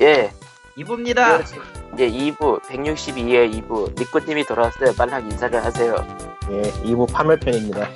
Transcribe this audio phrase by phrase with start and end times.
[0.00, 0.32] 예.
[0.76, 1.40] 2부입니다.
[1.98, 3.98] 예, 2부, 162회 2부.
[3.98, 4.92] 리꾸님이 돌아왔어요.
[4.94, 5.96] 빨랑 인사를 하세요.
[6.50, 7.88] 예, 2부 파멸편입니다.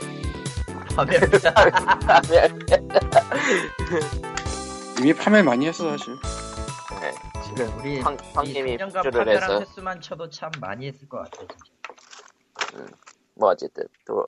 [0.96, 1.54] 파멸입니다.
[4.98, 6.16] 이미 파멸 많이 했어 사실.
[7.00, 7.12] 네,
[7.44, 11.46] 지금 우리 황, 황님이 3년간 폭주를 해서, 횟수만 쳐도 참 많이 했을 것 같아요.
[11.48, 11.72] 진짜.
[13.34, 14.26] 뭐, 어쨌든, 또,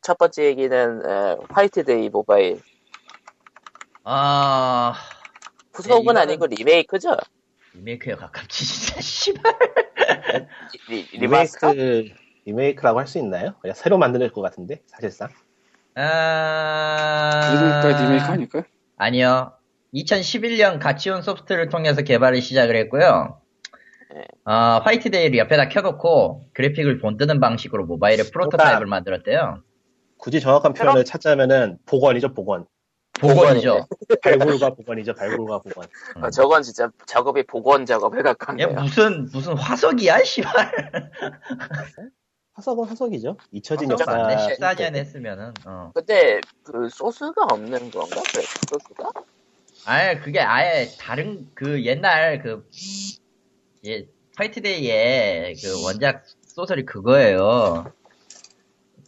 [0.00, 2.60] 첫 번째 얘기는, 에, 화이트데이 모바일.
[4.04, 4.94] 아
[5.74, 7.16] 후속은 아니고 리메이크죠?
[7.74, 9.54] 리메이크에 가깝지 진짜 씨발.
[10.88, 11.18] 리, 리?
[11.18, 12.04] 리메이크,
[12.44, 13.54] 리메이크라고 할 수 있나요?
[13.60, 15.28] 그냥 새로 만들 것 같은데, 사실상.
[15.94, 18.64] 아 이름까지 리메이크 하니까.
[18.96, 19.52] 아니요.
[19.94, 23.38] 2011년 가치온 소프트를 통해서 개발을 시작을 했고요.
[24.14, 24.24] 네.
[24.44, 29.62] 어, 화이트데이를 옆에다 켜놓고 그래픽을 본뜨는 방식으로 모바일에 프로토타입을 그러니까- 만들었대요.
[30.18, 32.66] 굳이 정확한 표현을 찾자면은, 복원이죠, 복원.
[33.22, 33.86] 복원이죠.
[34.22, 35.88] 발굴과 복원이죠, 발굴과 복원.
[36.16, 38.68] 어, 저건 진짜 작업이 복원 작업에 얘 가깝네요.
[38.68, 40.72] 무슨 무슨 화석이야, 씨발.
[42.54, 43.36] 화석은 화석이죠.
[43.52, 44.48] 잊혀진 화석 역사.
[44.48, 45.54] 14년 했으면은.
[45.64, 45.90] 어.
[45.94, 48.22] 근데, 그, 소스가 없는 건가?
[48.32, 49.10] 그래, 소스가?
[49.84, 52.68] 아예 그게 아예 다른 그 옛날 그
[53.84, 57.92] 예, 화이트데이의 그 원작 소설이 그거예요.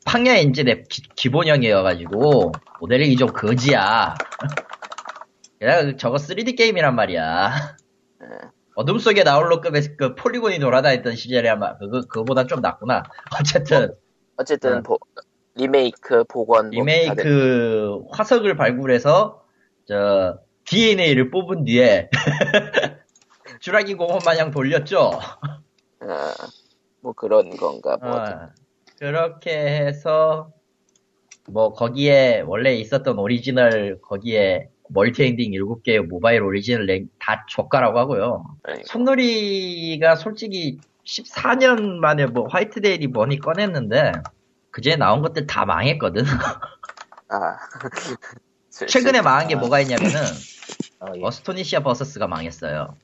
[0.05, 4.14] 팡야 엔진의 기, 기본형이어가지고 모델링이 좀 거지야.
[5.58, 7.77] 그래 저거 3D 게임이란 말이야.
[8.22, 8.27] 예.
[8.77, 13.02] 어둠 속에 나홀로급의 그 폴리곤이 돌아다녔던 시절에 아마 그거 그거보다 좀 낫구나.
[13.41, 13.94] 어쨌든
[14.36, 14.82] 어쨌든, 어.
[14.82, 14.98] 보-
[15.55, 16.66] 리메이크, 복원.
[16.66, 19.44] 뭐 리메이크 화석을 발굴해서
[19.86, 22.10] 저 DNA를 뽑은 뒤에
[23.60, 24.98] 주라기 공원 마냥 돌렸죠.
[25.10, 26.08] 어,
[27.00, 28.10] 뭐 그런 건가, 뭐.
[28.16, 28.48] 어,
[29.08, 30.50] 그렇게 해서
[31.50, 38.44] 뭐 거기에 원래 있었던 오리지널 거기에 멀티 엔딩 7개의 모바일 오리지널 랭, 다 조가라고 하고요.
[38.86, 44.12] 손놀이가 솔직히 14년 만에 뭐 화이트데일이 뭐니 꺼냈는데
[44.70, 46.25] 그제 나온 것들 다 망했거든.
[47.28, 47.59] 아.
[48.70, 50.16] 슬- 최근에 슬- 망한 게 뭐가 있냐면은
[51.00, 51.20] 어, 예.
[51.22, 52.97] 어스토니시아 버서스가 망했어요.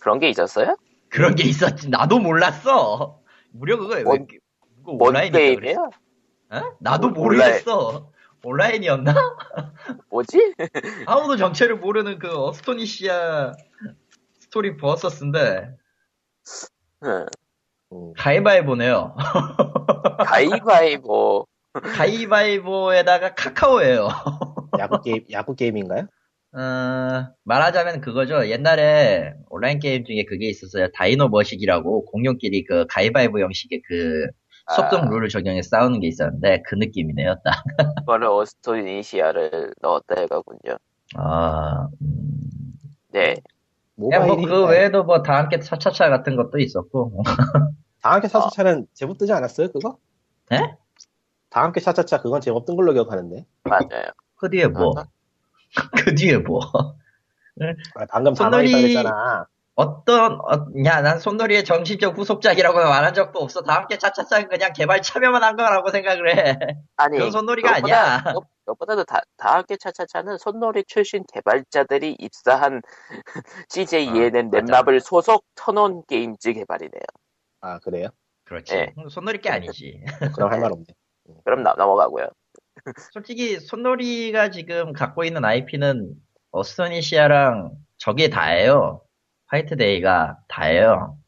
[0.00, 0.76] 그런 게 있었어요?
[1.08, 1.88] 그런 게 있었지.
[1.88, 3.18] 나도 몰랐어.
[3.50, 4.04] 무려 그거 왜
[4.96, 5.30] 뭔-?
[5.30, 5.76] 게임이야?
[6.50, 6.62] 어?
[6.80, 7.50] 나도 뭐, 온라인.
[7.52, 8.10] 모르겠어.
[8.44, 9.14] 온라인 이었나?
[10.10, 10.54] 뭐지?
[11.06, 13.52] 아무도 정체를 모르는 그 어스토니시아
[14.38, 15.76] 스토리 버서스인데
[17.04, 17.26] 응.
[17.92, 19.14] 음, 가위바위보네요.
[20.24, 21.46] 가위바위보.
[21.72, 24.08] 가위바위보에다가 카카오예요.
[24.78, 26.06] 야구 게임, 야구 게임인가요?
[26.52, 28.48] 어, 말하자면 그거죠.
[28.48, 30.88] 옛날에 온라인 게임 중에 그게 있었어요.
[30.92, 34.26] 다이노 머식이라고 공룡끼리 그 가위바위보 형식의 그
[34.74, 35.08] 속성 아.
[35.08, 37.36] 룰을 적용해 싸우는 게 있었는데 그 느낌이네요.
[37.44, 37.64] 딱.
[38.04, 40.76] 그거를 오스토니시아를 넣었다 해가군요.
[41.16, 42.40] 아, 음.
[43.10, 43.36] 네.
[44.12, 47.22] 야, 뭐, 그 외에도 뭐, 다 함께 차차차 같은 것도 있었고.
[48.02, 49.96] 다 함께 차차차는 제법 뜨지 않았어요, 그거?
[50.50, 50.76] 네?
[51.50, 53.44] 다 함께 차차차 그건 제법 뜬 걸로 기억하는데.
[53.64, 54.04] 맞아요.
[54.36, 55.06] 그 뒤에 뭐, 아.
[56.04, 56.60] 그 뒤에 뭐.
[57.96, 59.46] 아, 방금 다 손놀이- 망했다 그랬잖아.
[59.82, 63.62] 어떤, 어, 야, 난 손놀이의 정신적 후속작이라고 말한 적도 없어.
[63.62, 66.58] 다 함께 차차차는 그냥 개발 참여만 한 거라고 생각을 해.
[66.96, 67.16] 아니.
[67.16, 68.22] 그건 손놀이가 그것보다- 아니야.
[68.24, 72.82] 그것- 그것보다도 다, 다학교 차차차는 손놀이 출신 개발자들이 입사한
[73.68, 74.60] CJEN은 아, 맞아.
[74.62, 77.02] 넷마블 소속 천원 게임즈 개발이네요.
[77.60, 78.08] 아, 그래요?
[78.46, 78.74] 그렇지.
[78.74, 78.92] 예.
[79.10, 80.02] 손노리 게 아니지.
[80.34, 80.86] 그럼 할 말 없네.
[81.44, 82.26] 그럼 나- 넘어가고요.
[83.12, 86.14] 솔직히 손노리가 지금 갖고 있는 IP는
[86.50, 89.02] 어스토니시아랑 저게 다예요.
[89.48, 91.18] 화이트데이가 다예요.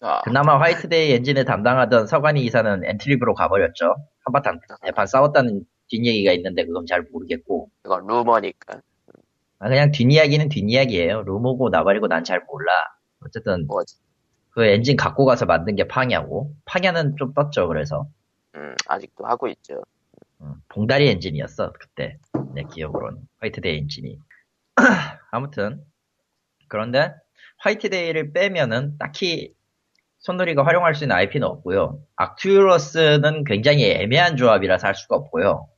[0.00, 3.94] 아, 그나마 화이트데이 엔진을 담당하던 서관희 이사는 엔트리브로 가버렸죠.
[4.24, 7.70] 한바탕 대판 싸웠다는 뒷얘기가 있는데 그건 잘 모르겠고.
[7.84, 8.80] 이건 루머니까.
[9.58, 11.22] 아, 그냥 뒷이야기는 뒷이야기예요.
[11.22, 12.72] 루머고 나발이고 난 잘 몰라.
[13.24, 13.96] 어쨌든 뭐지?
[14.50, 17.68] 그 엔진 갖고 가서 만든 게 팡야고 팡야는 좀 떴죠.
[17.68, 18.06] 그래서
[18.54, 19.82] 음, 아직도 하고 있죠.
[20.40, 22.18] 음, 봉다리 엔진이었어 그때
[22.54, 24.18] 내 기억으로는 화이트데이 엔진이.
[25.30, 25.82] 아무튼
[26.68, 27.14] 그런데
[27.66, 29.52] 화이트데이를 빼면은 딱히
[30.20, 32.00] 손노리가 활용할 수 있는 IP는 없고요.
[32.16, 35.68] 악튜러스는 굉장히 애매한 조합이라서 할 수가 없고요.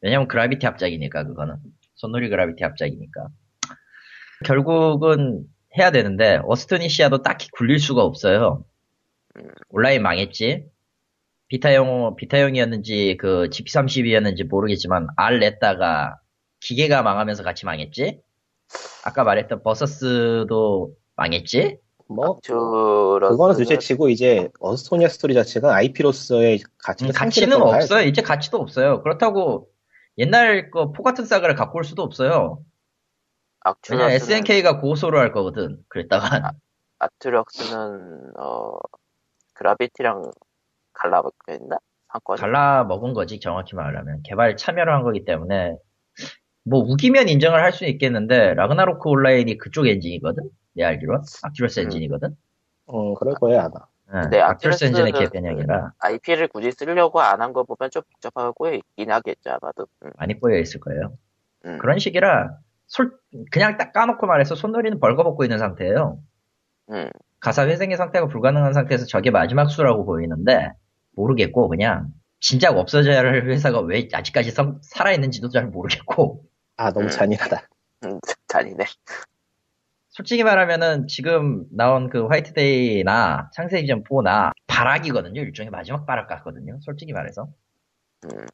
[0.00, 1.56] 왜냐면 그라비티 합작이니까 그거는
[1.94, 3.28] 손노리 그라비티 합작이니까
[4.44, 5.44] 결국은
[5.78, 8.64] 해야 되는데 어스토니시아도 딱히 굴릴 수가 없어요.
[9.70, 10.66] 온라인 망했지.
[11.48, 16.16] 비타용 비타용이었는지 그 GP32였는지 모르겠지만 R 냈다가
[16.60, 18.20] 기계가 망하면서 같이 망했지.
[19.04, 21.78] 아까 말했던 버서스도 망했지.
[22.06, 27.62] 뭐, 주로 그거는 둘째 치고 이제 어스토니아 스토리 자체가 IP로서의 가치가 음, 가치는.
[27.62, 28.06] 없어요.
[28.06, 29.02] 이제 가치도 없어요.
[29.02, 29.68] 그렇다고
[30.18, 32.62] 옛날 그포 같은 사과를 갖고 올 수도 없어요.
[33.90, 35.78] 왜냐 SNK가 고소를 할 거거든.
[35.88, 36.52] 그랬다가
[36.98, 38.76] 아트럭스는 어
[39.54, 40.30] 그라비티랑
[40.92, 41.78] 갈라먹겠나?
[42.12, 42.36] 상권.
[42.36, 45.76] 갈라 먹은 거지 정확히 말하면 개발 참여를 한 거기 때문에
[46.64, 50.48] 뭐 우기면 인정을 할 수는 있겠는데 라그나로크 온라인이 그쪽 엔진이거든.
[50.74, 51.84] 내 알기로 아큐러스 음.
[51.84, 52.36] 엔진이거든.
[52.92, 53.72] 음, 그럴 거예요, 아마.
[54.14, 59.10] 응, 네, 아큐러스 엔진의 개변형이라 IP를 굳이 쓰려고 안 한 거 보면 좀 복잡하고 있긴
[59.10, 59.86] 하겠죠 아마도.
[60.04, 61.16] 음, 많이 꼬여 있을 거예요.
[61.66, 61.78] 음.
[61.78, 63.12] 그런 식이라 솔
[63.50, 66.18] 그냥 딱 까놓고 말해서 손놀이는 벌거벗고 있는 상태예요.
[66.90, 67.10] 음.
[67.40, 70.70] 가사 회생의 상태가 불가능한 상태에서 저게 마지막 수라고 보이는데
[71.12, 72.08] 모르겠고 그냥
[72.40, 76.42] 진작 없어져야 할 회사가 왜 아직까지 성- 살아있는지도 잘 모르겠고
[76.76, 77.10] 아, 너무 음.
[77.10, 77.68] 잔인하다.
[78.04, 78.84] 음, 잔이네.
[80.10, 85.40] 솔직히 말하면은 지금 나온 그 화이트데이나 창세기전 4나 발악이거든요.
[85.40, 86.78] 일종의 마지막 발악 같거든요.
[86.82, 87.48] 솔직히 말해서
[88.24, 88.46] 음,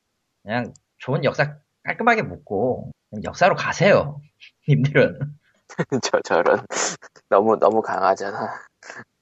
[0.43, 2.91] 그냥 좋은 역사 깔끔하게 묻고
[3.25, 4.21] 역사로 가세요.
[4.69, 5.19] 님들은
[6.03, 6.65] 저 저런
[7.29, 8.55] 너무 너무 강하잖아.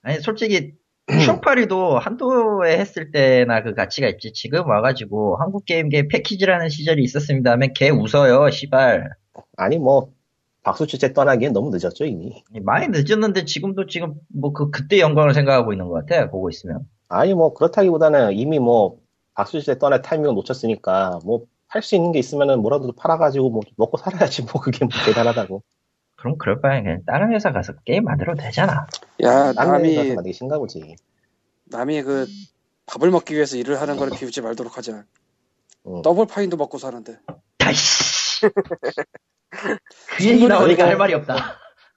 [0.01, 0.77] 아니 솔직히
[1.25, 4.31] 쇼파리도 한도에 했을 때나 그 가치가 있지.
[4.33, 7.51] 지금 와가지고 한국 게임계 패키지라는 시절이 있었습니다.
[7.51, 9.09] 하면 개 웃어요 시발.
[9.57, 10.11] 아니, 뭐,
[10.63, 12.43] 박수 주제 떠나기엔 너무 늦었죠, 이미.
[12.61, 16.81] 많이 늦었는데 지금도 지금 뭐 그 그때 영광을 생각하고 있는 것 같아 보고 있으면.
[17.07, 18.97] 아니, 뭐, 그렇다기보다는 이미 뭐,
[19.33, 23.97] 박수 주제 떠날 타이밍을 놓쳤으니까, 뭐, 팔 수 있는 게 있으면은 뭐라도 팔아가지고 뭐, 먹고
[23.97, 25.63] 살아야지, 뭐, 그게 뭐, 대단하다고.
[26.19, 28.87] 그럼 그럴 바에 그냥 다른 회사 가서 게임 만들어도 되잖아
[29.23, 30.95] 야, 남이, 만들기 신가 보지.
[31.65, 32.27] 남이 그,
[32.87, 35.05] 밥을 먹기 위해서 일을 하는 거를 비우지 말도록 하자.
[35.87, 36.01] 응.
[36.01, 37.19] 더블 파인도 먹고 사는데.
[37.57, 38.41] 다이씨
[40.17, 41.35] 그 얘기 나오니까 할 말이 없다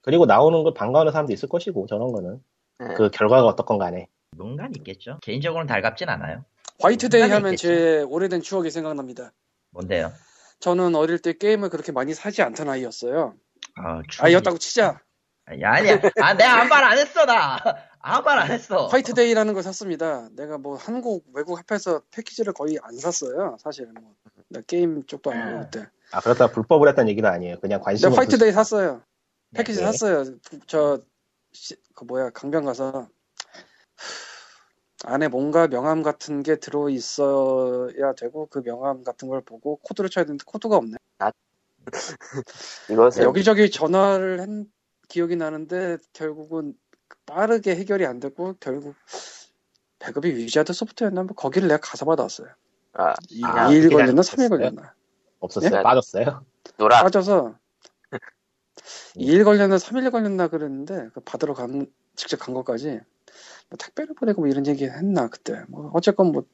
[0.02, 2.40] 그리고 나오는 걸 반가워하는 사람도 있을 것이고, 저런 거는.
[2.78, 2.94] 네.
[2.94, 4.08] 그 결과가 어떻건 간에.
[4.36, 6.44] 뭔가 있겠죠 개인적으로는 달갑진 않아요
[6.80, 7.66] 화이트데이 하면 있겠지.
[7.66, 9.32] 제 오래된 추억이 생각납니다.
[9.70, 10.10] 뭔데요
[10.58, 13.34] 저는 어릴 때 게임을 그렇게 많이 사지 않던 아이였어요.
[13.76, 15.00] 아, 아이였다고 치자.
[15.60, 17.58] 야, 아니야 아 내가 아무 말 안 했어 나
[17.98, 20.28] 아무 말 안 했어 화이트데이라는 걸 샀습니다.
[20.32, 23.56] 내가 뭐 한국 외국 합해서 패키지를 거의 안 샀어요.
[23.60, 24.14] 사실은 뭐.
[24.48, 25.86] 나 게임 쪽도 아니고 그때.
[26.12, 27.58] 아, 그렇다 불법을 했다는 얘기는 아니에요.
[27.60, 29.02] 그냥 관심 근데 화이트데이 샀어요.
[29.54, 29.84] 패키지 네.
[29.86, 30.24] 샀어요.
[30.66, 31.00] 저,
[31.52, 33.08] 시- 그 뭐야, 강변 가서.
[35.04, 40.44] 안에 뭔가 명함 같은 게 들어있어야 되고, 그 명함 같은 걸 보고 코드를 쳐야 되는데
[40.46, 40.96] 코드가 없네.
[42.90, 44.67] 이것은 여기저기 전화를 한
[45.08, 46.75] 기억이 나는데, 결국은
[47.26, 48.94] 빠르게 해결이 안 되고, 결국
[49.99, 51.23] 배급이 위자드 소프트였나?
[51.23, 52.49] 뭐 거기를 내가 가서 받았어요.
[52.94, 53.11] 아,
[53.44, 54.23] 아, 2일 그게 걸렸나?
[54.23, 54.49] 잘못됐어요?
[54.49, 54.94] 3일 걸렸나?
[55.40, 55.70] 없었어요.
[55.70, 55.82] 네?
[55.82, 56.44] 빠졌어요.
[56.76, 57.56] 노라 빠져서
[59.17, 61.87] 2일 걸렸나 3일 걸렸나 그랬는데 그 받으러 간
[62.17, 63.00] 직접 간 것까지
[63.69, 66.44] 뭐 택배를 보내고 뭐 이런 얘기 했나 그때 뭐 어쨌건 뭐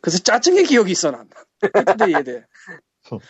[0.00, 1.28] 그래서 짜증의 기억이 있어 난
[1.72, 2.44] 화이트데이에 대해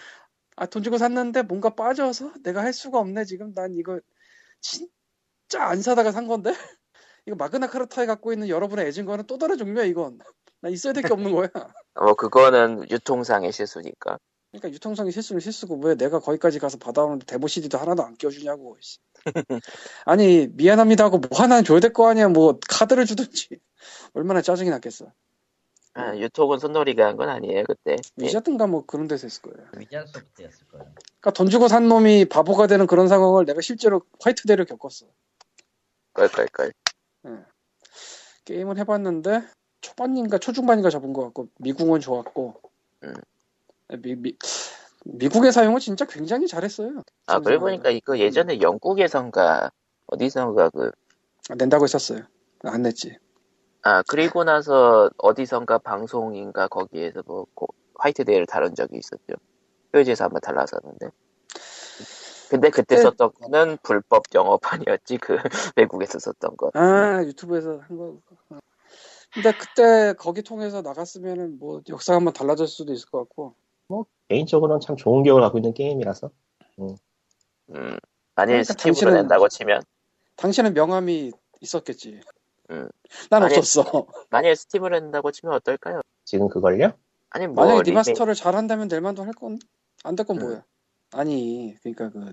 [0.56, 4.00] 아 돈 주고 샀는데 뭔가 빠져서 내가 할 수가 없네 지금 난 이거
[4.60, 6.50] 진짜 안 사다가 산 건데
[7.26, 10.18] 이거 마그나 카르타에 갖고 있는 여러분의 애증과는 또 다른 종류야 이건
[10.60, 11.48] 난 있어야 될 게 없는 거야
[12.00, 14.18] 뭐 그거는 유통상의 실수니까.
[14.50, 18.16] 그러니까 유통상의 실수는 실수고 왜 내가 거기까지 가서 받아오는데 데모 CD도 하나도 안.
[18.80, 18.98] 씨.
[20.06, 22.28] 아니 미안합니다 하고 뭐 하나 줘야 될 거 아니야.
[22.28, 23.60] 뭐 카드를 주든지.
[24.14, 25.12] 얼마나 짜증이 났겠어.
[25.96, 27.96] 아, 유통은 손놀이가 한 건 아니에요 그때.
[28.20, 28.24] 예.
[28.26, 29.68] 위자든가 뭐 그런 데서 했을 거예요.
[29.78, 34.64] 위전 소프트였을 거예요 그러니까 돈 주고 산 놈이 바보가 되는 그런 상황을 내가 실제로 화이트데이를
[34.66, 35.06] 겪었어.
[36.14, 36.72] 껄껄껄.
[38.44, 39.42] 게임을 해봤는데
[39.80, 42.60] 초반인가 초중반인가 잡은 것 같고 미국은 좋았고
[43.02, 43.14] 음.
[44.02, 44.36] 미, 미,
[45.04, 47.02] 미국의 사용은 진짜 굉장히 잘했어요.
[47.26, 49.70] 아 그래 보니까 이거 예전에 영국에선가
[50.06, 50.90] 어디선가 그
[51.56, 52.22] 낸다고 했었어요.
[52.62, 53.16] 안 냈지.
[53.86, 59.34] 아, 그리고 나서 어디선가 방송인가 거기에서 뭐 고- 화이트데이를 다룬 적이 있었죠.
[59.92, 61.10] 표지에서 한번 달라섰는데.
[62.50, 65.36] 근데 그때 그때- 썼던 거는 불법 영어판이었지, 그
[65.76, 66.72] 외국에서 썼던 거.
[66.74, 68.18] 아 유튜브에서 한 거.
[69.32, 73.54] 근데 그때 거기 통해서 나갔으면은 뭐 역사가 한번 달라졌을 수도 있을 것 같고.
[74.28, 76.28] 개인적으로는 참 좋은 기억을 갖고 있는 게임이라서.
[76.80, 76.96] 음,
[77.68, 78.00] 만일
[78.34, 79.82] 그러니까 스팀으로 당신은- 낸다고 치면,
[80.34, 82.20] 당신은 명함이 있었겠지.
[82.70, 82.88] 음.
[83.30, 84.06] 난 아니, 없었어.
[84.30, 86.00] 만일 스팀으로 낸다고 치면 어떨까요?
[86.24, 86.92] 지금 그걸요?
[87.30, 89.58] 아니, 뭐, 만약에 리메- remaster를 잘한다면 낼 만도 할 건,
[90.04, 90.42] 안 될건 음.
[90.46, 90.64] 뭐야.
[91.12, 92.32] 아니, 그러니까 그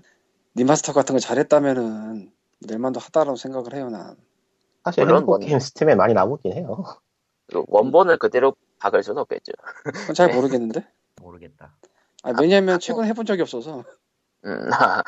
[0.54, 2.32] remaster 같은 거 잘했다면은
[2.66, 4.16] 낼 만도 하다라고 생각을 해요, 난.
[4.84, 6.84] 사실 물론 뭐- 게임 스팀에 많이 나오긴 해요.
[7.48, 9.52] 그 원본을 그대로 박을 수는 없겠죠.
[10.14, 10.86] 잘 모르겠는데.
[11.22, 11.76] 모르겠다
[12.22, 13.84] 아, 왜냐면 아, 최근 해본 적이 없어서.
[14.44, 15.02] 음, 아,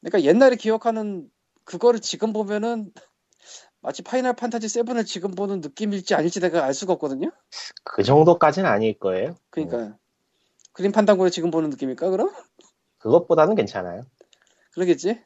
[0.00, 1.28] 그러니까 옛날에 기억하는
[1.64, 2.92] 그거를 지금 보면은
[3.80, 7.30] 마치 파이널 판타지 7을 지금 보는 느낌일지 아닐지 내가 알 수가 없거든요.
[7.84, 9.36] 그 정도까지는 아닐 거예요.
[9.50, 9.96] 그러니까
[10.72, 12.30] Grim Fandango를 지금 보는 느낌일까 그럼?
[12.98, 14.02] 그것보다는 괜찮아요.
[14.72, 15.22] 그러겠지?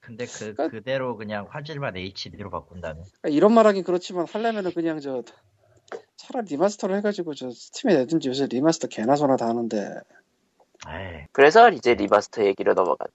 [0.00, 3.04] 근데 그, 그러니까- 그대로 그냥 화질만 HD로 바꾼다면.
[3.04, 5.22] 그러니까 이런 말하긴 그렇지만 하려면은 그냥 저
[6.16, 10.00] 차라리 remaster를 해가지고 저 스팀에 내든지 요새 remaster 개나 소나 다 하는데
[10.84, 13.12] 아이, 그래서 이제 remaster 얘기로 넘어가죠.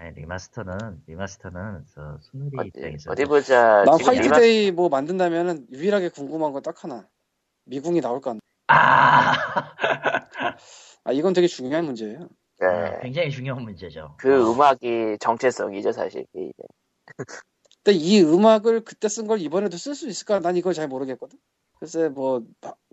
[0.00, 3.10] 아이, remaster는, remaster는, 저, 손노리 어디, 입장에서.
[3.10, 3.84] 어디 보자.
[3.84, 7.08] 지금 remas- 화이트데이 뭐 만든다면은 유일하게 궁금한 건 딱 하나
[7.64, 9.32] 미궁이 나올까 안 아!
[11.04, 12.28] 아 이건 되게 중요한 문제예요
[12.60, 12.98] 네.
[13.02, 14.14] 굉장히 중요한 문제죠.
[14.18, 16.26] 그 음악이 정체성이죠, 사실.
[16.34, 16.52] 이게.
[17.84, 21.38] 근데 이 음악을 그때 쓴 걸 이번에도 쓸 수 있을까 난 이걸 잘 모르겠거든
[21.80, 22.42] 글쎄 뭐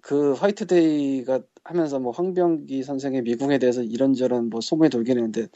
[0.01, 5.47] 그 화이트데이가 하면서 뭐 황병기 선생의 미궁에 대해서 이런저런 뭐 소문이 돌긴 했는데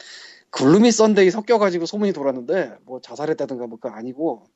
[0.50, 4.46] Gloomy Sunday 섞여가지고 소문이 돌았는데 뭐 자살했다든가 뭐 그거 아니고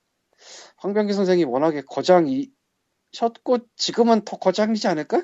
[0.76, 5.22] 황병기 선생이 워낙에 거장이셨고 지금은 더 거장이지 않을까?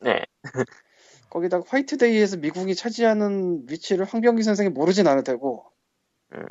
[0.00, 0.22] 네.
[1.30, 5.64] 거기다가 화이트데이에서 미국이 차지하는 위치를 황병기 선생이 모르진 않을 테고
[6.32, 6.46] 음.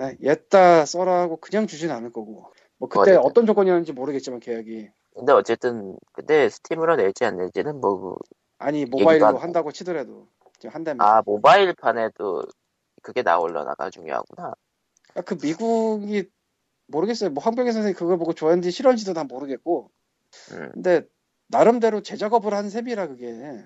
[0.00, 3.18] 에, 옛다 써라고 그냥 주진 않을 거고 뭐 그때 어쨌든.
[3.18, 8.16] 어떤 조건이었는지 모르겠지만 계약이 근데 어쨌든, 근데 스팀으로 낼지 안 낼지는 뭐,
[8.58, 10.28] 아니 모바일로 안- 한다고 치더라도
[10.64, 12.46] 지금 한다면 아, 모바일판에도
[13.02, 14.54] 그게 나올려나가 중요하구나.
[15.14, 16.30] 아, 그 미국이
[16.86, 19.90] 모르겠어요 뭐 황병기 선생이 그걸 보고 좋아했는지 싫어했는지도 난 모르겠고
[20.52, 20.70] 음.
[20.72, 21.02] 근데
[21.48, 23.62] 나름대로 재작업을 한 셈이라 그게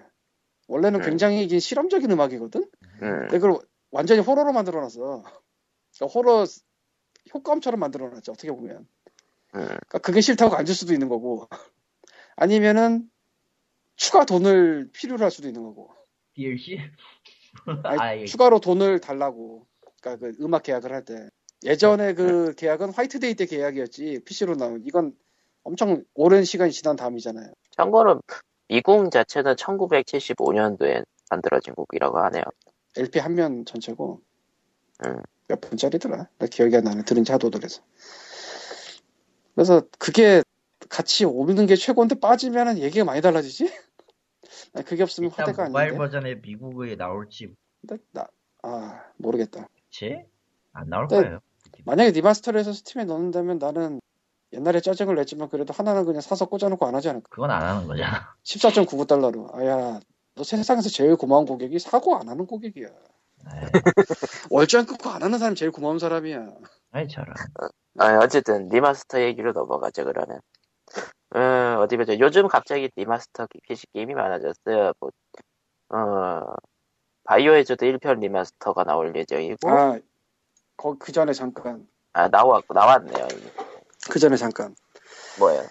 [0.66, 1.04] 원래는 음.
[1.04, 3.00] 굉장히 이게 실험적인 음악이거든 음.
[3.00, 3.58] 근데 그걸
[3.90, 6.44] 완전히 호러로 만들어놨어 그러니까 호러
[7.34, 8.86] 효과음처럼 만들어놨죠 어떻게 보면 음.
[9.54, 11.48] 그러니까 그게 싫다고 안줄 수도 있는 거고
[12.36, 13.08] 아니면은
[13.96, 15.98] 추가 돈을 필요로 할 수도 있는 거고
[16.38, 16.78] DLC?
[17.82, 19.66] 아니, 아이, 추가로 돈을 달라고.
[20.00, 21.28] 그러니까 그 음악 계약을 할 때.
[21.64, 24.80] 예전에 그 계약은 화이트데이 때 계약이었지 PC로 나온.
[24.86, 25.12] 이건
[25.64, 27.52] 엄청 오랜 시간이 지난 다음이잖아요.
[27.76, 28.22] 참고로,
[28.68, 32.44] 미궁 자체는 1975년도에 만들어진 곡이라고 하네요.
[32.96, 34.20] LP 한 면 전체고.
[35.06, 35.16] 음.
[35.48, 36.28] 몇 분짜리더라?
[36.38, 37.02] 나 기억이 안 나네.
[37.04, 37.82] 들은 자도들에서.
[39.54, 40.42] 그래서 그게
[40.88, 43.72] 같이 오는 게 최고인데 빠지면은 얘기가 많이 달라지지
[44.74, 48.26] 아니, 그게 없으면 일단 화대가 모바일 아닌데 버전에 미궁이 나올지, 근데 나
[48.62, 50.24] 아 모르겠다 그치?
[50.72, 51.16] 안 나올 네.
[51.16, 51.38] 거예요.
[51.84, 54.00] 만약에 리마스터를 해서 Steam에 넣는다면 나는
[54.52, 58.34] 옛날에 짜증을 냈지만 그래도 하나는 그냥 사서 꽂아놓고 안 하지 않을까 그건 안 하는 거잖아.
[58.44, 60.00] 14.99달러로 아야
[60.34, 62.88] 너 세상에서 제일 고마운 고객이 사고 안 하는 고객이야
[63.46, 63.60] 아이,
[64.50, 66.48] 월장 끊고 안 하는 사람이 제일 고마운 사람이야
[66.90, 67.34] 아이, 저런.
[67.98, 70.40] 아, 어쨌든 리마스터 얘기로 넘어가죠 그러면.
[71.34, 72.18] 어, 어디 보자.
[72.18, 74.92] 요즘 갑자기 리마스터 PC 게임이 많아졌어요.
[75.00, 75.10] 뭐,
[75.90, 76.54] 어,
[77.24, 79.98] Biohazard 1편 리마스터가 나올 예정이고, 아,
[80.78, 83.28] 아그 전에 잠깐 나왔고 나왔네요.
[84.10, 84.74] 그 전에 잠깐
[85.38, 85.62] 뭐예요?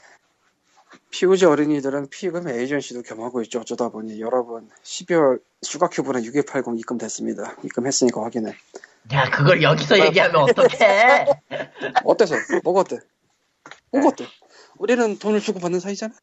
[1.09, 3.59] POG 어린이들은 입금 에이전시도 겸하고 있죠.
[3.59, 7.55] 어쩌다 보니 여러분 12월 슈가큐브는 6180 입금됐습니다.
[7.63, 8.55] 입금했으니까 확인해.
[9.13, 11.25] 야, 그걸 여기서 얘기하면 어떡해!
[12.03, 12.35] 어때서?
[12.63, 12.99] 뭐가 어때?
[13.91, 14.25] 뭐가 어때?
[14.79, 16.13] 우리는 돈을 주고 받는 사이잖아.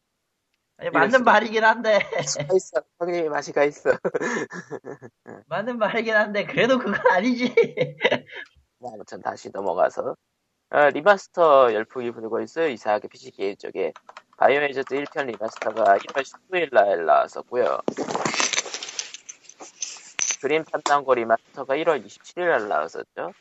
[0.77, 2.81] 아니, 맞는 말이긴 한데, 가 있어.
[2.99, 3.91] 형님이 맛이 가 있어.
[5.47, 7.53] 맞는 말이긴 한데, 그래도 그건 아니지.
[8.79, 10.15] 뭐 아무튼 다시 넘어가서
[10.71, 12.67] 어, 리마스터 열풍이 불고 있어요.
[12.67, 13.93] 이상하게 PC 게임 쪽에
[14.37, 17.79] Biohazard 1편 리마스터가 1월 19일 날 나왔었고요.
[20.41, 23.31] Grim Fandango 리마스터가 1월 27일 날 나왔었죠.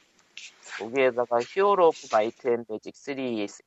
[0.79, 3.17] 거기에다가 히어로 오브 마이트 앤 매직 3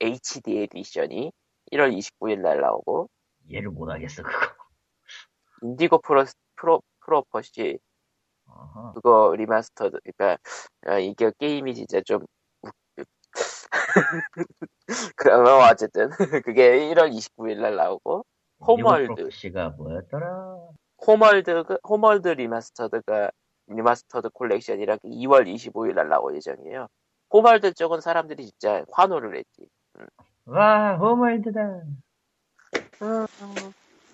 [0.02, 1.32] HD 에디션이
[1.72, 3.10] 1월 29일 날 나오고
[3.50, 4.38] 이해를 못 하겠어, 그거.
[5.64, 6.26] Indigo Pro,
[6.56, 7.80] Pro, Prophecy
[8.48, 8.94] 어허.
[8.94, 10.38] 그거 리마스터 그러니까
[10.88, 12.26] 어, 이게 게임이 진짜 좀
[12.62, 12.74] 웃-
[15.16, 16.10] 그러면 어쨌든
[16.46, 18.26] 그게 1월 29일 날 나오고
[18.66, 20.58] Homeworld 씨가 뭐였더라?
[21.06, 23.32] Homeworld Homeworld Remastered가
[23.68, 26.88] Remastered Collection이라 2월 25일 날 나올 예정이에요.
[27.32, 29.70] Homeworld 쪽은 사람들이 진짜 환호를 했지.
[30.46, 31.84] 와, Homeworld다.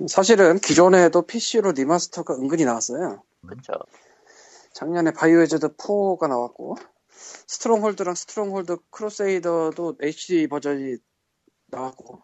[0.08, 3.24] 사실은 기존에도 PC로 리마스터가 은근히 나왔어요.
[3.48, 3.74] 그쵸?
[4.74, 6.76] 작년에 Biohazard 4가 나왔고
[7.48, 10.98] Stronghold랑 Stronghold Crusader도 HD 버전이
[11.68, 12.22] 나왔고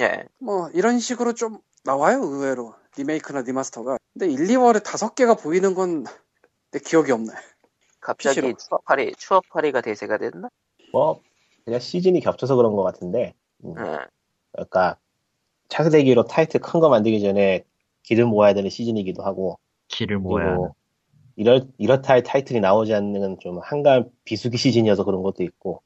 [0.00, 0.24] 예.
[0.38, 6.04] 뭐 이런 식으로 좀 나와요 의외로 리메이크나 리마스터가 근데 1, 2월에 다섯 개가 보이는 건
[6.70, 7.32] 내 기억이 없네
[8.00, 8.56] 갑자기 PC로.
[8.56, 10.48] 추억팔이 추억팔이가 대세가 됐나?
[10.92, 11.20] 뭐
[11.64, 13.34] 그냥 시즌이 겹쳐서 그런 것 같은데
[13.64, 13.98] 음, 예.
[14.52, 14.98] 그러니까
[15.68, 17.64] 차세대기로 타이틀 큰 거 만들기 전에
[18.02, 20.56] 기를 모아야 되는 시즌이기도 하고 기를 모아야
[21.36, 25.82] 이럴 이렇다 할 타이틀이 나오지 않는 좀 한가한 비수기 시즌이어서 그런 것도 있고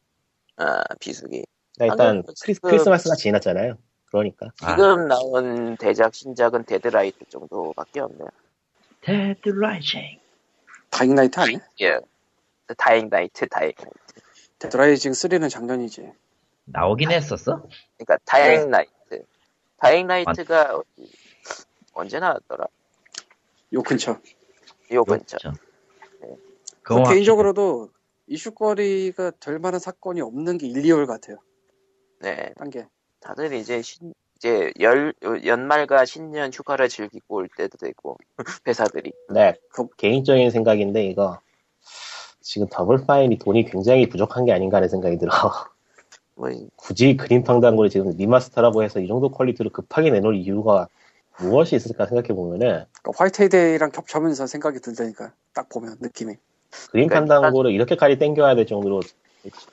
[0.57, 1.45] 아 비수기.
[1.77, 3.77] 그러니까 일단 방금 크리, 그- 크리스마스가 지났잖아요.
[4.07, 4.77] 그러니까 아.
[4.77, 8.29] 지금 나온 대작 신작은 Dead Light 정도밖에 없네요.
[9.01, 10.21] Dead Rising.
[10.93, 11.59] Dying Light 아니야?
[11.81, 11.99] 예.
[12.77, 14.21] Dying Light, Dying Light.
[14.59, 16.13] Dead Rising 3는 작년이지.
[16.67, 17.67] 나오긴 했었어?
[17.97, 19.25] 그러니까 Dying Light.
[19.79, 21.11] Dying Light가 어디-
[21.95, 22.67] 언제 나왔더라?
[23.73, 24.21] 요 근처.
[24.93, 25.39] 요 근처.
[25.39, 25.59] 그렇죠.
[26.21, 26.37] 네.
[26.83, 27.91] 그거 그 개인적으로도
[28.27, 31.39] 이슈거리가 될 만한 사건이 없는 게 1, 2월 같아요.
[32.21, 32.53] 네.
[32.57, 32.87] 딴 게.
[33.21, 38.19] 다들 이제 신, 이제 열, 연말과 신년 휴가를 즐기고 올 때도 되고,
[38.67, 39.13] 회사들이.
[39.31, 41.39] 네, 그- 개인적인 생각인데 이거
[42.41, 45.31] 지금 Double Fine이 돈이 굉장히 부족한 게 아닌가 하는 생각이 들어.
[46.35, 50.89] 뭐, 굳이 Grim Fandango를 지금 리마스터라고 해서 이 정도 퀄리티로 급하게 내놓을 이유가
[51.39, 55.33] 무엇이 있을까 생각해 보면은 그러니까 화이트데이랑 겹쳐면서 생각이 들다니까.
[55.55, 56.35] 딱 보면 느낌이.
[56.91, 59.03] Grim Fan 그러니까 dango를 이렇게까지 땡겨야 될 정도로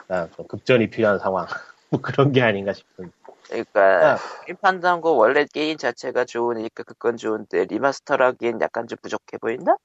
[0.09, 1.47] 아, 좀 급전이 필요한 상황
[1.89, 3.11] 뭐 그런 게 아닌가 싶은.
[3.49, 4.17] 그러니까, 아.
[4.45, 9.75] Grim Fandango 원래 게임 자체가 좋으니까 그건 좋은데, 리마스터라기엔 약간 좀 부족해 보인다?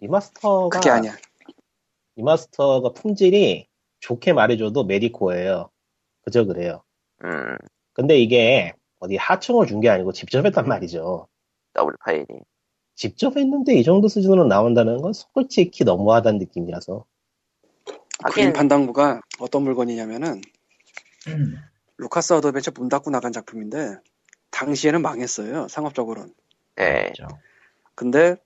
[0.00, 1.12] 리마스터가 그게 아니야.
[2.16, 3.68] 리마스터가 품질이
[4.00, 5.70] 좋게 말해줘도 mediocre예요.
[6.22, 6.82] 그저 그래요.
[7.24, 7.56] 음,
[7.92, 11.28] 근데 이게 어디 하청을 준 게 아니고 직접 했단 말이죠.
[11.74, 12.26] Double Fine이.
[12.94, 17.04] 직접 했는데 이 정도 수준으로 나온다는 건 솔직히 너무하다는 느낌이라서.
[18.22, 20.40] 하긴, Grim Fandango가 어떤 물건이냐면은
[21.28, 21.56] 음.
[21.98, 23.96] 루카스 어드벤처 문 닫고 나간 작품인데
[24.50, 25.68] 당시에는 망했어요.
[25.68, 26.32] 상업적으로는.
[26.80, 27.10] 예.
[27.14, 27.28] 그렇죠.
[27.94, 28.36] 근데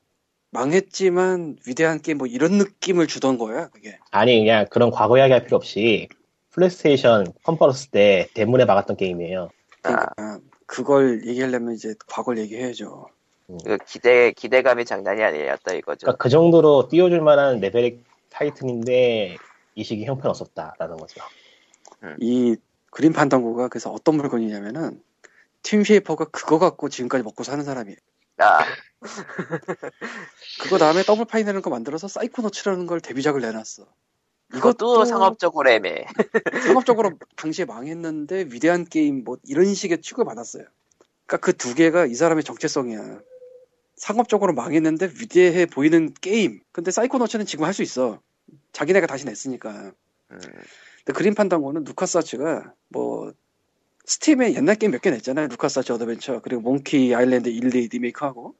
[0.50, 3.68] 망했지만 위대한 게임 뭐 이런 느낌을 주던 거야.
[3.68, 3.98] 그게.
[4.10, 6.08] 아니 그냥 그런 과거 이야기 할 필요 없이
[6.50, 9.50] PlayStation conference 때 대문에 박았던 게임이에요.
[9.82, 13.06] 그러니까 그걸 얘기하려면 이제 과거를 얘기해야죠.
[13.64, 16.06] 그 기대, 기대감이 장난이 아니었다 이거죠.
[16.06, 17.98] 그러니까 그 정도로 띄워줄 만한 레벨의
[18.30, 19.36] 타이틀인데
[19.74, 21.20] 이 시기 형편없었다라는 거죠.
[22.20, 22.56] 이
[22.90, 25.02] Grim Fandango가 그래서 어떤 물건이냐면은
[25.62, 27.96] Tim Schafer가 그거 갖고 지금까지 먹고 사는 사람이에요.
[28.38, 28.60] 아,
[30.60, 33.86] 그거 다음에 Double Fine이라는 거 만들어서 사이코노츠라는 걸 데뷔작을 내놨어.
[34.54, 36.04] 이것도 상업적으로 애매해.
[36.84, 40.64] 상업적으로 당시에 망했는데 위대한 게임 뭐 이런 식의 취급을 받았어요.
[41.26, 43.20] 그러니까 그 두 개가 이 사람의 정체성이야.
[43.96, 46.60] 상업적으로 망했는데 위대해 보이는 게임.
[46.72, 48.20] 근데 사이코노츠는 지금 할 수 있어.
[48.72, 49.92] 자기네가 다시 냈으니까.
[50.32, 50.40] 음,
[51.12, 53.32] 그림 판당고는 루카스 아츠가 뭐
[54.06, 55.48] 스팀에 옛날 게임 몇 개 냈잖아요.
[55.48, 58.54] 루카스 아츠 어드벤처 그리고 몽키 아일랜드 1, 2 리메이크하고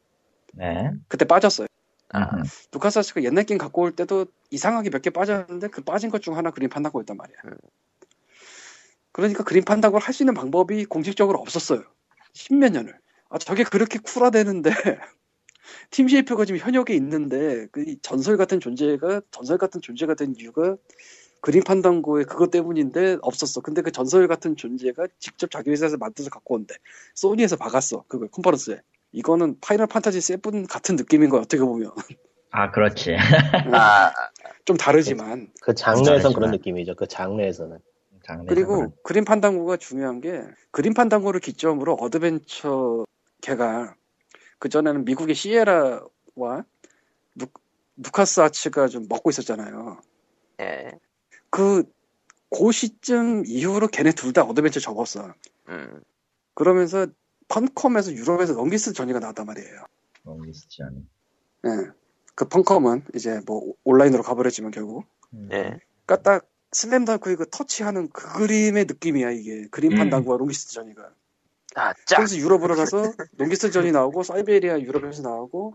[0.55, 0.91] 네.
[1.09, 1.67] 그때 빠졌어요.
[2.13, 2.43] 아, 음.
[2.73, 6.37] 루카스 아츠가 옛날 게임 갖고 올 때도 이상하게 몇 개 빠졌는데 그 빠진 것 중
[6.37, 7.37] 하나 그림 판당고였단 말이야.
[7.47, 7.53] 음.
[9.13, 11.83] 그러니까 그림 판당고를 할 수 있는 방법이 공식적으로 없었어요.
[12.33, 12.99] 십몇 년을.
[13.29, 14.71] 아 저게 그렇게 쿨하대는데
[15.91, 20.77] 팀 쉐이퍼가 지금 현역에 있는데 그이 전설 같은 존재가 전설 같은 존재가 된 이유가
[21.41, 23.61] 그림 판당고의 그것 때문인데 없었어.
[23.61, 26.75] 근데 그 전설 같은 존재가 직접 자기 회사에서 만들어서 갖고 온대.
[27.15, 28.05] 소니에서 박았어.
[28.09, 28.81] 그걸 컨퍼런스에.
[29.13, 31.91] 이거는 파이널 판타지 세븐 같은 느낌인 거야 어떻게 보면
[32.53, 33.17] 아, 그렇지.
[33.73, 34.13] 아,
[34.65, 36.35] 좀 다르지만 그 장르에선 잘했지만.
[36.35, 36.95] 그런 느낌이죠.
[36.95, 37.79] 그 장르에서는.
[38.23, 43.05] 장르에서 그리고 그림 판당고가 중요한 게 그림 판당고를 기점으로 어드벤처
[43.41, 43.95] 계가
[44.59, 46.65] 그 전에는 미국의 시에라와
[47.35, 47.47] 누,
[47.97, 50.01] 누카스 아츠가 좀 먹고 있었잖아요.
[50.61, 50.91] 예.
[51.51, 51.85] 그,
[52.51, 55.35] 그 시점 이후로 걔네 둘 다 어드벤처 접었어.
[55.69, 56.01] 음,
[56.55, 57.07] 그러면서
[57.49, 59.85] 펀컴에서 유럽에서 롱기스트 저니가 나왔단 말이에요.
[60.25, 60.97] 롱기스트 저니.
[61.67, 61.91] 예.
[62.35, 65.05] 그 펀컴은 이제 뭐 온라인으로 가버렸지만 결국.
[65.53, 65.81] 예.
[66.07, 69.67] 그러니까 딱 슬램덩크의 그 터치하는 그 그림의 느낌이야 이게.
[69.71, 69.99] 그림 음.
[69.99, 71.11] 판당고와 롱기스트 저니가.
[71.77, 72.17] 아, 짝!
[72.17, 75.75] 그래서 유럽으로 가서 롱기스트 저니 나오고 사이베리아 유럽에서 나오고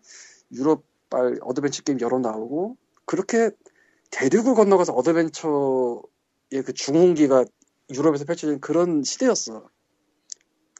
[0.53, 3.51] 유럽발 어드벤처 게임 여러 나오고 그렇게
[4.15, 7.43] 대륙을 건너가서 어드벤처의 그 중흥기가
[7.93, 9.67] 유럽에서 펼쳐진 그런 시대였어.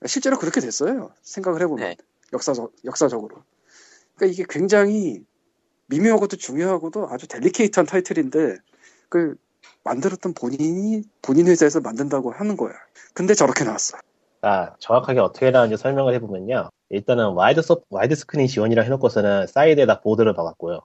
[0.05, 1.11] 실제로 그렇게 됐어요.
[1.21, 1.97] 생각을 해보면 네.
[2.31, 3.43] 역사적 역사적으로.
[4.15, 5.25] 그러니까 이게 굉장히
[5.87, 8.55] 미묘하고도 중요하고도 아주 델리케이트한 타이틀인데
[9.09, 9.35] 그걸
[9.83, 12.73] 만들었던 본인이 본인 회사에서 만든다고 하는 거야.
[13.13, 13.97] 근데 저렇게 나왔어.
[14.41, 16.69] 아, 정확하게 어떻게 나왔는지 설명을 해보면요.
[16.89, 20.79] 일단은 와이드 서, 와이드 스크린 지원이라 해놓고서는 사이드에다 border를 박았고요.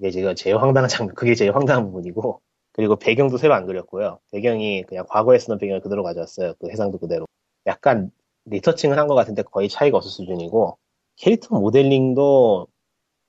[0.00, 2.40] 그게 지금 제일 황당한 장면, 그게 제일 황당한 부분이고,
[2.72, 4.20] 그리고 배경도 새로 안 그렸고요.
[4.32, 6.54] 배경이 그냥 과거에 쓰던 배경을 그대로 가져왔어요.
[6.60, 7.26] 그 해상도 그대로.
[7.66, 8.10] 약간
[8.46, 10.78] 리터칭을 한 것 같은데 거의 차이가 없을 수준이고,
[11.16, 12.68] 캐릭터 모델링도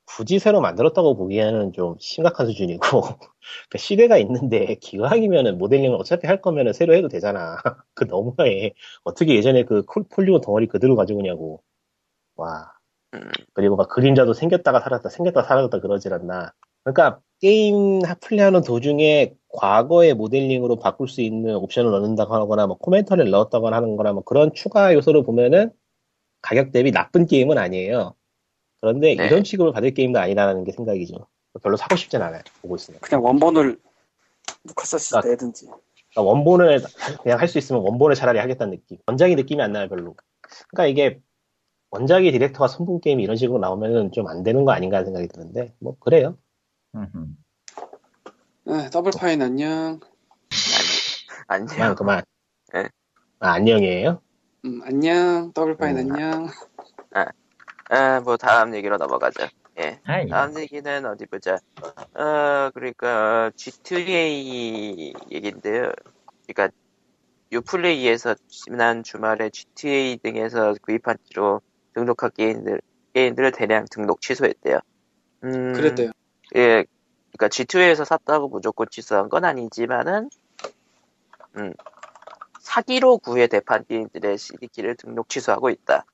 [0.06, 2.80] 굳이 새로 만들었다고 보기에는 좀 심각한 수준이고,
[3.70, 7.56] 그 시대가 있는데 기왕이면은 모델링을 어차피 할 거면은 새로 해도 되잖아.
[7.94, 8.74] 그 너무해.
[9.04, 11.62] 어떻게 예전에 그 콜- 폴리곤 덩어리 그대로 가지고 오냐고.
[12.36, 12.72] 와.
[13.14, 16.52] 음, 그리고 막 그림자도 생겼다가 사라졌다, 생겼다가 사라졌다 그러질 않나.
[16.84, 23.76] 그러니까 게임 플레이하는 도중에 과거의 모델링으로 바꿀 수 있는 옵션을 넣는다고 하거나 뭐 commentary를 넣었다거나
[23.76, 25.70] 하는 거나 뭐 그런 추가 요소를 보면은
[26.40, 28.14] 가격 대비 나쁜 게임은 아니에요.
[28.80, 29.26] 그런데 네.
[29.26, 31.26] 이런 취급을 받을 게임도 아니라는 게 생각이죠.
[31.62, 32.42] 별로 사고 싶진 않아요.
[32.62, 33.00] 보고 있으면.
[33.00, 33.78] 그냥 원본을
[34.64, 35.66] 루카스 아츠 그러니까 내든지.
[35.66, 36.82] 그러니까 원본을
[37.22, 38.98] 그냥 할 수 있으면 원본을 차라리 하겠다는 느낌.
[39.06, 40.16] 원작의 느낌이 안 나요, 별로.
[40.70, 41.20] 그러니까 이게
[41.92, 45.74] 원작의 디렉터가 손본 게임이 이런 식으로 나오면은 좀 안 되는 거 아닌가 하는 생각이 드는데,
[45.78, 46.38] 뭐, 그래요.
[48.64, 50.00] 네, 더블 파인 안녕.
[51.48, 51.66] 안녕.
[51.68, 52.22] 그만, 그만.
[52.72, 52.88] 네.
[53.40, 54.22] 아, 안녕이에요?
[54.64, 55.52] 음, 안녕.
[55.52, 56.12] 더블 파인 음.
[56.12, 56.48] 안녕.
[57.90, 59.48] 아, 뭐 다음 얘기로 넘어가죠.
[59.78, 60.00] 예.
[60.04, 61.58] 아이, 다음 얘기는 어디 보자.
[62.14, 65.92] 어, 그러니까 G2A 얘긴데요.
[66.46, 66.74] 그러니까
[67.52, 71.60] 유플레이에서 지난 주말에 GTA 등에서 구입한 지로
[71.94, 72.80] 등록한 게임들
[73.14, 74.80] 게임들을 대량 등록 취소했대요.
[75.44, 76.10] 음, 그랬대요.
[76.56, 76.84] 예,
[77.32, 80.30] 그러니까 G2에서 샀다고 무조건 취소한 건 아니지만은,
[81.56, 81.72] 음,
[82.60, 86.04] 사기로 구해 대판 게임들의 CD키를 등록 취소하고 있다.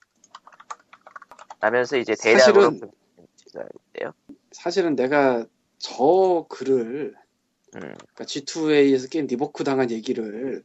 [1.61, 2.91] 라면서 이제 대량으로 사실은-
[3.37, 4.13] 취소했대요.
[4.53, 5.45] 사실은 내가
[5.79, 7.15] 저 글을
[7.77, 10.65] 음, 그러니까 G2A에서 게임 리버크 당한 얘기를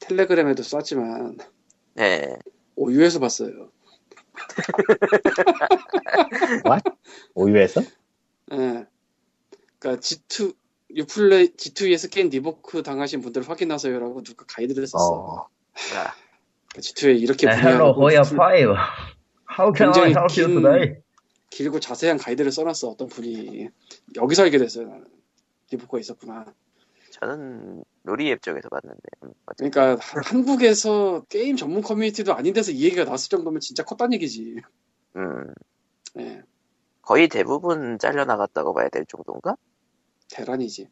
[0.00, 1.38] 텔레그램에도 썼지만
[1.94, 2.36] 네.
[2.76, 3.70] 오유에서 봤어요.
[7.34, 7.80] 오유에서?
[8.52, 8.86] 예.
[9.78, 10.54] 그러니까 G2
[10.94, 15.04] 유플레이 G2에서 게임 리버크 당하신 분들 확인하세요라고 누가 가이드를 썼어.
[15.04, 16.12] 어, 아, 그러니까
[16.80, 18.76] G2A 이렇게 네, hello, 분야하고 호야 풀- 5.
[19.58, 21.02] How can I 굉장히 help you 긴- today?
[21.50, 23.68] 길고 자세한 가이드를 써놨어 어떤 분이
[24.16, 25.06] 여기서 알게 됐어요 나는
[25.70, 26.46] revoke가 있었구나.
[27.12, 29.00] 저는 놀이 앱 쪽에서 봤는데.
[29.24, 29.32] 음.
[29.56, 34.56] 그러니까 한- 한국에서 게임 전문 커뮤니티도 아닌 데서 이 얘기가 나왔을 정도면 진짜 컸단 얘기지.
[35.16, 35.44] 음,
[36.18, 36.42] 예,
[37.02, 39.56] 거의 대부분 잘려나갔다고 봐야 될 정도인가?
[40.30, 40.88] 대란이지.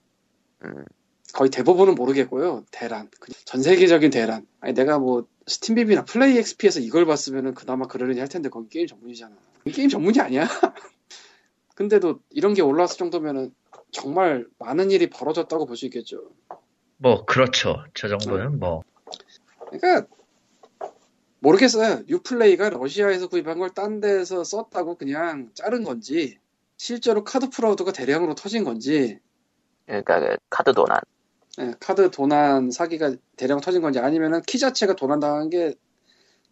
[0.64, 0.84] 음,
[1.32, 2.64] 거의 대부분은 모르겠고요.
[2.70, 3.08] 대란.
[3.18, 4.46] 그냥 전 세계적인 대란.
[4.60, 9.34] 아니 내가 뭐 스팀비비나 플레이 XP에서 이걸 봤으면은 그나마 그러려니 할 텐데 거기 게임 전문이잖아.
[9.72, 10.46] 게임 전문이 아니야.
[11.74, 13.54] 근데도 이런 게 올라왔을 정도면은
[13.92, 16.30] 정말 많은 일이 벌어졌다고 볼 수 있겠죠.
[16.98, 17.84] 뭐, 그렇죠.
[17.94, 18.82] 저 정도는 뭐.
[19.70, 20.06] 그러니까
[21.40, 22.02] 모르겠어요.
[22.08, 26.38] 유플레이가 러시아에서 구입한 걸 딴 데서 썼다고 그냥 자른 건지
[26.78, 29.18] 실제로 카드 fraud가 대량으로 터진 건지
[29.86, 30.98] 그러니까 그 카드 도난.
[31.58, 35.74] 예, 카드 도난 사기가 대량 터진 건지 아니면은 키 자체가 도난 당한 게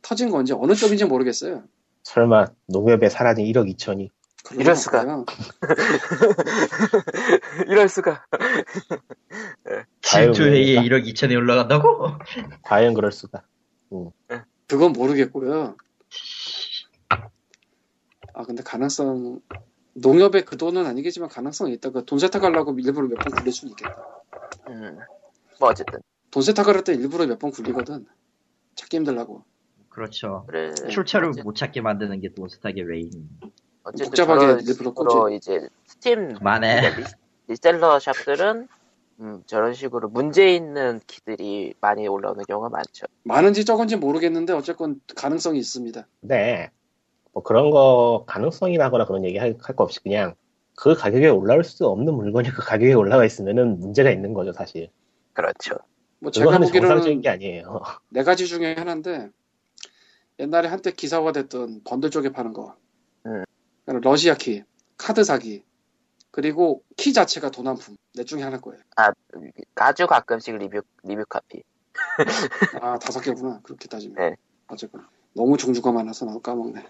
[0.02, 1.64] 터진 건지 어느 쪽인지 모르겠어요.
[2.04, 4.10] 설마 농협에 사라진 1억 2천이.
[4.52, 5.04] 이럴 수가.
[7.66, 8.24] 이럴 수가.
[10.14, 10.82] 아유, G2A에 모르겠다.
[10.82, 12.08] 1억 2천이 올라간다고?
[12.62, 13.42] 과연 그럴 수가.
[14.66, 15.76] 그건 모르겠고요.
[18.36, 19.40] 아 근데 가능성
[19.94, 21.90] 농협에 그 돈은 아니겠지만 가능성이 있다.
[21.90, 24.04] 그돈 세탁하려고 일부러 몇 번 굴릴 수는 있겠다.
[24.68, 24.98] 음,
[25.60, 26.00] 뭐 어쨌든.
[26.30, 28.06] 돈 세탁할 때 일부러 몇 번 굴리거든.
[28.74, 29.44] 찾기 힘들라고.
[29.88, 30.44] 그렇죠.
[30.48, 30.74] 그래.
[30.90, 33.10] 출처를 어쨌든- 못 찾게 만드는 게 돈세탁의 레인.
[33.84, 36.38] 어쨌든 복잡하게 일부러 이제 스팀
[36.90, 37.04] 리-
[37.48, 38.68] reseller 샵들은
[39.20, 43.06] 음, 저런 식으로 문제 있는 키들이 많이 올라오는 경우가 많죠.
[43.22, 46.04] 많은지 적은지 모르겠는데 어쨌건 가능성이 있습니다.
[46.20, 46.70] 근데,
[47.32, 50.34] 뭐 그런 거, 가능성이라거나 그런 얘기 할거 없이 그냥
[50.76, 54.90] 그 가격에 올라올 수 없는 물건이 그 가격에 올라가 있으면은 문제가 있는 거죠, 사실.
[55.32, 55.76] 그렇죠.
[56.18, 57.80] 뭐 제가 그거는 정상적인 보기로는 게 아니에요.
[58.10, 59.30] 네 가지 중에 하나인데
[60.40, 62.74] 옛날에 한때 기사화 됐던 번들 쪽에 파는 거.
[63.26, 63.44] 음.
[63.86, 64.62] 러시아 키,
[64.96, 65.64] 카드 사기,
[66.30, 67.96] 그리고 키 자체가 도난품.
[68.16, 68.80] 넷 중에 하나일 거예요.
[69.76, 71.62] 아주 가끔씩 리뷰 리뷰 카피.
[72.82, 73.60] 아 다섯 개구나.
[73.62, 74.16] 그렇게 따지면.
[74.16, 74.36] 네.
[74.66, 76.84] 어쨌건 너무 종류가 많아서 나도 까먹네.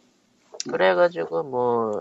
[0.70, 2.00] 그래가지고 뭐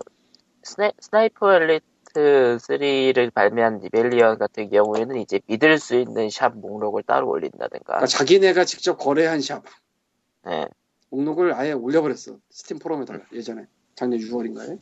[0.62, 7.30] 스나, 스나이퍼 엘리트 3를 발매한 리벨리언 같은 경우에는 이제 믿을 수 있는 샵 목록을 따로
[7.30, 7.84] 올린다든가.
[7.84, 9.64] 그러니까 자기네가 직접 거래한 샵
[10.46, 10.68] 네.
[11.10, 12.38] 목록을 아예 올려버렸어.
[12.50, 14.80] 스팀 포럼에다가 예전에 작년 6월인가에.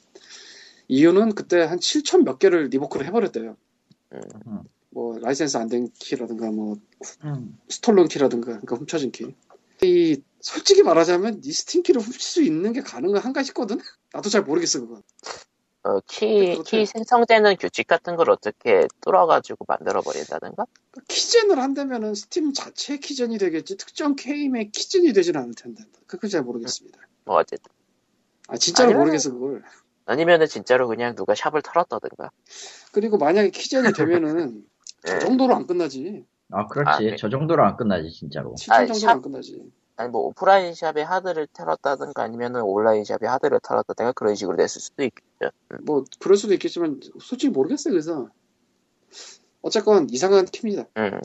[0.88, 3.56] 이유는 그때 한 7천 몇 개를 revoke를 해버렸대요.
[4.14, 4.60] 음.
[4.90, 6.76] 뭐 라이센스 안 된 키라든가 뭐
[7.24, 7.58] 음.
[7.70, 9.34] stolen key라든가 그러니까 훔쳐진 키.
[9.84, 13.78] 이 솔직히 말하자면 이 스팀 키를 훔칠 수 있는 게 가능한가 싶거든.
[14.14, 15.02] 나도 잘 모르겠어 그건.
[15.84, 16.62] 어, 키.
[16.66, 20.66] 키 생성되는 규칙 같은 걸 어떻게 뚫어가지고 만들어버린다든가?
[21.08, 25.84] keygen을 한다면은 스팀 자체 keygen이 되겠지 특정 게임의 keygen이 되진 않을 텐데.
[26.06, 27.00] 그건 잘 모르겠습니다.
[27.26, 27.72] 뭐 어쨌든.
[28.52, 29.64] 아 진짜로 아니면- 모르겠어 그걸.
[30.06, 32.32] 아니면은 진짜로 그냥 누가 샵을 털었다든가.
[32.92, 34.66] 그리고 만약에 keygen이 되면은
[35.06, 35.20] 저 예.
[35.20, 36.26] 정도로 안 끝나지.
[36.52, 36.90] 아, 그렇지.
[36.90, 37.16] 아, 네.
[37.16, 38.54] 저 정도로 안 끝나지, 진짜로.
[38.56, 39.72] 7천 아니, 정도로 샵- 안 끝나지.
[39.96, 45.04] 아니 뭐 오프라인 샵에 하드를 털었다든가 아니면은 온라인 샵에 하드를 털었다든가 그런 식으로 됐을 수도
[45.04, 45.52] 있겠죠.
[45.84, 48.30] 뭐 그럴 수도 있겠지만 솔직히 모르겠어요 그래서
[49.62, 50.90] 어쨌건 이상한 팀입니다.
[50.98, 51.20] 음,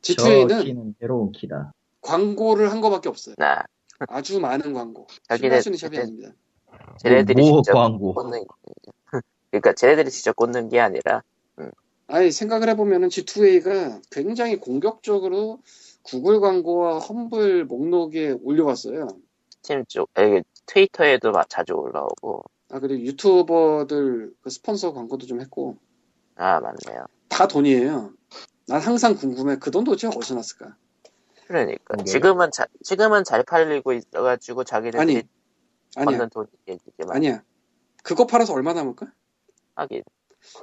[0.00, 1.72] 저 G2A는 키는 새로운 키다.
[2.02, 3.34] 광고를 한 거밖에 없어요.
[3.38, 3.64] 나
[4.08, 5.06] 아주 많은 광고.
[5.28, 6.30] 자기네- 신뢰할 수 있는 샵이 아닙니다.
[6.98, 8.14] 쟤네들이 뭐 직접 광고.
[8.14, 8.44] 꽂는
[9.50, 11.22] 그러니까 쟤네들이 직접 꽂는 게 아니라
[12.06, 15.60] 아니 생각을 해보면은 G2A가 굉장히 공격적으로
[16.02, 19.08] 구글 광고와 험블 목록에 올려왔어요.
[19.50, 22.44] 스팀 쪽, 에, 트위터에도 막 자주 올라오고.
[22.70, 25.78] 아 그리고 유튜버들 그 스폰서 광고도 좀 했고
[26.36, 27.06] 아, 맞네요.
[27.28, 28.12] 다 돈이에요.
[28.66, 29.56] 난 항상 궁금해.
[29.56, 30.76] 그 돈 도대체 어디서 났을까?
[31.46, 31.96] 그러니까.
[31.96, 32.04] 그게?
[32.04, 35.22] 지금은 자, 지금은 잘 팔리고 있어가지고 자기들이 아니,
[35.96, 36.28] 아니야,
[36.76, 37.16] 있겠지만.
[37.16, 37.42] 아니야.
[38.02, 39.12] 그거 팔아서 얼마 남을까?
[39.76, 40.02] 하긴.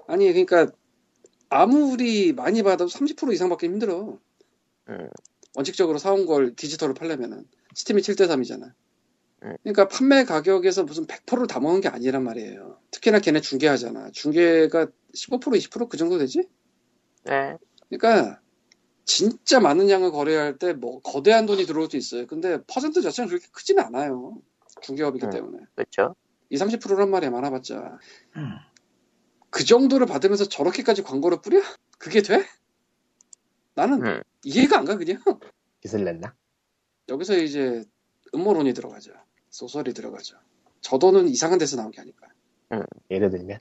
[0.07, 0.71] 아니 그러니까
[1.49, 4.19] 아무리 많이 받아도 30% 이상 받기 힘들어.
[4.89, 5.09] 음,
[5.55, 8.73] 원칙적으로 사온 걸 디지털로 팔려면은 스팀이 7대 3이잖아.
[9.43, 9.55] 음.
[9.63, 12.79] 그러니까 판매 가격에서 무슨 100%를 다 먹는 게 아니란 말이에요.
[12.91, 14.11] 특히나 걔네 중개하잖아.
[14.11, 16.47] 중개가 15% 20%그 정도 되지?
[17.25, 17.57] 네.
[17.89, 18.39] 그러니까
[19.05, 22.27] 진짜 많은 양을 거래할 때 뭐 거대한 돈이 들어올 수 있어요.
[22.27, 24.37] 근데 퍼센트 자체는 그렇게 크지는 않아요.
[24.81, 25.29] 중개업이기 음.
[25.31, 25.59] 때문에.
[25.75, 26.15] 그렇죠.
[26.49, 27.97] 2, 30%란 말이야 많아봤자.
[28.37, 28.55] 음.
[29.49, 31.61] 그 정도를 받으면서 저렇게까지 광고를 뿌려?
[31.97, 32.45] 그게 돼?
[33.75, 34.21] 나는 음.
[34.43, 35.21] 이해가 안 가 그냥.
[35.81, 36.33] 빚을 냈나?
[37.09, 37.83] 여기서 이제
[38.33, 39.11] 음모론이 들어가죠.
[39.49, 40.37] 소설이 들어가죠.
[40.81, 42.27] 저 돈은 이상한 데서 나온 게 아닐까.
[43.09, 43.59] 예를 들면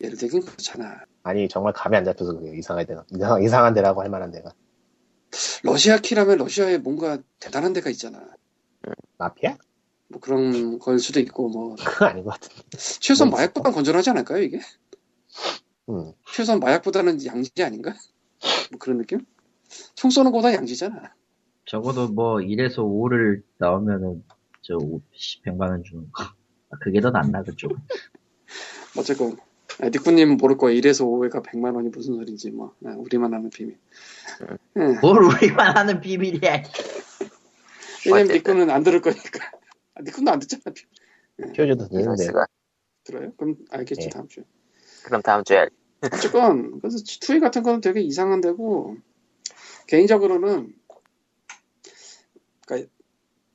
[0.00, 1.04] 예를 들긴 그렇잖아.
[1.22, 4.52] 아니 정말 감이 안 잡혀서 그래요 이상한 데가 이상, 이상한 데라고 할 만한 데가
[5.62, 8.26] 러시아 키라면 러시아에 뭔가 대단한 데가 있잖아.
[9.18, 9.56] 마피아?
[10.12, 12.60] 뭐 그런 걸 수도 있고 뭐 그건 아닌 것 같은데
[13.00, 14.60] 최소한 뭐 마약보단 건전하지 않을까요 이게?
[15.88, 16.12] 음.
[16.32, 17.94] 최소한 마약보다는 양지 아닌가?
[18.70, 19.24] 뭐 그런 느낌?
[19.94, 21.14] 총 쏘는 거보다 양지잖아.
[21.64, 24.22] 적어도 뭐 1에서 5를 나오면은
[24.60, 26.24] 저 100만 원 주는 거.
[26.24, 27.72] 아, 그게 더 낫나 그쪽.
[28.98, 29.38] 어쨌건
[29.80, 30.74] 아, 니꾸님 모를 거야.
[30.74, 33.78] 1에서 5회가 100만 원이 무슨 소린지 뭐 아, 우리만 아는 비밀.
[34.76, 34.82] 예.
[35.00, 36.62] 뭘 우리만 하는 비밀이야.
[38.06, 38.36] 왜냐면.
[38.36, 39.50] 니꾸는 안 들을 거니까.
[39.94, 40.62] 아, 니꾸는 안 듣잖아.
[41.88, 42.46] 되는데 이럴수가.
[43.04, 43.32] 들어요?
[43.36, 44.08] 그럼 알겠지 예.
[44.10, 44.44] 다음 주에.
[45.04, 45.68] 그럼 다음 주에
[46.02, 48.96] 어쨌건 그래서 G2A 같은 거는 되게 이상한 데고
[49.86, 50.74] 개인적으로는
[52.66, 52.90] 그러니까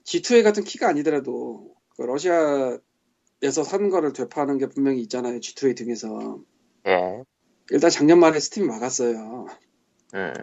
[0.06, 6.42] G2A 같은 키가 아니더라도 그 러시아에서 산 거를 되파하는 게 분명히 있잖아요 G2A 등에서
[6.88, 7.24] 예.
[7.72, 9.48] 일단 작년 말에 스팀이 막았어요
[10.16, 10.34] 음.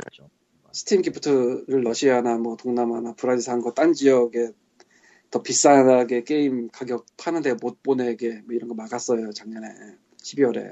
[0.73, 4.51] 스팀 gift를 러시아나 뭐 동남아나 브라질 산 거 딴 지역에
[5.35, 9.67] 더 비싸게 게임 가격 파는데 못 보내게 뭐 이런 거 막았어요 작년에
[10.23, 10.71] 12월에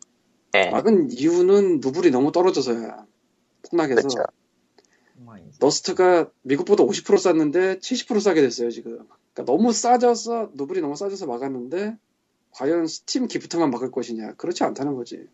[0.55, 0.71] 예.
[0.71, 3.05] 막은 이유는 루블이 너무 떨어져서야
[3.69, 4.23] 폭락해서 그렇죠.
[5.59, 9.05] 러스트가 미국보다 50% 쌌는데 70% 싸게 됐어요 지금.
[9.33, 11.97] 그러니까 너무 싸져서 루블이 너무 싸져서 막았는데
[12.53, 14.35] 과연 스팀 기프트만 막을 것이냐?
[14.35, 15.27] 그렇지 않다는 거지.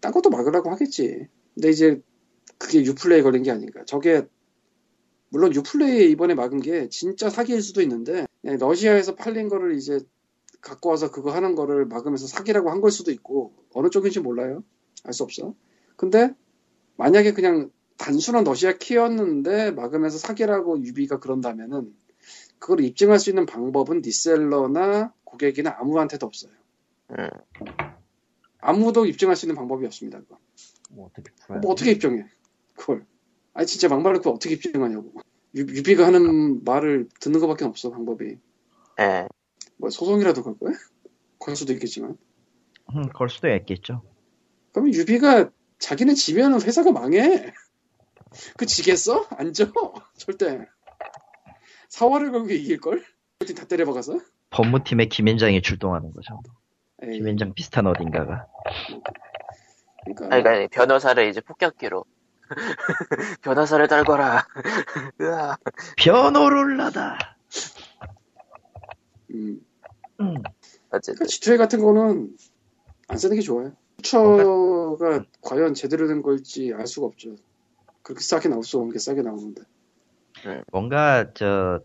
[0.00, 1.26] 딴 것도 막으라고 하겠지.
[1.54, 2.00] 근데 이제
[2.56, 3.84] 그게 유플레이에 걸린 게 아닌가.
[3.84, 4.22] 저게
[5.28, 10.00] 물론 유플레이에 이번에 막은 게 진짜 사기일 수도 있는데 러시아에서 팔린 거를 이제
[10.60, 14.62] 갖고 와서 그거 하는 거를 막으면서 사기라고 한 걸 수도 있고 어느 쪽인지 몰라요.
[15.04, 15.54] 알 수 없어.
[15.96, 16.34] 근데
[16.96, 21.94] 만약에 그냥 단순한 러시아 키였는데 막으면서 사기라고 유비가 그런다면은
[22.58, 26.52] 그걸 입증할 수 있는 방법은 리셀러나 고객이나 아무한테도 없어요.
[27.12, 27.28] 음.
[28.58, 30.18] 아무도 입증할 수 있는 방법이 없습니다.
[30.20, 30.38] 그거.
[30.90, 31.30] 뭐 어떻게
[31.62, 32.26] 뭐 어떻게 입증해?
[32.76, 33.06] 그걸.
[33.54, 35.12] 아니 진짜 막말로 그걸 어떻게 입증하냐고.
[35.56, 38.36] 유, 유비가 하는 말을 듣는 것밖에 없어 방법이.
[39.00, 39.26] 예.
[39.76, 40.72] 뭐 소송이라도 걸 거야?
[41.38, 42.16] 걸 수도 있겠지만.
[42.94, 44.02] 음, 걸 수도 있겠죠.
[44.72, 47.52] 그러면 유비가 자기는 지면은 회사가 망해.
[48.56, 49.26] 그 지겠어?
[49.30, 49.72] 안 져.
[50.16, 50.66] 절대.
[51.88, 53.04] 사활을 걸고 이길걸?
[53.56, 54.20] 다 때려박아서?
[54.50, 56.40] 법무팀에 김현장이 출동하는 거죠.
[57.02, 58.46] 에이, 김현장 비슷한 어딘가가.
[60.04, 62.04] 그러니까 아니, 그러니까 변호사를 이제 폭격기로.
[63.42, 64.46] 변호사를 달거라.
[65.20, 65.56] 으아.
[65.96, 67.36] 변호를라다.
[69.32, 69.60] 음.
[70.20, 70.34] 음.
[70.90, 71.14] 어쨌든.
[71.14, 72.36] 그러니까 G2A 같은 거는
[73.08, 73.72] 안 쓰는 게 좋아요.
[73.98, 77.36] 퓨처가 과연 제대로 된 걸지 알 수가 없죠.
[78.02, 79.62] 그렇게 싸게 나올 수 없는 게 싸게 나오는데.
[80.72, 81.80] 뭔가 저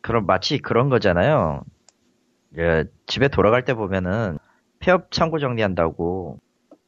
[0.00, 1.62] 그런 마치 그런 거잖아요.
[2.56, 4.38] 예, 집에 돌아갈 때 보면은
[4.78, 6.38] 폐업 창고 정리한다고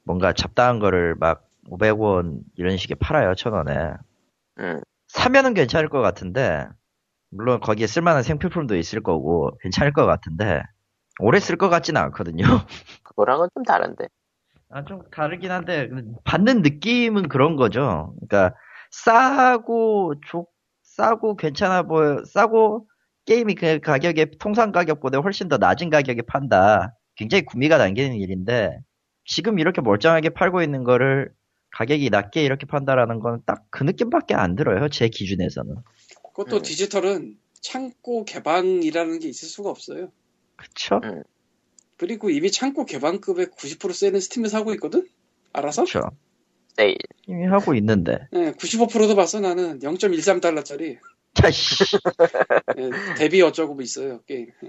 [0.05, 3.93] 뭔가 잡다한 거를 막 500원 이런 식의 팔아요, 천 원에.
[4.59, 4.81] 음.
[5.09, 6.67] 사면은 괜찮을 것 같은데,
[7.31, 10.63] 물론 거기에 쓸만한 생필품도 있을 거고, 괜찮을 것 같은데,
[11.21, 12.45] 오래 쓸 것 같지는 않거든요.
[13.05, 14.07] 그거랑은 좀 다른데.
[14.71, 15.89] 아, 좀 다르긴 한데,
[16.25, 18.15] 받는 느낌은 그런 거죠.
[18.21, 18.57] 그러니까,
[18.91, 20.47] 싸고, 좋,
[20.83, 22.87] 싸고, 괜찮아 보여, 싸고,
[23.27, 26.97] 게임이 그 가격에, 통상 가격보다 훨씬 더 낮은 가격에 판다.
[27.17, 28.79] 굉장히 구미가 당기는 일인데,
[29.25, 31.33] 지금 이렇게 멀쩡하게 팔고 있는 거를
[31.73, 34.89] 가격이 낮게 이렇게 판다라는 건 딱 그 느낌밖에 안 들어요.
[34.89, 35.77] 제 기준에서는.
[36.35, 36.63] 그것도 음.
[36.63, 40.11] 디지털은 창고 개방이라는 게 있을 수가 없어요.
[40.57, 41.01] 그쵸?
[41.97, 45.07] 그리고 이미 창고 개방급의 90% 세는 스팀을 사고 있거든?
[45.53, 45.85] 알아서?
[45.85, 46.01] 그쵸.
[46.77, 46.97] 세일.
[47.27, 48.29] 이미 하고 있는데.
[48.35, 50.99] 예, 95%도 봤어 나는 0.13달러짜리
[51.35, 51.85] 자씨.
[52.79, 54.49] 예, 데뷔 어쩌고 뭐 있어요 게임.
[54.65, 54.69] 예.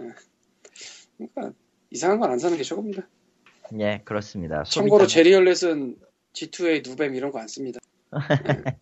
[1.18, 1.58] 그러니까
[1.90, 3.08] 이상한 건 안 사는 게 최고입니다.
[3.80, 4.64] 예, 그렇습니다.
[4.64, 5.96] 참고로 소비자는- 제리얼렛은
[6.34, 7.80] G2A 누뱀 이런 거 안 씁니다.
[8.14, 8.14] 예.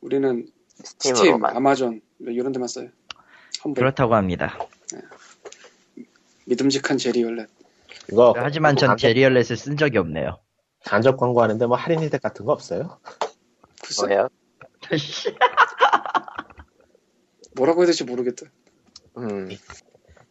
[0.00, 1.44] 우리는 스팀.
[1.44, 2.88] 아마존 뭐 이런 데만 써요.
[3.64, 4.56] 험블 그렇다고 합니다.
[6.46, 7.48] 믿음직한 제리얼렛.
[8.12, 10.38] 이거 하지만 전 간접, 제리얼렛을 쓴 적이 없네요.
[10.84, 13.00] 간접 광고하는데 뭐 할인 혜택 같은 거 없어요?
[13.82, 14.28] 글쎄 뭐예요?
[14.82, 15.34] 자씨.
[17.56, 18.46] 뭐라고 해야 될지 모르겠다.
[19.18, 19.48] 음.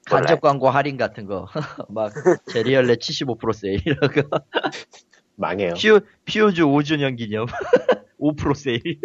[0.05, 1.47] 간접 광고 할인 같은 거.
[1.89, 2.13] 막
[2.51, 4.23] 제리얼렛 75% 세일 이런 거.
[5.37, 5.73] 망해요.
[5.75, 7.45] 피오, 피오즈 5주년 기념.
[8.19, 8.99] 5% 세일.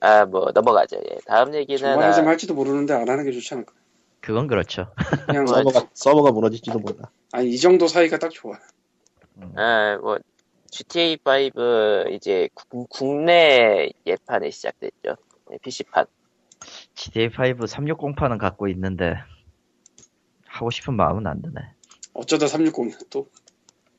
[0.00, 0.96] 아, 뭐, 넘어가죠.
[1.10, 1.16] 예.
[1.26, 3.72] 다음 얘기는, 좀 아, 할지도 모르는데 안 하는 게 좋지 않을까.
[4.20, 4.92] 그건 그렇죠.
[5.26, 7.10] 그냥 서버가, 서버가 무너질지도 몰라.
[7.32, 8.58] 아니 이 정도 사이가 딱 좋아.
[9.56, 10.18] 아, 뭐,
[10.70, 15.16] GTA5 이제 국- 국내 예판이 시작됐죠.
[15.50, 16.06] 네, PC판.
[16.94, 19.14] GTA5 360판은 갖고 있는데
[20.46, 21.54] 하고 싶은 마음은 안 드네.
[22.14, 23.28] 어쩌다 360 또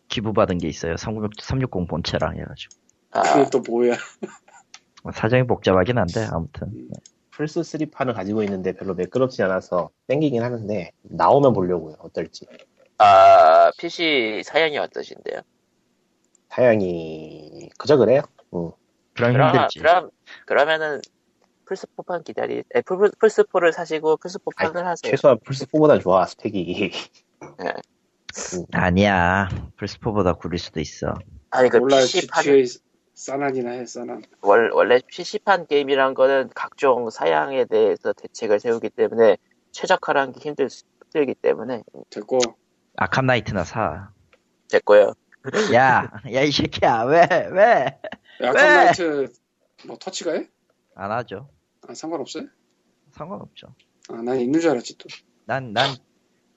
[0.07, 0.97] 기부받은 게 있어요.
[0.97, 2.75] 360, 360 본체랑 해가지고.
[3.11, 3.95] 아, 그건 또 뭐야?
[5.13, 6.89] 사정이 복잡하긴 한데 아무튼
[7.31, 11.95] 플스 3 판을 가지고 있는데 별로 매끄럽지 않아서 땡기긴 하는데 나오면 보려고요.
[11.99, 12.45] 어떨지.
[12.97, 15.41] 아, PC 사양이 어떠신데요?
[16.49, 18.21] 사양이 그저 그래요.
[18.53, 18.71] 응.
[19.13, 19.79] 그럼 그럼, 힘들지.
[19.79, 20.09] 그럼,
[20.45, 21.01] 그러면은,
[21.65, 25.09] 플스4판 기다리, 에, 플- 플스4를 사시고 플스4판을 하세요.
[25.11, 26.91] 최소한 플스 4보다 좋아 스펙이.
[28.73, 29.47] 아니야.
[29.77, 31.13] 플스4보다 구릴 수도 있어.
[31.51, 32.01] 아니, 그 몰라요.
[32.01, 32.81] PC판, G2A
[33.13, 34.23] 싸난이나 해 싸난.
[34.41, 39.37] 월, 원래 PC판 게임이란 거는 각종 사양에 대해서 대책을 세우기 때문에
[39.71, 40.67] 최적화라는 게 힘들,
[41.13, 42.39] 힘들기 때문에 됐고
[42.97, 44.09] 아캄 나이트나 사.
[44.69, 45.13] 됐고요.
[45.73, 47.99] 야, 야 이 새끼야 왜 왜?
[48.41, 48.61] 아캄 왜?
[48.75, 49.31] 나이트
[49.85, 50.49] 뭐 터치가 해?
[50.95, 51.49] 안 하죠.
[51.87, 52.45] 아, 상관없어요?
[53.11, 53.67] 상관없죠.
[54.09, 55.07] 아, 난 있는 줄 알았지 또.
[55.45, 55.95] 난난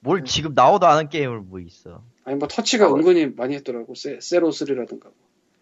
[0.00, 2.02] 뭘 지금 나오도 않은 게임을 뭐 있어.
[2.24, 3.94] 아니 뭐 터치가 아, 은근히 많이 했더라고.
[3.94, 5.10] 세, 세로3라든가.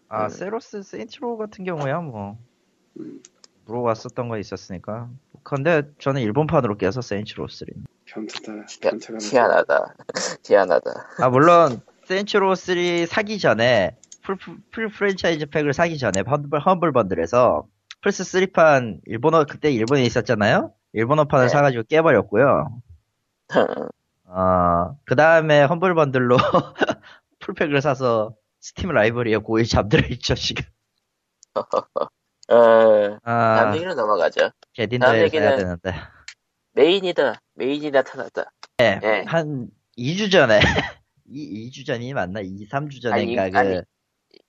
[0.09, 0.29] 아 음.
[0.29, 2.37] 세로스 세인트로 같은 경우야 뭐
[2.99, 3.21] 음,
[3.65, 5.09] 물어봤었던 거 있었으니까.
[5.43, 7.67] 근데 저는 일본판으로 깨서 세인트로 3.
[8.05, 8.57] 변태다.
[8.57, 9.19] 야, 변태가.
[9.21, 9.95] 희한하다.
[10.45, 10.91] 희한하다.
[11.19, 14.37] 아 물론 세인트로 3 사기 전에 full,
[14.71, 17.65] full franchise pack을 사기 전에 험블, 험블 번들에서
[18.01, 20.73] 플스 3판 일본어 그때 일본에 있었잖아요.
[20.93, 21.49] 일본어판을 네.
[21.49, 22.81] 사가지고 깨버렸고요.
[24.27, 26.37] 어, 그 다음에 험블 번들로
[27.39, 30.65] full pack을 사서 스팀 라이브러리에 고이 잠들어 있죠 지금.
[32.49, 34.51] 어, 아 다음 얘기로 넘어가죠.
[34.99, 35.15] 다음
[35.53, 35.93] 얘기는- 되는데.
[36.73, 37.41] 메인이다.
[37.55, 38.51] 메인이 나타났다.
[38.77, 39.23] 네, 네.
[39.27, 40.59] 한 2주 전에
[41.29, 42.39] 2, 2주 전이 맞나?
[42.41, 43.81] 2, 3주 전인가 아니, 그 아니.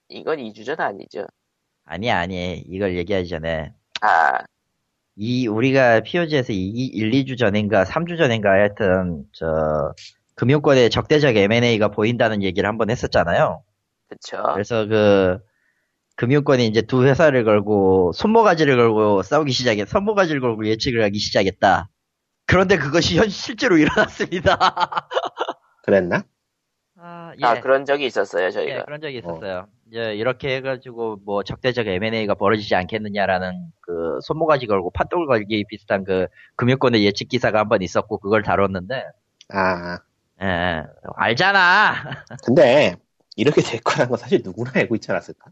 [0.09, 1.25] 이건 2주 전 아니죠.
[1.85, 4.39] 아니 아니 이걸 얘기하기 전에 아,
[5.21, 9.93] 이 우리가 POG에서 1, 2주 전인가 3주 전인가 하여튼 저
[10.35, 13.61] 금융권에 적대적 M&A가 보인다는 얘기를 한번 했었잖아요.
[14.07, 14.41] 그쵸.
[14.53, 15.39] 그래서 그
[16.15, 21.89] 금융권이 이제 두 회사를 걸고 손모가지를 걸고 싸우기 시작했, 손모가지를 걸고 예측을 하기 시작했다.
[22.45, 24.57] 그런데 그것이 현 실제로 일어났습니다.
[25.83, 26.23] 그랬나?
[26.95, 28.73] 아, 아, 그런 적이 있었어요, 저희가.
[28.73, 29.67] 예, 그런 적이 있었어요.
[29.89, 36.27] 이제 이렇게 해가지고 뭐 적대적 M&A가 벌어지지 않겠느냐라는 그 손모가지 걸고 팥돌 걸기 비슷한 그
[36.57, 39.03] 금융권의 예측 기사가 한 번 있었고 그걸 다뤘는데
[39.49, 39.99] 아
[40.41, 40.83] 예,
[41.15, 41.93] 알잖아.
[42.45, 42.95] 근데
[43.35, 45.51] 이렇게 될 거라는 건 사실 누구나 알고 있지 않았을까?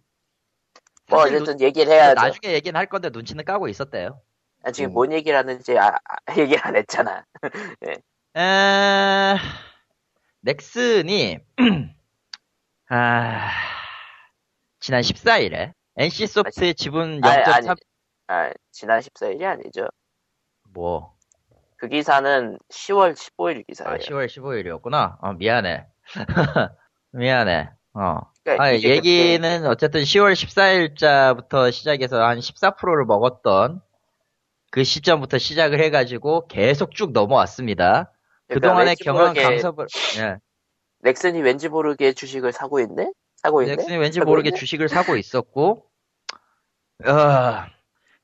[1.09, 2.15] 뭐, 어쨌든 얘기를 해야죠.
[2.15, 4.21] 나중에 얘기는 할 건데 눈치는 까고 있었대요.
[4.63, 4.93] 아, 지금 음.
[4.93, 7.25] 뭔 얘기를 하는지 아, 아, 얘기를 안 했잖아.
[8.35, 9.37] 에...
[10.41, 11.39] 넥슨이
[12.89, 13.76] 아...
[14.87, 17.77] 지난 14일에 NC 소프트의 지분 아니, 아니, 0.3
[18.27, 19.87] 아, 지난 14일이 아니죠.
[20.73, 21.17] 뭐
[21.77, 23.93] 그 기사는 10월 15일 기사예요.
[23.93, 25.17] 아, 10월 15일이었구나.
[25.21, 25.85] 어, 미안해.
[27.11, 27.69] 미안해.
[27.93, 28.19] 어.
[28.43, 33.81] 그러니까 아, 얘기는 어쨌든 10월 14일자부터 시작해서 한 14%를 먹었던
[34.71, 38.11] 그 시점부터 시작을 해가지고 계속 쭉 넘어왔습니다.
[38.47, 39.85] 그때 그동안의 경험 모르게 감섭을,
[40.19, 40.37] 예.
[41.01, 43.11] 넥슨이 왠지 모르게 주식을 사고 있네?
[43.47, 43.75] 사고 있네?
[43.77, 44.59] 넥슨이 왠지 모르게 있네?
[44.59, 45.85] 주식을 사고 있었고,
[47.05, 47.65] 어,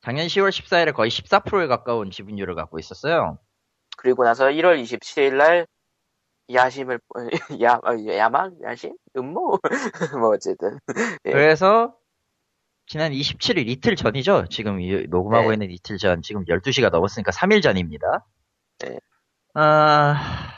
[0.01, 3.37] 작년 10월 14일에 거의 14%에 가까운 지분율을 갖고 있었어요.
[3.97, 5.67] 그리고 나서 1월 27일 날
[6.51, 6.99] 야심을
[7.61, 9.59] 야 어, 야망 야심 음모
[10.19, 10.77] 뭐 어쨌든
[11.25, 11.31] 예.
[11.31, 11.95] 그래서
[12.85, 14.47] 지난 27일 이틀 전이죠.
[14.49, 15.53] 지금 이- 녹음하고 네.
[15.53, 18.25] 있는 이틀 전, 지금 12시가 넘었으니까 3일 전입니다.
[18.79, 18.97] 네.
[19.53, 20.49] 아,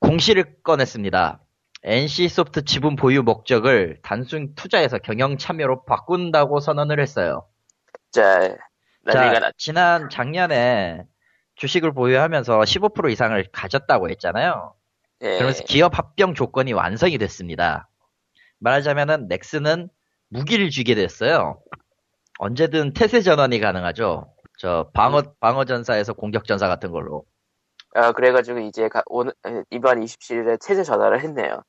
[0.00, 1.40] 공시를 꺼냈습니다.
[1.82, 7.46] NC 소프트 지분 보유 목적을 단순 투자에서 경영 참여로 바꾼다고 선언을 했어요.
[8.10, 8.56] 자,
[9.10, 9.52] 자, 났.
[9.56, 11.04] 지난 작년에
[11.54, 14.74] 주식을 보유하면서 15% 이상을 가졌다고 했잖아요.
[15.22, 15.34] 예.
[15.34, 17.88] 그러면서 기업 합병 조건이 완성이 됐습니다.
[18.58, 19.88] 말하자면은 넥슨은
[20.28, 21.60] 무기를 쥐게 됐어요.
[22.38, 24.32] 언제든 태세 전환이 가능하죠.
[24.58, 27.24] 저 방어 방어 전사에서 공격 전사 같은 걸로.
[27.94, 31.62] 아, 그래가지고 이제 가- 오늘 에, 이번 27일에 체제 전화를 했네요.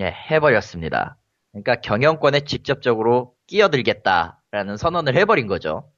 [0.00, 1.16] 예, 해버렸습니다.
[1.52, 5.90] 그러니까 경영권에 직접적으로 끼어들겠다라는 선언을 해버린 거죠.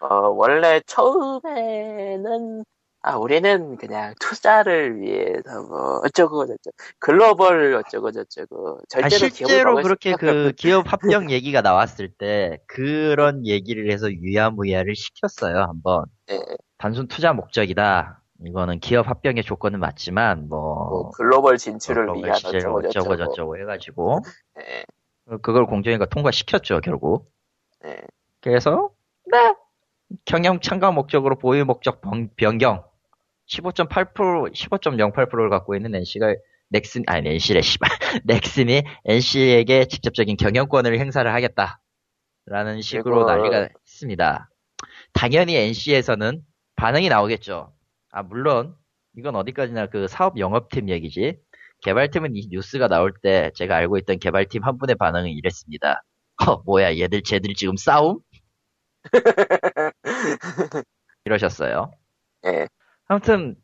[0.00, 2.64] 어, 원래 처음에는
[3.06, 9.74] 아, 우리는 그냥 투자를 위해서 뭐 어쩌고 저쩌고 글로벌 어쩌고 저쩌고 아, 절대로 기업을 실제로
[9.76, 16.04] 그렇게 그 기업 합병 얘기가 나왔을 때 그런 얘기를 해서 유야무야를 시켰어요 한번.
[16.30, 16.38] 예.
[16.78, 18.22] 단순 투자 목적이다.
[18.46, 24.20] 이거는 기업 합병의 조건은 맞지만 뭐, 뭐 글로벌 진출을 뭐 위한 어쩌고 저쩌고 저쩌고 해가지고
[24.60, 24.84] 예,
[25.42, 27.30] 그걸 공정위가 통과시켰죠 결국.
[27.84, 28.00] 예.
[28.40, 28.90] 그래서
[29.30, 29.54] 네
[30.24, 32.84] 경영 참가 목적으로 보유 목적 변- 변경
[33.48, 36.34] 15.8% 15.08%를 갖고 있는 NC가
[36.68, 37.88] 넥슨 아니 NC래 씨발
[38.24, 44.50] 넥슨이 NC에게 직접적인 경영권을 행사를 하겠다라는 식으로 난리가 있습니다.
[45.12, 46.42] 당연히 NC에서는
[46.76, 47.72] 반응이 나오겠죠.
[48.14, 48.76] 아 물론
[49.16, 51.36] 이건 어디까지나 그 사업 영업팀 얘기지.
[51.82, 56.02] 개발팀은 이 뉴스가 나올 때 제가 알고 있던 개발팀 한 분의 반응은 이랬습니다.
[56.46, 58.20] 어, 뭐야, 얘들, 쟤들 지금 싸움?
[61.24, 61.90] 이러셨어요.
[62.46, 62.68] 예.
[63.06, 63.56] 아무튼,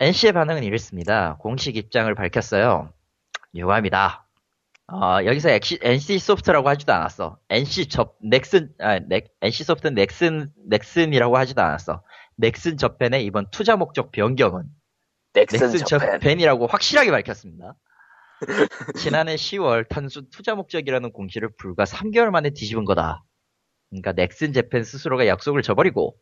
[0.00, 1.36] NC의 반응은 이랬습니다.
[1.40, 2.92] 공식 입장을 밝혔어요.
[3.54, 4.26] 유감이다.
[4.92, 7.38] 어, 여기서 엑시- NC 소프트라고 하지도 않았어.
[7.48, 12.02] NC 접, 넥슨, 아, 넥, NC 소프트는 넥슨, 넥슨이라고 하지도 않았어.
[12.36, 14.64] 넥슨 재팬의 이번 투자 목적 변경은
[15.32, 17.74] 넥슨, 넥슨 저펜 저펜 이라고 확실하게 밝혔습니다.
[18.96, 23.24] 지난해 10월 단순 투자 목적이라는 공시를 불과 3개월 만에 뒤집은 거다.
[23.90, 26.16] 그러니까 넥슨 재팬 스스로가 약속을 저버리고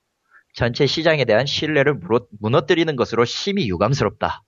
[0.54, 4.42] 전체 시장에 대한 신뢰를 무너, 무너뜨리는 것으로 심히 유감스럽다.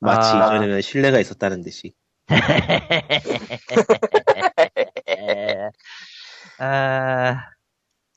[0.00, 0.46] 마치 아.
[0.46, 1.94] 이전에는 신뢰가 있었다는 듯이.
[5.08, 5.68] 에,
[6.58, 7.44] 아,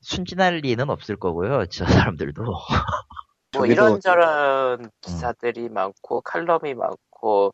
[0.06, 1.66] 순진할 리는 없을 거고요.
[1.66, 2.43] 저 사람들도.
[3.53, 7.53] 뭐 이런저런 기사들이 많고 칼럼이 많고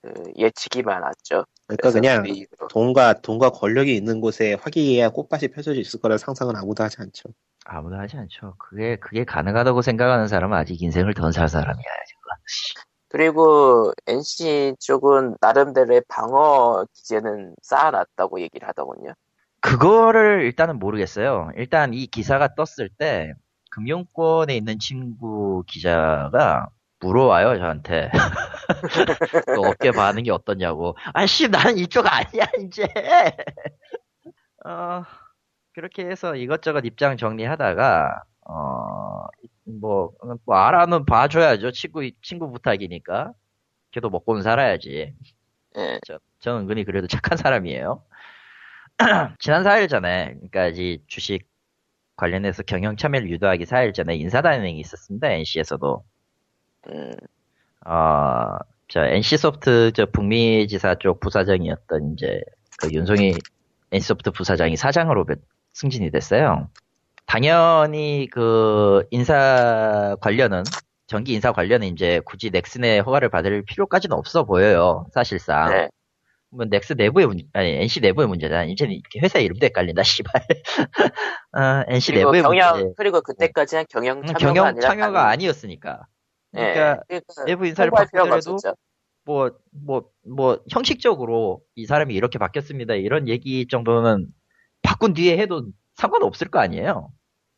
[0.00, 1.44] 그 예측이 많았죠.
[1.66, 2.68] 그러니까 그냥 그.
[2.70, 7.28] 돈과 돈과 권력이 있는 곳에 화기애애한 꽃밭이 펴져 있을 거라는 상상은 아무도 하지 않죠.
[7.64, 8.54] 아무도 하지 않죠.
[8.58, 12.22] 그게, 그게 가능하다고 생각하는 사람은 아직 인생을 더살 사람이야, 지금.
[13.08, 19.12] 그리고 NC 쪽은 나름대로의 방어 기제는 쌓아놨다고 얘기를 하더군요.
[19.62, 21.50] 그거를 일단은 모르겠어요.
[21.56, 23.32] 일단 이 기사가 떴을 때
[23.70, 26.68] 금융권에 있는 친구 기자가
[27.00, 28.10] 물어와요 저한테.
[29.46, 30.96] 그 업계 반응이 어떠냐고.
[31.14, 32.86] 아씨 난 이쪽 아니야 이제.
[34.66, 35.04] 어
[35.74, 40.10] 그렇게 해서 이것저것 입장 정리하다가 어뭐
[40.44, 43.32] 뭐 알아는 봐줘야죠 친구 친구 부탁이니까.
[43.92, 45.14] 걔도 먹고는 살아야지.
[45.76, 46.00] 예.
[46.06, 48.02] 저, 저 은근히 그래도 착한 사람이에요.
[49.38, 51.46] 지난 4일 전에, 그러니까 이 주식
[52.16, 55.28] 관련해서 경영 참여를 유도하기 4일 전에 인사단행이 있었습니다.
[55.28, 56.04] NC에서도.
[56.88, 57.12] 음,
[57.86, 58.56] 어,
[58.88, 62.40] 저 NC소프트 저 북미 지사 쪽 부사장이었던 이제
[62.78, 63.34] 그 윤송이
[63.92, 65.36] NC소프트 부사장이 사장으로 배-
[65.72, 66.68] 승진이 됐어요.
[67.26, 70.64] 당연히 그 인사 관련은
[71.06, 75.06] 전기 인사 관련은 이제 굳이 넥슨의 허가를 받을 필요까지는 없어 보여요.
[75.14, 75.70] 사실상.
[75.70, 75.88] 네.
[76.54, 78.64] 뭐 넥스 내부의 문 아니 NC 내부의 문제다.
[78.64, 80.02] 이제는 이렇게 회사 이름도 헷갈린다.
[80.02, 80.32] 씨발.
[81.52, 82.94] 어, NC 내부의 경영 문제.
[82.96, 86.02] 그리고 그때까지는 경영 음, 참여가 경영 아니라 참여가 단- 아니었으니까.
[86.56, 88.56] 예, 그러니까 그러니까 내부 인사를 바꾸더라도.
[89.24, 92.94] 뭐, 뭐, 뭐, 형식적으로 이 사람이 이렇게 바뀌었습니다.
[92.94, 94.26] 이런 얘기 정도는
[94.82, 97.08] 바꾼 뒤에 해도 상관없을 거 아니에요.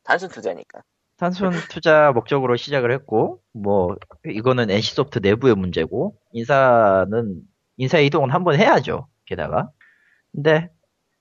[0.04, 0.82] 단순 투자니까.
[1.16, 7.40] 단순 투자 목적으로 시작을 했고, 뭐, 이거는 NC소프트 내부의 문제고, 인사는,
[7.76, 9.08] 인사 이동은 한 번 해야죠.
[9.26, 9.70] 게다가.
[10.32, 10.68] 근데,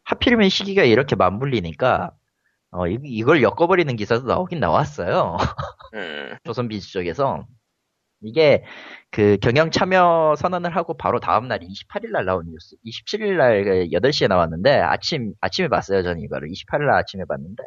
[0.06, 2.12] 하필이면 시기가 이렇게 맞물리니까,
[2.72, 5.38] 어, 이- 이걸 엮어버리는 기사도 나오긴 나왔어요.
[5.96, 7.48] 음, 조선비즈 쪽에서.
[8.24, 8.64] 이게,
[9.12, 15.68] 그, 경영 참여 선언을 하고 바로 다음날 28일날 나온 뉴스, 27일날 8시에 나왔는데, 아침, 아침에
[15.70, 16.50] 봤어요, 저는 이거를.
[16.50, 17.64] 28일날 아침에 봤는데.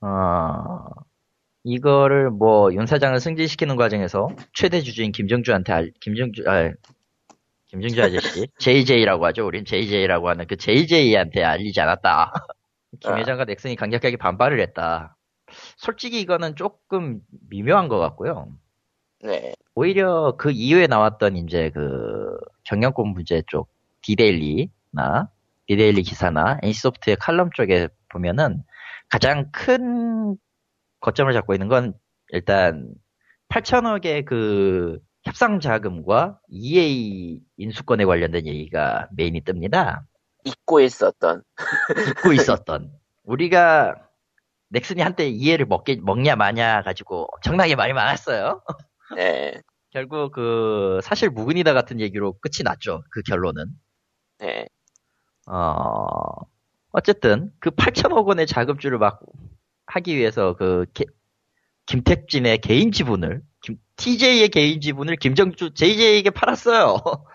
[0.00, 0.84] 어,
[1.64, 6.72] 이거를 뭐, 윤 사장을 승진시키는 과정에서 최대 주주인 김정주한테 알, 김정주, 아,
[7.66, 9.46] 김정주 아저씨, JJ라고 하죠.
[9.46, 12.32] 우린 JJ라고 하는 그 JJ한테 알리지 않았다.
[13.00, 13.16] 김 아.
[13.16, 15.16] 회장과 넥슨이 강력하게 반발을 했다.
[15.76, 18.48] 솔직히 이거는 조금 미묘한 것 같고요.
[19.22, 19.54] 네.
[19.74, 23.68] 오히려 그 이후에 나왔던 이제 그 경영권 문제 쪽
[24.02, 25.30] 디데일리나
[25.66, 28.62] 디데일리 기사나 NC소프트의 칼럼 쪽에 보면은
[29.08, 30.36] 가장 큰
[31.00, 31.94] 거점을 잡고 있는 건
[32.28, 32.88] 일단
[33.48, 40.02] 8천억의 그 협상 자금과 EA 인수권에 관련된 얘기가 메인이 뜹니다.
[40.44, 41.42] 잊고 있었던.
[42.08, 42.92] 잊고 있었던
[43.24, 43.96] 우리가
[44.68, 48.62] 넥슨이 한때 EA를 먹게 먹냐 마냐 가지고 엄청나게 말이 많았어요.
[49.16, 49.60] 네,
[49.90, 53.02] 결국 그 사실 무근이다 같은 얘기로 끝이 났죠.
[53.10, 53.66] 그 결론은.
[54.38, 54.66] 네.
[55.48, 56.28] 어
[56.92, 59.20] 어쨌든 그 8천억 원의 자금줄을 막
[59.86, 61.04] 하기 위해서 그 게-
[61.86, 66.96] 김택진의 개인 지분을 김- TJ의 개인 지분을 김정주 JJ에게 팔았어요.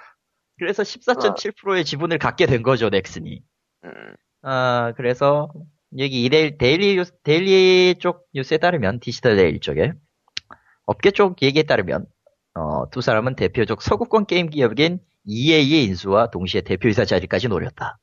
[0.59, 3.41] 그래서 14.7%의 지분을 갖게 된 거죠 넥슨이.
[3.85, 3.89] 음,
[4.43, 5.51] 아, 그래서,
[5.97, 9.93] 여기 이데일, 데일리, 데일리 쪽 뉴스에 따르면, 디지털 데일리 쪽에,
[10.85, 12.05] 업계 쪽 얘기에 따르면,
[12.53, 17.97] 어, 두 사람은 대표적 서구권 게임 기업인 EA의 인수와 동시에 대표이사 자리까지 노렸다.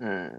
[0.00, 0.32] 음,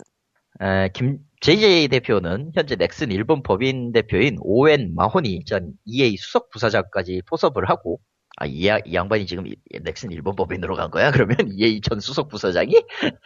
[0.61, 7.23] 에, 김, JJ 대표는 현재 넥슨 일본 법인 대표인 오웬 마호니 전 EA 수석 부사장까지
[7.27, 7.99] 포섭을 하고,
[8.37, 11.09] 아, 이, 양- 이 양반이 지금 이- 넥슨 일본 법인으로 간 거야?
[11.11, 12.73] 그러면 EA 전 수석 부사장이?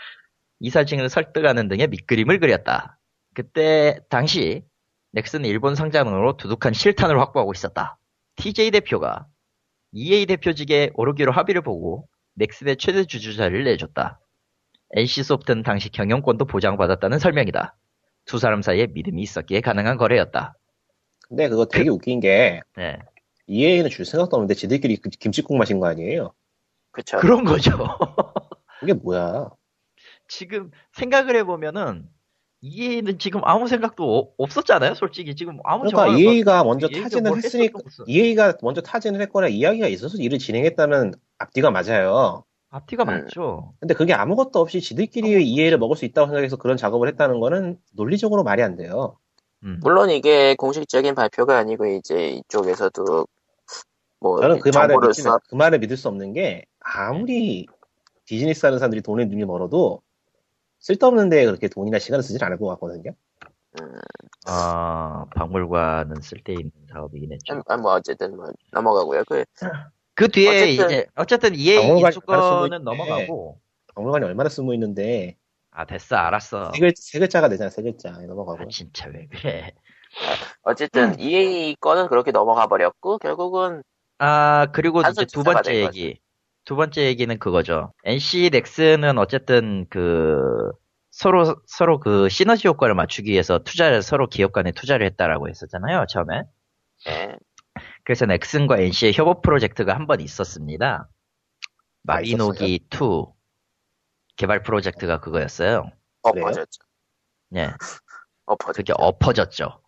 [0.61, 2.97] 이사진을 설득하는 등의 밑그림을 그렸다.
[3.34, 4.63] 그때 당시
[5.11, 7.97] 넥슨 일본 상장으로 두둑한 실탄을 확보하고 있었다.
[8.38, 9.28] TJ 대표가
[9.91, 14.22] EA 대표직에 오르기로 합의를 보고 넥슨의 최대 주주자를 내줬다.
[14.95, 17.76] NC소프트는 당시 경영권도 보장받았다는 설명이다.
[18.26, 20.55] 두 사람 사이에 믿음이 있었기에 가능한 거래였다.
[21.28, 22.99] 근데 그거 되게 웃긴 게 네.
[23.47, 26.34] EA는 줄 생각도 없는데 지들끼리 그 김치국 마신 거 아니에요?
[26.91, 27.17] 그쵸.
[27.17, 27.71] 그런 거죠.
[28.80, 29.49] 그게 뭐야?
[30.28, 32.07] 지금 생각을 해보면은
[32.61, 34.95] EA는 지금 아무 생각도 어- 없었잖아요.
[34.95, 39.47] 솔직히 지금 아무 그러니까 EA가 봐- 먼저 EA가 타진을 뭘 했으니까 EA가 먼저 타진을 했거나
[39.47, 42.43] 이야기가 있어서 일을 진행했다면 앞뒤가 맞아요.
[42.76, 43.07] 앞뒤가 음.
[43.07, 43.73] 맞죠.
[43.80, 48.43] 근데 그게 아무것도 없이 지들끼리 EA를 먹을 수 있다고 생각해서 그런 작업을 했다는 거는 논리적으로
[48.43, 49.17] 말이 안 돼요.
[49.63, 49.80] 음.
[49.82, 53.28] 물론 이게 공식적인 발표가 아니고 이제 이쪽에서도
[54.19, 57.65] 뭐 저는 그 말을 정보를 믿지, 써그 말을 믿을 수 없는 게 아무리
[58.26, 60.01] 비즈니스 하는 사람들이 돈을 눈이 멀어도
[60.80, 63.11] 쓸데없는 데에 그렇게 돈이나 시간을 쓰진 않을 것 같거든요.
[63.80, 63.99] 음,
[64.47, 67.61] 아, 박물관은 쓸데있는 사업이긴 했죠.
[67.67, 69.23] 아, 뭐 어쨌든 뭐 넘어가고요.
[69.28, 69.45] 그
[70.16, 73.59] 그 뒤에 어쨌든- 이제 어쨌든 EA 박물관 인수권은 넘어가고.
[73.93, 75.38] 박물관이 얼마나 숨어 있는데.
[75.72, 76.16] 아 됐어.
[76.16, 76.72] 알았어.
[76.74, 78.11] 세, 글, 세 글자가 되잖아 세 글자.
[78.11, 78.63] 넘어가고.
[78.63, 79.74] 아 진짜 왜 그래?
[80.63, 83.84] 어쨌든 EA 거는 그렇게 넘어가 버렸고 결국은
[84.18, 86.20] 아 그리고 이제 두 번째 된 얘기.
[86.63, 87.91] 두 번째 얘기는 그거죠.
[88.05, 90.72] NC 넥슨은 어쨌든 그
[91.11, 96.43] 서로 서로 그 시너지 효과를 맞추기 위해서 투자를 서로 기업 간에 투자를 했다라고 했었잖아요 처음에.
[97.07, 97.36] 예,
[98.06, 101.10] 그래서 넥슨과 NC의 협업 프로젝트가 한 번 있었습니다.
[101.10, 101.68] 아,
[102.03, 103.34] 마비노기 2
[104.38, 105.89] 개발 프로젝트가 그거였어요.
[106.22, 106.80] 엎어졌죠.
[107.49, 107.68] 네,
[108.45, 108.74] 엎어졌죠.
[108.78, 109.82] 그게 엎어졌죠.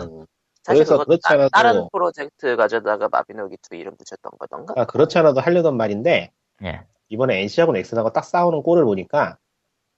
[0.00, 0.26] 음.
[0.64, 4.74] 사실 그래서 않아도- 다른 프로젝트 가져다가 마비노기 2 이름 붙였던 거던가?
[4.80, 9.36] 아, 그렇지 않아도 하려던 말인데 예, 이번에 NC하고 넥슨하고 딱 싸우는 꼴을 보니까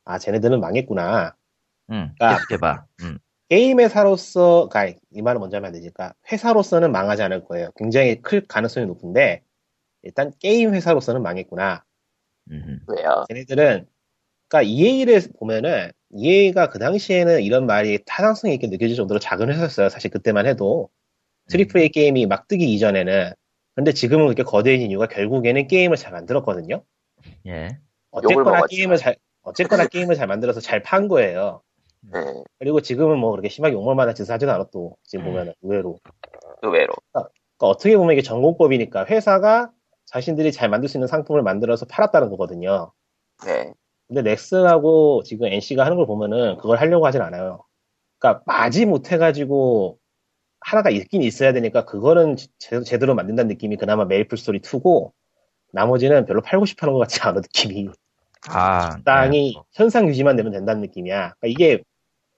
[0.04, 1.36] 아 쟤네들은 망했구나
[1.90, 2.34] 음, 아.
[2.36, 2.84] 계속해봐.
[3.02, 3.18] 음,
[3.48, 8.40] 게임 회사로서 그러니까 이 말은 먼저 하면 안 되니까 회사로서는 망하지 않을 거예요 굉장히 클
[8.46, 9.42] 가능성이 높은데
[10.02, 11.84] 일단 게임 회사로서는 망했구나
[12.50, 13.24] 음, 왜요?
[13.28, 13.86] 쟤네들은
[14.48, 19.88] 그러니까 EA를 보면은 EA가 그 당시에는 이런 말이 타당성이 있게 느껴질 정도로 작은 회사였어요.
[19.88, 20.88] 사실 그때만 해도
[21.48, 23.32] triple A 게임이 막 뜨기 이전에는
[23.74, 26.82] 근데 지금은 그렇게 거대해진 이유가 결국에는 게임을 잘 만들었거든요.
[27.46, 27.78] 예,
[28.10, 28.62] 어쨌거나.
[28.70, 31.62] 게임을 잘 어쨌거나 게임을 잘 만들어서 잘 판 거예요.
[32.14, 35.30] 예, 그리고 지금은 뭐 그렇게 심하게 욕먹만한 짓을 하지도 않았고 지금 음.
[35.30, 35.98] 보면 은 의외로
[36.62, 36.92] 의외로.
[37.12, 39.70] 그러니까 어떻게 보면 이게 전공법이니까 회사가
[40.06, 42.92] 자신들이 잘 만들 수 있는 상품을 만들어서 팔았다는 거거든요.
[43.44, 43.72] 네.
[44.06, 47.64] 근데 넥슨하고 지금 NC가 하는 걸 보면은 그걸 하려고 하진 않아요.
[48.18, 49.98] 그러니까 마지 못해가지고
[50.60, 55.12] 하나가 있긴 있어야 되니까 그거는 제, 제대로 만든다는 느낌이 그나마 메이플 스토리 2고
[55.72, 57.90] 나머지는 별로 팔고 싶어 하는 것 같지 않은 느낌이
[58.48, 59.62] 아, 땅이 네.
[59.72, 61.34] 현상 유지만 되면 된다는 느낌이야.
[61.38, 61.82] 그러니까 이게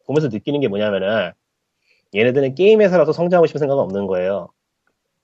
[0.09, 1.33] 보면서 느끼는 게 뭐냐면은
[2.15, 4.49] 얘네들은 게임 회사라서 성장하고 싶은 생각은 없는 거예요.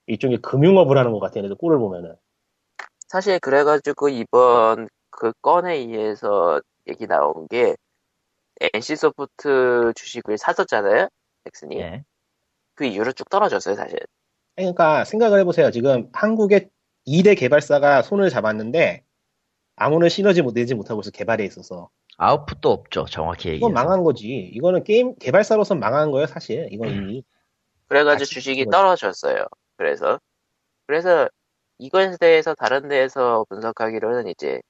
[0.07, 2.15] 일종의 금융업을 하는 것 같아 얘네들 꼴을 보면은.
[3.09, 7.75] 사실 그래가지고 이번 그 건에 의해서 얘기 나온 게
[8.75, 11.09] NC소프트 주식을 샀었잖아요.
[11.45, 11.79] 넥슨이.
[11.79, 12.05] 예,
[12.75, 13.99] 그 이후로 쭉 떨어졌어요, 사실.
[14.57, 15.71] 그러니까 생각을 해보세요.
[15.71, 16.69] 지금 한국의
[17.07, 19.05] 2대 개발사가 손을 잡았는데
[19.77, 23.05] 아무런 시너지 못 내지 못하고 있어 개발에 있어서 아웃풋도 없죠.
[23.07, 23.67] 정확히 얘기해서.
[23.67, 24.29] 이건 망한 거지.
[24.55, 26.69] 이거는 게임 개발사로서 망한 거예요, 사실.
[26.71, 27.23] 이건 이미
[27.89, 28.67] 그래가지고 주식이.
[28.67, 29.47] 떨어졌어요.
[29.77, 30.21] 그래서.
[30.87, 31.29] 그래서
[31.79, 34.61] 이것에 대해서 다른 데에서 분석하기로는 이제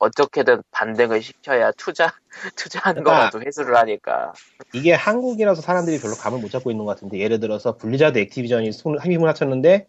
[0.00, 2.12] 어떻게든 반등을 시켜야 투자
[2.56, 4.32] 투자한 그러니까- 거라도 회수를 하니까
[4.72, 9.00] 이게 한국이라서 사람들이 별로 감을 못 잡고 있는 것 같은데 예를 들어서 블리자드 액티비전이 손-
[9.00, 9.88] 힘을 합쳤는데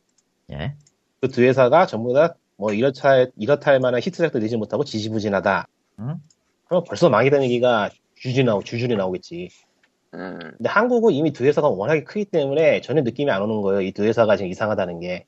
[0.51, 0.75] 예.
[1.21, 5.65] 그 두 회사가 전부 다 뭐 이렇다 이렇다 할 만한 히트작도 내지 못하고 지지부진하다.
[5.99, 6.15] 응?
[6.69, 9.49] 그럼 벌써 망이 되는 얘기가 줄줄이 나오 줄줄이 나오겠지.
[10.15, 13.81] 음, 근데 한국은 이미 두 회사가 워낙에 크기 때문에 전혀 느낌이 안 오는 거예요.
[13.81, 15.25] 이 두 회사가 지금 이상하다는 게.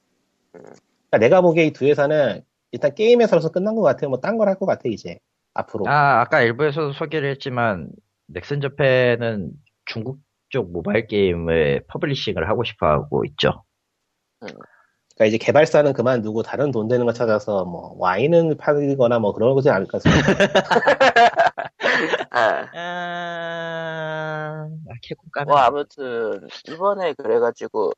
[0.54, 4.10] 그러니까 내가 보기에 이 두 회사는 일단 게임 회사로서 끝난 것 같아요.
[4.10, 5.20] 뭐 딴 걸 할 것 같아 이제
[5.54, 5.88] 앞으로.
[5.90, 7.90] 아, 아까 1부에서도 소개를 했지만,
[8.28, 9.52] 넥슨 재팬은
[9.86, 10.20] 중국
[10.50, 13.64] 쪽 모바일 게임을 publishing을 하고 싶어 하고 있죠.
[15.22, 19.70] 그러니까 이제 개발사는 그만두고 다른 돈 되는 거 찾아서 뭐 와인을 팔거나 뭐 그런 거지
[19.70, 20.16] 않을까 싶어요.
[22.32, 24.68] 아, 아,
[25.32, 25.48] 까면.
[25.48, 27.92] 뭐 아무튼 이번에 그래가지고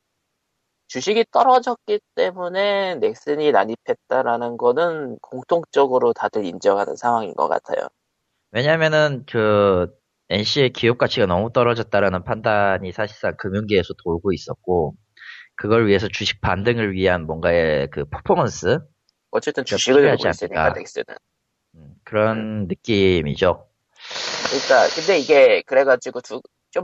[0.87, 7.87] 주식이 떨어졌기 때문에 넥슨이 난입했다라는 거는 공통적으로 다들 인정하는 상황인 것 같아요.
[8.51, 9.87] 왜냐면은, 그,
[10.29, 14.95] NC의 기업 가치가 너무 떨어졌다라는 판단이 사실상 금융계에서 돌고 있었고,
[15.55, 18.79] 그걸 위해서 주식 반등을 위한 뭔가의 그 퍼포먼스?
[19.31, 20.79] 어쨌든 주식을 갖고 있으니까 않을까.
[20.79, 21.05] 넥슨은.
[21.75, 23.67] 음, 그런 느낌이죠.
[24.49, 26.41] 그러니까 근데 이게 그래가지고 좀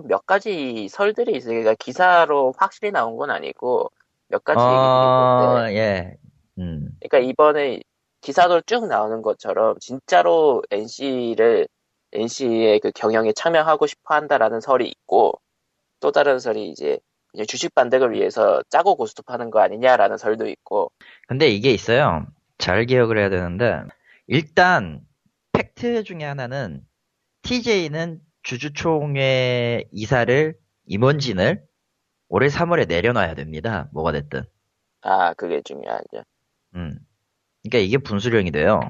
[0.07, 1.51] 몇 가지 설들이 있어요.
[1.59, 3.91] 그러니까 기사로 확실히 나온 건 아니고
[4.27, 6.17] 몇 가지 어, 있는데, 예.
[6.59, 7.79] 음, 그러니까 이번에
[8.21, 11.67] 기사도 쭉 나오는 것처럼 진짜로 NC를
[12.11, 15.33] NC의 그 경영에 참여하고 싶어 한다라는 설이 있고
[15.99, 16.99] 또 다른 설이 이제
[17.31, 20.91] 그냥 주식 반등을 위해서 짜고 고스톱하는 거 아니냐라는 설도 있고
[21.27, 22.25] 근데 이게 있어요.
[22.57, 23.81] 잘 기억을 해야 되는데,
[24.27, 25.01] 일단,
[25.53, 26.81] 팩트 중에 하나는,
[27.43, 30.55] TJ는 주주총회 이사를,
[30.85, 31.63] 임원진을
[32.27, 33.89] 올해 3월에 내려놔야 됩니다.
[33.93, 34.43] 뭐가 됐든.
[35.01, 36.23] 아 그게 중요하죠.
[36.75, 36.99] 음.
[37.63, 38.81] 그러니까 이게 분수령이 돼요.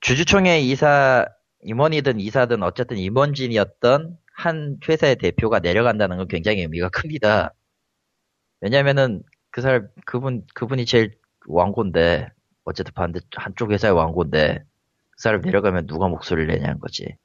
[0.00, 1.26] 주주총회 이사,
[1.62, 7.52] 임원이든 이사든 어쨌든 임원진이었던 한 회사의 대표가 내려간다는 건 굉장히 의미가 큽니다.
[8.62, 11.12] 왜냐면은 그 사람, 그분, 그분이 제일
[11.46, 12.28] 왕고인데,
[12.64, 17.16] 어쨌든 반대, 한쪽 회사의 왕고인데, 그 사람 내려가면 누가 목소리를 내냐는 거지.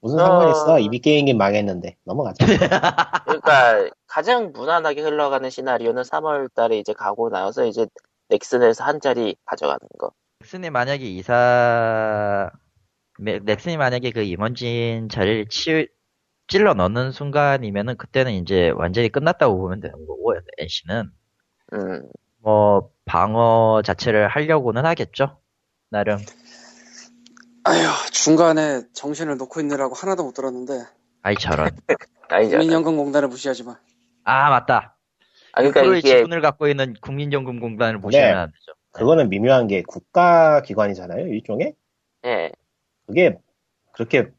[0.00, 0.24] 무슨 어.
[0.24, 0.78] 상관 있어?
[0.78, 2.36] 이비 게임기 망했는데 넘어가자.
[3.26, 7.86] 그러니까 가장 무난하게 흘러가는 시나리오는 3월달에 이제 가고 나서 이제
[8.28, 10.12] 넥슨에서 한 자리 가져가는 거.
[10.40, 12.50] 넥슨이 만약에 이사,
[13.18, 15.88] 네- 넥슨이 만약에 그 임원진 자리를 치,
[16.50, 21.10] 찔러 넣는 순간이면은 그때는 이제 완전히 끝났다고 보면 되는 거고, NC는.
[21.74, 25.38] 음, 뭐, 방어 자체를 하려고는 하겠죠?
[25.90, 26.18] 나름.
[27.64, 30.72] 아휴 중간에 정신을 놓고 있느라고 하나도 못 들었는데
[31.22, 31.68] 아이, 저런.
[32.28, 32.56] 아니죠.
[32.58, 33.76] 국민연금공단을 무시하지 마.
[34.24, 34.96] 아, 맞다.
[35.52, 38.78] 아, 그러니까 프로의 이게 지분을 갖고 있는 국민연금공단을 무시하면 안 되죠.
[38.92, 41.74] 그거는 미묘한 게 국가 기관이잖아요, 일종의.
[42.24, 42.50] 예,
[43.06, 43.38] 그게
[43.92, 44.30] 그렇게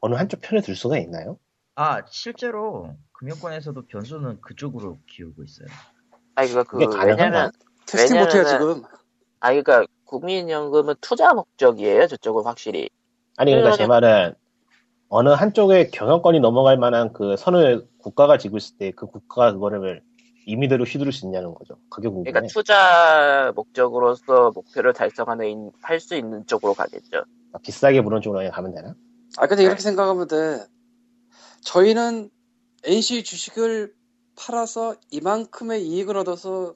[0.00, 1.38] 어느 한쪽 편에 들 수가 있나요?
[1.76, 5.68] 아, 실제로 금융권에서도 변수는 그쪽으로 기울고 있어요.
[6.36, 6.78] 아니 그거 그?
[7.06, 7.50] 왜냐면
[7.86, 8.82] 테스팅 왜냐면은- 지금.
[9.40, 12.06] 아 그러니까 국민연금은 투자 목적이에요.
[12.06, 12.88] 저쪽은 확실히.
[13.36, 13.76] 아니 그러니까 음.
[13.76, 14.34] 제 말은
[15.08, 20.02] 어느 한쪽에 경영권이 넘어갈 만한 그 선을 국가가 지고 있을 때 그 국가가 그거를
[20.46, 21.76] 임의대로 휘두를 수 있냐는 거죠.
[21.90, 22.30] 그게 궁금해.
[22.30, 27.24] 그러니까 투자 목적으로서 목표를 달성하는 할 수 있는 쪽으로 가겠죠.
[27.62, 28.94] 비싸게 부른 쪽으로 가면 되나?
[29.38, 29.66] 아 근데 네.
[29.66, 30.64] 이렇게 생각하면 돼.
[31.62, 32.30] 저희는
[32.84, 33.94] NC 주식을
[34.36, 36.74] 팔아서 이만큼의 이익을 얻어서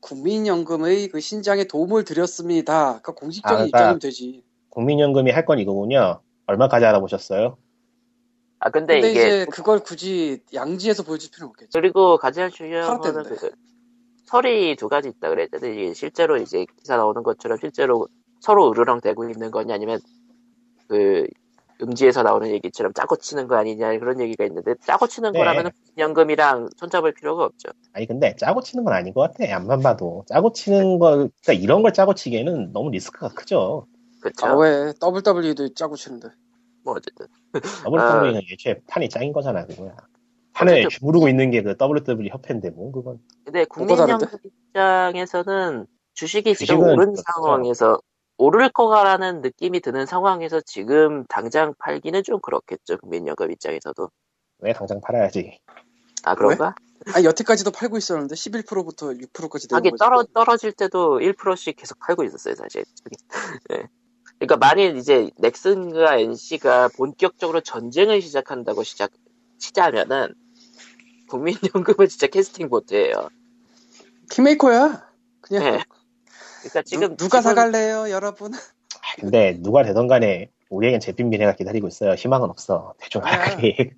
[0.00, 3.00] 국민연금의 그 신장에 도움을 드렸습니다.
[3.00, 4.44] 그러니까 공식적인 아, 그러니까- 입장이면 되지.
[4.70, 6.20] 국민연금이 할 건 이거군요.
[6.46, 7.56] 얼마까지 알아보셨어요?
[8.58, 11.70] 아 근데, 근데, 이게 이제 그걸 굳이 양지에서 보여줄 필요는 없겠죠.
[11.72, 13.22] 그리고 가장 중요한 거는.
[13.24, 13.50] 그
[14.26, 15.72] 설이 두 가지 있다 그랬잖아요.
[15.72, 18.06] 이게 실제로 이제 기사 나오는 것처럼 실제로
[18.40, 19.98] 서로 으르렁 대고 있는 거냐 아니면
[20.88, 21.26] 그
[21.82, 25.38] 음지에서 나오는 얘기처럼 짜고 치는 거 아니냐 그런 얘기가 있는데 짜고 치는 네.
[25.38, 27.70] 거라면 연금이랑 손잡을 필요가 없죠.
[27.92, 29.54] 아니 근데 짜고 치는 건 아닌 것 같아.
[29.56, 33.86] 앞만 봐도 짜고 치는 거, 그러니까 이런 걸 짜고 치기에는 너무 리스크가 크죠.
[34.20, 34.46] 그렇죠.
[34.46, 36.28] 아 왜 WWE도 짜고 치는데.
[36.84, 37.26] 뭐 어쨌든
[37.84, 39.96] WWE는 애초에 판이 짱인 거잖아, 그거야.
[40.54, 43.18] 판에 어쨌든- 주무르고 있는 게 그 WWE 협회인데 뭐 그건.
[43.44, 43.64] 근데?
[43.66, 47.22] 국민연금 입장에서는 주식이 지금 오른 그렇죠.
[47.34, 47.98] 상황에서
[48.38, 52.98] 오를 거라는 느낌이 드는 상황에서 지금 당장 팔기는 좀 그렇겠죠.
[52.98, 54.10] 국민연금 입장에서도.
[54.58, 55.58] 왜 당장 팔아야지.
[56.24, 56.74] 아 그런가?
[57.14, 59.98] 아니 여태까지도 팔고 있었는데 11%부터 6%까지 내린 하긴 거지.
[59.98, 62.84] 떨어, 떨어질 때도 1%씩 계속 팔고 있었어요, 사실.
[63.72, 63.86] 예.
[64.38, 69.12] 그러니까 만일 이제 넥슨과 NC가 본격적으로 전쟁을 시작한다고 시작,
[69.58, 70.34] 치자면은
[71.28, 73.30] 국민연금은 진짜 캐스팅 보트예요.
[74.30, 75.08] 킹메이커야.
[75.40, 75.84] 그냥 예.
[76.70, 78.54] 그러니까 지금 누, 가 지금 사갈래요, 여러분?
[78.54, 78.58] 아,
[79.20, 82.12] 근데 누가 되던 간에 우리에겐 잿빛 미래가 기다리고 있어요.
[82.14, 82.94] 희망은 없어.
[82.98, 83.22] 대충.
[83.24, 83.92] 하게.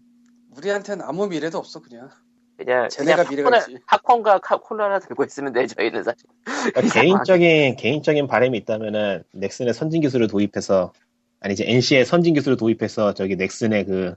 [0.56, 2.10] 우리한테는 아무 미래도 없어 그냥.
[2.56, 3.78] 그냥 쟤네가 미래가 있지.
[3.86, 6.26] 팝콘과 카- 콜라나 들고 있으면 돼 저희는 사실.
[6.74, 10.92] 그러니까 개인적인 개인적인 바람이 있다면은 넥슨의 선진 기술을 도입해서
[11.40, 14.16] 아니 이제 NC의 선진 기술을 도입해서 저기 넥슨의 그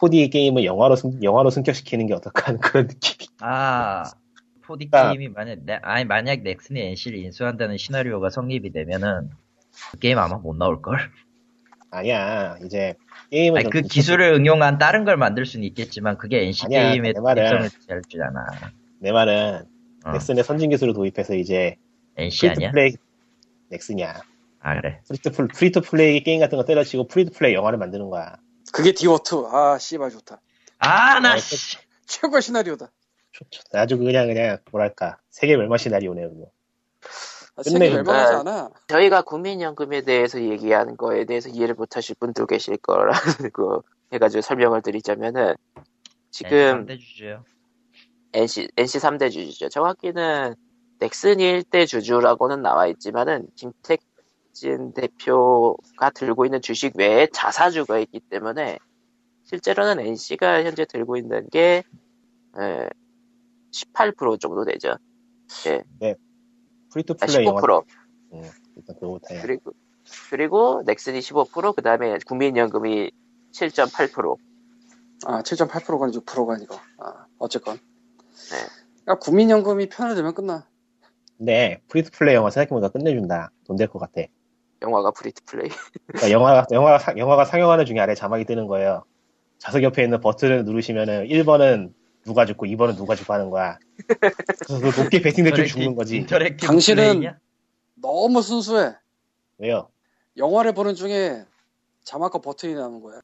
[0.00, 3.28] 4D 게임을 영화로 승, 영화로 승격시키는 게 어떨까 하는 그런 느낌이.
[3.40, 4.10] 아,
[4.72, 9.30] 4D 그러니까- 게임이 만약, 네, 아니, 만약 넥슨이 NC를 인수한다는 시나리오가 성립이 되면은,
[9.92, 10.98] 그 게임 아마 못 나올 걸?
[11.90, 12.94] 아니야 이제
[13.30, 17.14] 게임은 아니, 좀그 좀- 기술을 응용한 다른 걸 만들 수는 있겠지만, 그게 NC 아니야, 게임의
[17.14, 18.46] 특성을 잘 주잖아.
[18.98, 19.64] 내 말은
[20.04, 21.76] 어, 넥슨의 선진 기술을 도입해서 이제
[22.16, 22.70] NC 아니야?
[22.70, 22.96] free to play
[23.70, 24.20] 넥슨이야.
[24.60, 25.00] 아, 그래.
[25.08, 28.36] 프리투플 프리투플레이 게임 같은 거 때려치고 free to play 영화를 만드는 거야.
[28.72, 29.52] 그게 디워2.
[29.52, 30.40] 아 씨발 좋다.
[30.78, 31.76] 아, 나, 아, 씨.
[32.06, 32.90] 최고 의 시나리오다.
[33.72, 36.30] 아주 그냥 그냥 뭐랄까 세계 멸망 시나리오네요.
[36.30, 36.50] 그거.
[37.56, 37.90] 아, 세계
[38.34, 38.70] 않아.
[38.88, 43.14] 저희가 국민연금에 대해서 얘기하는 거에 대해서 이해를 못하실 분도 계실 거라고
[44.12, 45.54] 해가지고 설명을 드리자면은
[46.30, 47.44] 지금 대 주제요.
[48.32, 49.68] NC NC 3대 주주죠.
[49.68, 50.54] 정확히는
[50.98, 58.78] 넥슨이 1대 주주라고는 나와 있지만은 김택진 대표가 들고 있는 주식 외에 자사주가 있기 때문에
[59.44, 61.82] 실제로는 NC가 현재 들고 있는 게
[63.94, 64.90] 18% 정도 되죠.
[64.90, 66.14] 아,
[66.92, 67.84] free to play 영화 15%
[68.76, 69.42] 일단 그거부터 해.
[69.42, 69.72] 그리고
[70.30, 73.10] 그리고 넥슨이 15% 그다음에 국민연금이
[73.52, 76.74] 7.8%아 7.8%가 아니고 6%가 아니고.
[76.98, 77.76] 아 어쨌건.
[77.76, 78.56] 네.
[79.12, 80.66] 야 국민연금이 편을 들면 끝나.
[81.38, 83.50] 근데 free to play 영화 생각해보니까 끝내준다.
[83.66, 84.22] 돈 될 것 같아.
[84.82, 85.68] 영화가 free to play.
[86.06, 89.04] 그러니까 영화가 영화가 사- 영화가 상영하는 중에 아래 자막이 뜨는 거예요.
[89.58, 91.92] 좌석 옆에 있는 버튼을 누르시면은 1번은
[92.24, 93.78] 누가 죽고 2번은 누가 죽고 하는 거야.
[94.06, 96.24] 그래서 그 높게 베팅될 줄 죽는 거지.
[96.26, 97.38] 당신은- 플레이냐?
[97.96, 98.94] 너무 순수해.
[99.58, 99.88] 왜요?
[100.36, 101.44] 영화를 보는 중에
[102.04, 103.20] 자막과 버튼이 나오는 거야.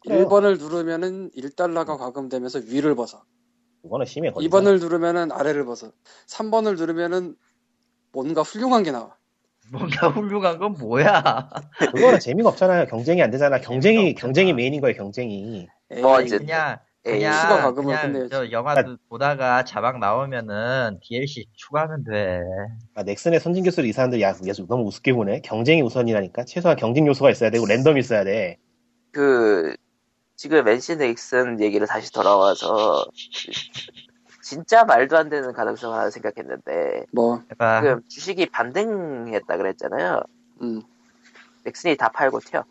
[0.00, 0.26] 그래요.
[0.28, 3.22] 1번을 누르면은 1달러가 과금되면서 위를 벗어.
[3.82, 4.30] 그거는 심해.
[4.30, 4.48] 거의.
[4.48, 5.90] 2번을 누르면은 아래를 벗어.
[6.26, 7.36] 3번을 누르면은
[8.12, 9.16] 뭔가 훌륭한 게 나와.
[9.72, 11.48] 뭔가 훌륭한 건 뭐야?
[11.92, 12.86] 그거는 재미가 없잖아요.
[12.86, 13.60] 경쟁이 안 되잖아.
[13.60, 14.14] 경쟁이.
[14.14, 14.94] 경쟁이 메인인 거예요.
[14.96, 15.66] 경쟁이.
[15.90, 18.30] 에이, 뭐 이제- 그냥 에이, 그냥 수가 과금을 그냥 끝내야지.
[18.30, 22.40] 저 영화 도 보다가 자막 나오면은 DLC 추가하면 돼.
[22.94, 24.34] 아, 넥슨의 선진 기술을 이 사람들 야, 야
[24.68, 25.40] 너무 우습게 보네.
[25.42, 26.44] 경쟁이 우선이라니까.
[26.46, 28.58] 최소한 경쟁 요소가 있어야 되고 랜덤이 있어야 돼.
[29.12, 29.76] 그
[30.36, 33.04] 지금 NC 넥슨 얘기를 다시 돌아와서
[34.42, 37.80] 진짜 말도 안 되는 가능성을 하나 생각했는데 뭐, 해봐.
[37.82, 40.22] 지금 주식이 반등했다 그랬잖아요.
[40.62, 40.82] 음.
[41.64, 42.64] 넥슨이 다 팔고 튀어.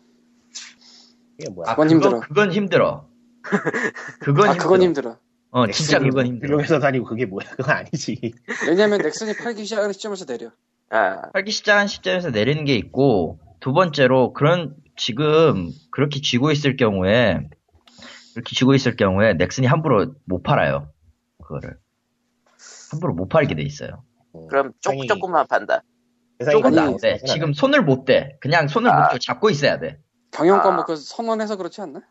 [1.38, 1.70] 이게 뭐야?
[1.70, 2.20] 아, 그건 그거- 힘들어.
[2.20, 3.08] 그건 힘들어.
[4.20, 4.64] 그건 아, 힘들어.
[4.64, 5.18] 그건 힘들어.
[5.50, 6.48] 어, 진짜 그건 힘들어.
[6.48, 7.48] 훌륭해서 다니고 그게 뭐야?
[7.50, 8.32] 그건 아니지.
[8.66, 10.50] 왜냐면 넥슨이 팔기 시작하는 시점에서 내려.
[10.90, 17.48] 아, 팔기 시작한 시점에서 내리는 게 있고, 두 번째로, 그런, 지금, 그렇게 쥐고 있을 경우에,
[18.34, 20.88] 그렇게 쥐고 있을 경우에, 넥슨이 함부로 못 팔아요.
[21.42, 21.76] 그거를.
[22.92, 24.04] 함부로 못 팔게 돼 있어요.
[24.34, 25.82] 음, 그럼 조, 세상이- 조금만 판다.
[26.50, 27.18] 조금 안 돼.
[27.26, 27.52] 지금.
[27.52, 28.36] 손을 못 대.
[28.40, 29.08] 그냥 손을 아.
[29.12, 29.98] 못 잡고 있어야 돼.
[30.32, 30.76] 경영권 아.
[30.76, 32.02] 뭐그 선언해서 그렇지 않나?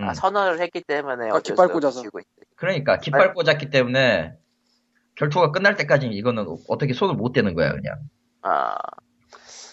[0.00, 0.08] 음.
[0.08, 2.02] 아, 선언을 했기 때문에 아, 깃발 꽂아서.
[2.56, 4.34] 그러니까, 깃발 꽂았기 때문에,
[5.16, 7.98] 결투가 끝날 때까지 이거는 어떻게 손을 못 대는 거야, 그냥.
[8.42, 8.74] 아,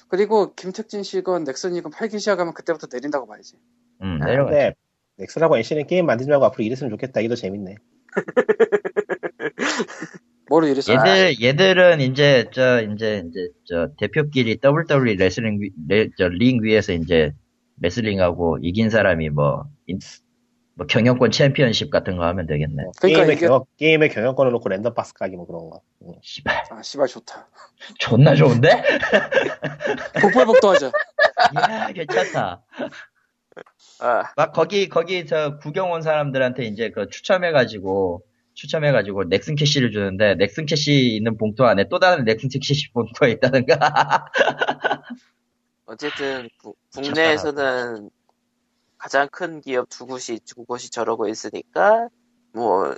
[0.10, 3.56] 그리고 김택진 씨건 넥슨이건 팔기 시작하면 그때부터 내린다고 봐야지.
[4.02, 4.52] 음, 아, 내려가.
[4.52, 4.74] 근데
[5.18, 7.22] 넥슨하고 NC는 게임 만들지 말고 앞으로 이랬으면 좋겠다.
[7.28, 7.76] 더 재밌네.
[10.50, 10.94] 뭐로 이랬어?
[10.94, 16.94] 얘들, 얘들은 이제, 저, 이제, 이제, 저, 대표끼리 WWE 레슬링, 위- 레, 저, 링 위에서
[16.94, 17.34] 이제,
[17.82, 20.00] 레슬링하고 이긴 사람이 뭐, 인-
[20.76, 22.84] 뭐, 경영권 챔피언십 같은 거 하면 되겠네.
[22.84, 25.82] 뭐 그러니까 게임의, 이게- 경영, 게임의 경영권을 놓고 랜덤 박스 까기 뭐 그런 거.
[26.04, 26.12] 음.
[26.22, 27.48] 씨발, 아, 씨발 좋다.
[28.00, 28.70] 존나 좋은데?
[30.22, 30.92] 복불복도 하자.
[31.56, 32.64] 이야, 괜찮다.
[34.02, 38.24] 아, 막, 거기, 거기, 저, 구경 온 사람들한테 이제 그 추첨해가지고,
[38.54, 44.26] 추첨해가지고 넥슨 캐시를 주는데, 넥슨 캐시 있는 봉투 안에 또 다른 넥슨 캐시 봉투가 있다든가.
[45.88, 48.10] 어쨌든 구- 국내에서는
[48.98, 52.10] 가장 큰 기업 두 곳이 두 곳이 저러고 있으니까
[52.54, 52.96] 뭐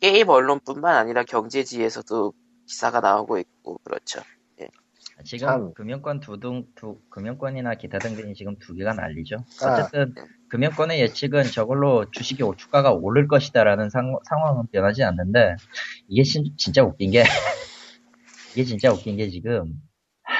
[0.00, 2.32] 게임 언론뿐만 아니라 경제지에서도
[2.66, 4.20] 기사가 나오고 있고 그렇죠.
[5.24, 5.74] 지금 참.
[5.74, 9.36] 금융권 두둥 두 금융권이나 기타 등등이 지금 두 개가 난리죠.
[9.62, 9.72] 아.
[9.72, 10.14] 어쨌든
[10.48, 15.56] 금융권의 예측은 저걸로 주식의 주가가 오를 것이다라는 상, 상황은 변하지 않는데
[16.08, 17.22] 이게 진, 진짜 웃긴 게
[18.52, 19.80] 이게 진짜 웃긴 게 지금
[20.24, 20.34] 하,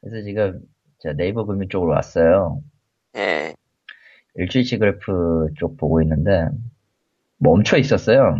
[0.00, 0.60] 그래서 지금
[1.04, 2.62] 저 네이버 금융 쪽으로 왔어요.
[3.16, 3.54] 예,
[4.36, 6.48] 일주일치 그래프 쪽 보고 있는데
[7.36, 8.38] 멈춰 있었어요.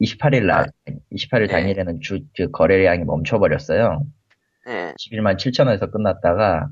[0.00, 0.92] 28일 날, 아.
[1.12, 1.46] 28일 네.
[1.48, 4.06] 당일에는 주, 그 거래량이 멈춰버렸어요.
[4.68, 4.94] 예.
[4.98, 6.68] 11만 7천 원에서 끝났다가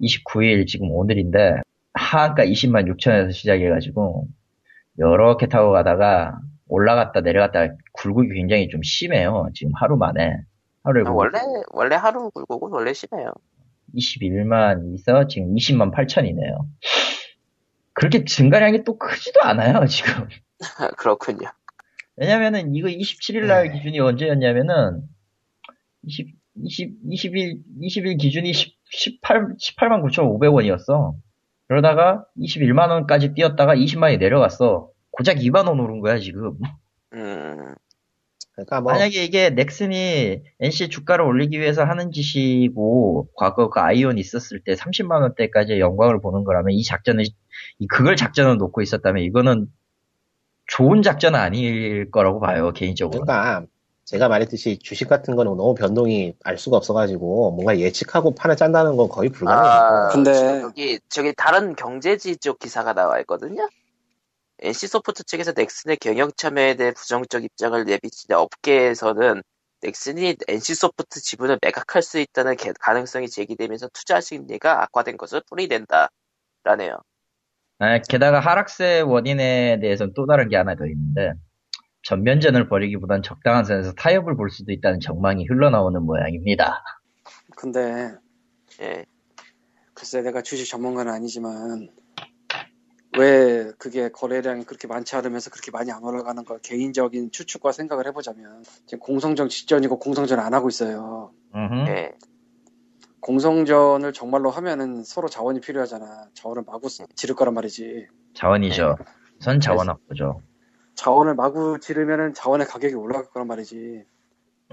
[0.00, 1.56] 29일 지금 오늘인데
[1.92, 4.26] 하한가 20만 6천원에서 시작해가지고
[4.96, 9.48] 이렇게 타고 가다가 올라갔다 내려갔다 굴곡이 굉장히 좀 심해요.
[9.54, 10.38] 지금 하루 만에
[10.82, 11.38] 하루에 아, 원래
[11.72, 13.30] 원래 하루 굴곡은 원래 심해요.
[13.96, 16.66] 21만에서 지금 20만 8천이네요.
[17.92, 20.28] 그렇게 증가량이 또 크지도 않아요 지금.
[20.98, 21.48] 그렇군요.
[22.16, 23.74] 왜냐면은 이거 27일 날 네.
[23.74, 25.02] 기준이 언제였냐면은
[26.02, 26.28] 20,
[26.62, 31.14] 20, 20일, 20일 기준이 10, 18, 18만 9,500원이었어.
[31.66, 34.90] 그러다가 21만 원까지 뛰었다가 20만이 내려갔어.
[35.10, 36.58] 고작 2만 원 오른 거야 지금.
[37.14, 37.74] 음,
[38.54, 44.60] 그러니까 뭐 만약에 이게 넥슨이 NC 주가를 올리기 위해서 하는 짓이고 과거 그 아이온 있었을
[44.60, 47.24] 때 30만 원대까지의 영광을 보는 거라면 이 작전을
[47.78, 49.66] 이 그걸 작전을 놓고 있었다면 이거는
[50.66, 53.24] 좋은 작전은 아닐 거라고 봐요 개인적으로.
[53.24, 53.66] 그러니까
[54.04, 59.08] 제가 말했듯이 주식 같은 거는 너무 변동이 알 수가 없어가지고 뭔가 예측하고 판을 짠다는 건
[59.08, 59.72] 거의 불가능해요.
[59.72, 63.66] 아, 근데- 여기 저기 다른 경제지 쪽 기사가 나와 있거든요.
[64.60, 69.42] NC 소프트 측에서 넥슨의 경영 참여에 대해 부정적 입장을 내비치자 업계에서는
[69.82, 76.08] 넥슨이 NC 소프트 지분을 매각할 수 있다는 개- 가능성이 제기되면서 투자 심리가 악화된 것을 풀이된다.
[76.62, 76.98] 라네요.
[77.80, 81.34] 아, 게다가 하락세 원인에 대해서는 또 다른 게 하나 더 있는데
[82.02, 86.82] 전면전을 벌이기보단 적당한 선에서 타협을 볼 수도 있다는 전망이 흘러나오는 모양입니다.
[87.56, 88.12] 근데
[88.80, 89.04] 예.
[89.92, 91.88] 글쎄 내가 주식 전문가는 아니지만
[93.18, 98.64] 왜 그게 거래량이 그렇게 많지 않으면서 그렇게 많이 안 올라가는 걸 개인적인 추측과 생각을 해보자면
[98.86, 101.32] 지금 공성전 직전이고 공성전 안 하고 있어요.
[101.54, 101.88] 음흠.
[101.88, 102.12] 예.
[103.20, 106.28] 공성전을 정말로 하면은 서로 자원이 필요하잖아.
[106.34, 108.06] 자원을 마구 쓰- 지를 거란 말이지.
[108.34, 108.96] 자원이죠.
[109.40, 110.42] 선 자원 확보죠.
[110.94, 114.04] 자원을 마구 지르면은 자원의 가격이 올라갈 거란 말이지.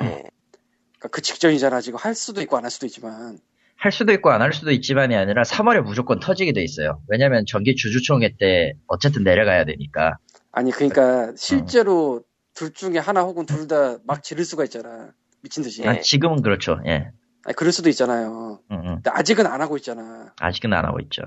[0.02, 0.04] 예.
[0.04, 1.82] 그러니까 그 직전이잖아.
[1.82, 3.38] 지금 할 수도 있고 안 할 수도 있지만.
[3.82, 7.01] 할 수도 있고 안 할 수도 있지만이 아니라 3월에 무조건 터지게 돼 있어요.
[7.07, 10.17] 왜냐면 전기 주주총회 때 어쨌든 내려가야 되니까.
[10.51, 12.23] 아니 그러니까 실제로
[12.53, 15.11] 둘 중에 하나 혹은 둘 다 막 지를 수가 있잖아.
[15.41, 15.82] 미친 듯이.
[15.84, 15.88] 예.
[15.88, 16.79] 아, 지금은 그렇죠.
[16.86, 17.09] 예.
[17.43, 18.59] 아니, 그럴 수도 있잖아요.
[18.69, 18.86] 음, 음.
[18.95, 20.32] 근데 아직은 안 하고 있잖아.
[20.39, 21.23] 아직은 안 하고 있죠.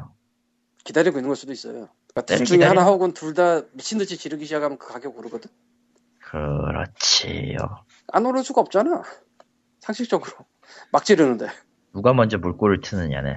[0.84, 1.88] 기다리고 있는 걸 수도 있어요.
[2.12, 5.18] 그러니까 네, 둘 중에 기다리- 하나 혹은 둘 다 미친 듯이 지르기 시작하면 그 가격
[5.18, 5.50] 오르거든.
[6.20, 7.56] 그렇지요.
[8.12, 9.02] 안 오를 수가 없잖아.
[9.80, 10.30] 상식적으로
[10.92, 11.48] 막 지르는데.
[11.94, 13.36] 누가 먼저 물꼬를 트느냐네.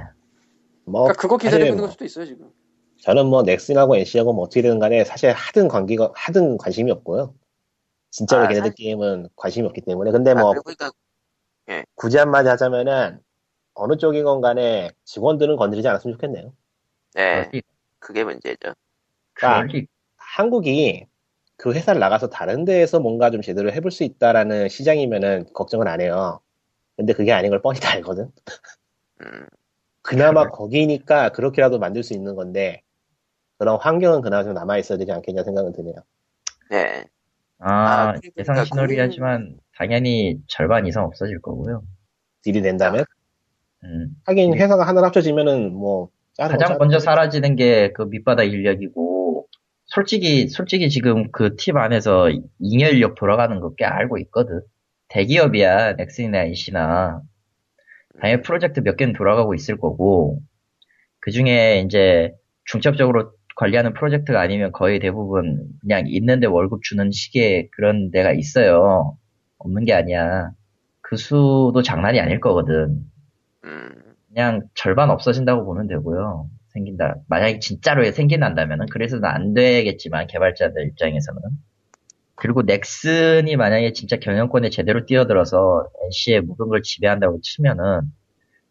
[0.85, 2.51] 뭐 그러니까 그거 기다리고 있는 뭐걸 수도 있어요 지금.
[3.01, 7.35] 저는 뭐 넥슨하고 NC하고 뭐 어떻게 되든 간에 사실 하든 관계가 하든 관심이 없고요.
[8.09, 10.91] 진짜로 아, 걔네들 사실- 게임은 관심이 없기 때문에 근데 아, 뭐 그리고 그러니까
[11.95, 13.19] 굳이 한마디 하자면은
[13.75, 16.51] 어느 쪽이건 간에 직원들은 건드리지 않았으면 좋겠네요.
[17.17, 17.49] 예.
[17.53, 17.61] 리-
[17.99, 18.73] 그게 문제죠.
[19.33, 19.87] 그럴 리-
[20.17, 21.05] 한국이
[21.57, 26.39] 그 회사를 나가서 다른 데에서 뭔가 좀 제대로 해볼 수 있다라는 시장이면은 걱정은 안 해요.
[26.97, 28.29] 근데 그게 아닌 걸 뻔히 다 알거든.
[29.21, 29.47] 음.
[30.01, 30.47] 그나마.
[30.49, 32.81] 거기니까 그렇게라도 만들 수 있는 건데
[33.57, 35.95] 그런 환경은 그나마 좀 남아 있어야 되지 않겠냐 생각은 드네요.
[36.73, 37.05] 예.
[37.59, 41.83] 아, 아, 그리고 예상 그러니까 신호리 국민- 하지만 당연히 절반 이상 없어질 거고요.
[42.43, 43.03] 딜이 된다면
[43.83, 44.09] 음.
[44.25, 47.05] 하긴 회사가 하나 합쳐지면은 뭐 가장 먼저 거지.
[47.05, 49.47] 사라지는 게 그 밑바닥 인력이고
[49.85, 52.29] 솔직히 솔직히 지금 그 팀 안에서
[52.59, 54.61] 잉여 인력 돌아가는 거 꽤 알고 있거든.
[55.17, 57.21] 대기업이야 넥슨이나 NC나
[58.21, 60.39] 당연히 프로젝트 몇 개는 돌아가고 있을 거고
[61.19, 62.33] 그 중에 이제
[62.65, 69.17] 중첩적으로 관리하는 프로젝트가 아니면 거의 대부분 그냥 있는데 월급 주는 식의 그런 데가 있어요.
[69.57, 70.51] 없는 게 아니야.
[71.01, 73.03] 그 수도 장난이 아닐 거거든.
[73.63, 73.89] 음.
[74.29, 76.47] 그냥 절반 없어진다고 보면 되고요.
[76.73, 77.15] 생긴다.
[77.27, 81.41] 만약에 진짜로 생긴다면은 그래서는 안 되겠지만 개발자들 입장에서는
[82.37, 88.01] 그리고 넥슨이 만약에 진짜 경영권에 제대로 뛰어들어서 NC의 모든 걸 지배한다고 치면은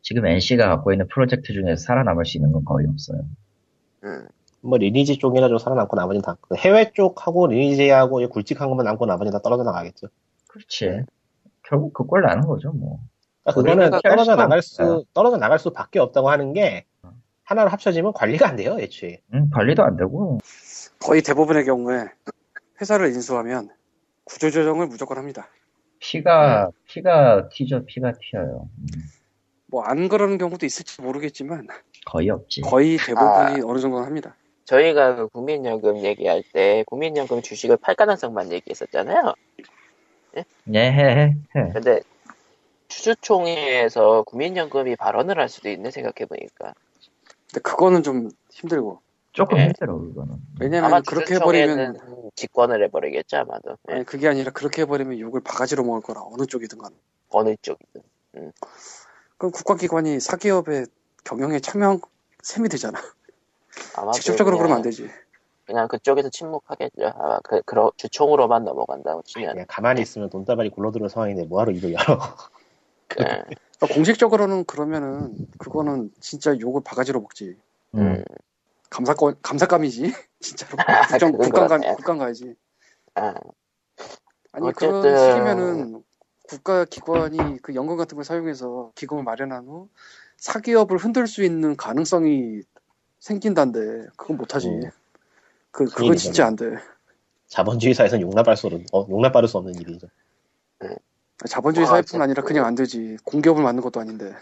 [0.02, 3.22] 지금 NC가 갖고 있는 프로젝트 중에서 살아남을 수 있는 건 거의 없어요.
[4.04, 4.28] 음.
[4.60, 9.40] 뭐 리니지 쪽이나 좀 살아남고 나머지는 다그 해외 쪽하고 리니지하고 굵직한 것만 남고 나머지는 다
[9.42, 10.08] 떨어져 나가겠죠.
[10.46, 11.02] 그렇지.
[11.64, 13.00] 결국 그 꼴 나는 거죠, 뭐.
[13.42, 14.98] 그러니까 그거는 우리나라가 떨어져 나갈 없어요.
[15.00, 16.84] 수 떨어져 나갈 수 밖에 없다고 하는 게
[17.42, 19.20] 하나로 합쳐지면 관리가 안 돼요, 애초에.
[19.34, 20.38] 음, 관리도 안 되고.
[21.00, 22.04] 거의 대부분의 경우에
[22.80, 23.70] 회사를 인수하면
[24.24, 25.48] 구조조정을 무조건 합니다.
[25.98, 28.68] 피가, 피가 튀죠, 피가 튀어요.
[28.78, 28.86] 음,
[29.66, 31.66] 뭐안 그러는 경우도 있을지 모르겠지만
[32.04, 32.60] 거의 없지.
[32.62, 34.36] 거의 대부분이 어느 정도는 합니다.
[34.64, 39.34] 저희가 그 국민연금 얘기할 때 국민연금 주식을 팔 가능성만 얘기했었잖아요.
[40.74, 41.72] 예, 해, 해, 해.
[41.72, 42.00] 근데
[42.88, 46.74] 추주총회에서 국민연금이 발언을 할 수도 있네 생각해 보니까.
[47.48, 49.00] 근데 그거는 좀 힘들고
[49.36, 49.64] 조금 예.
[49.64, 50.36] 힘들어 그거는.
[50.60, 51.98] 왜냐면 아마 그렇게 해버리면
[52.36, 53.76] 직권을 해버리겠죠 아마도.
[53.90, 56.90] 예, 아니 그게 아니라 그렇게 해버리면 욕을 바가지로 먹을 거라 어느 쪽이든 간.
[57.28, 58.00] 어느 쪽이든.
[59.36, 60.86] 그럼 국가기관이 사기업의
[61.24, 62.00] 경영에 참여한
[62.42, 62.98] 셈이 되잖아.
[63.94, 65.10] 아마 직접적으로 그냥, 그러면 안 되지.
[65.66, 67.12] 그냥 그쪽에서 침묵하겠죠.
[67.14, 69.52] 아마 그, 그 주총으로만 넘어간다고 치면.
[69.52, 72.18] 그냥 가만히 있으면 돈다발이 굴러들어오는 상황인데 뭐하러 일을 열어.
[73.20, 73.24] 예.
[73.24, 77.58] 그러니까 공식적으로는 그러면은 그거는 진짜 욕을 바가지로 먹지.
[77.96, 78.24] 음.
[78.90, 80.76] 감사권 감사감이지 진짜로
[81.08, 81.94] 국정 그건 국감 가.
[81.94, 82.54] 국감 가야지.
[83.14, 83.34] 아,
[84.52, 86.02] 아니 어쨌든- 그런 식이면은
[86.48, 89.88] 국가 기관이 그 연금 같은 걸 사용해서 기금을 마련한 후
[90.38, 92.60] 사기업을 흔들 수 있는 가능성이
[93.18, 94.68] 생긴다는데 그건 못하지.
[94.68, 94.82] 음.
[95.72, 95.86] 그.
[95.86, 96.76] 그건 진짜 안 돼.
[97.48, 100.08] 자본주의 사회에선 용납할 수 없는, 어, 용납받을 수 없는 일이죠.
[101.48, 102.42] 자본주의 아, 사회뿐 아니라.
[102.42, 103.16] 그냥 안 되지.
[103.24, 104.34] 공기업을 만든 것도 아닌데.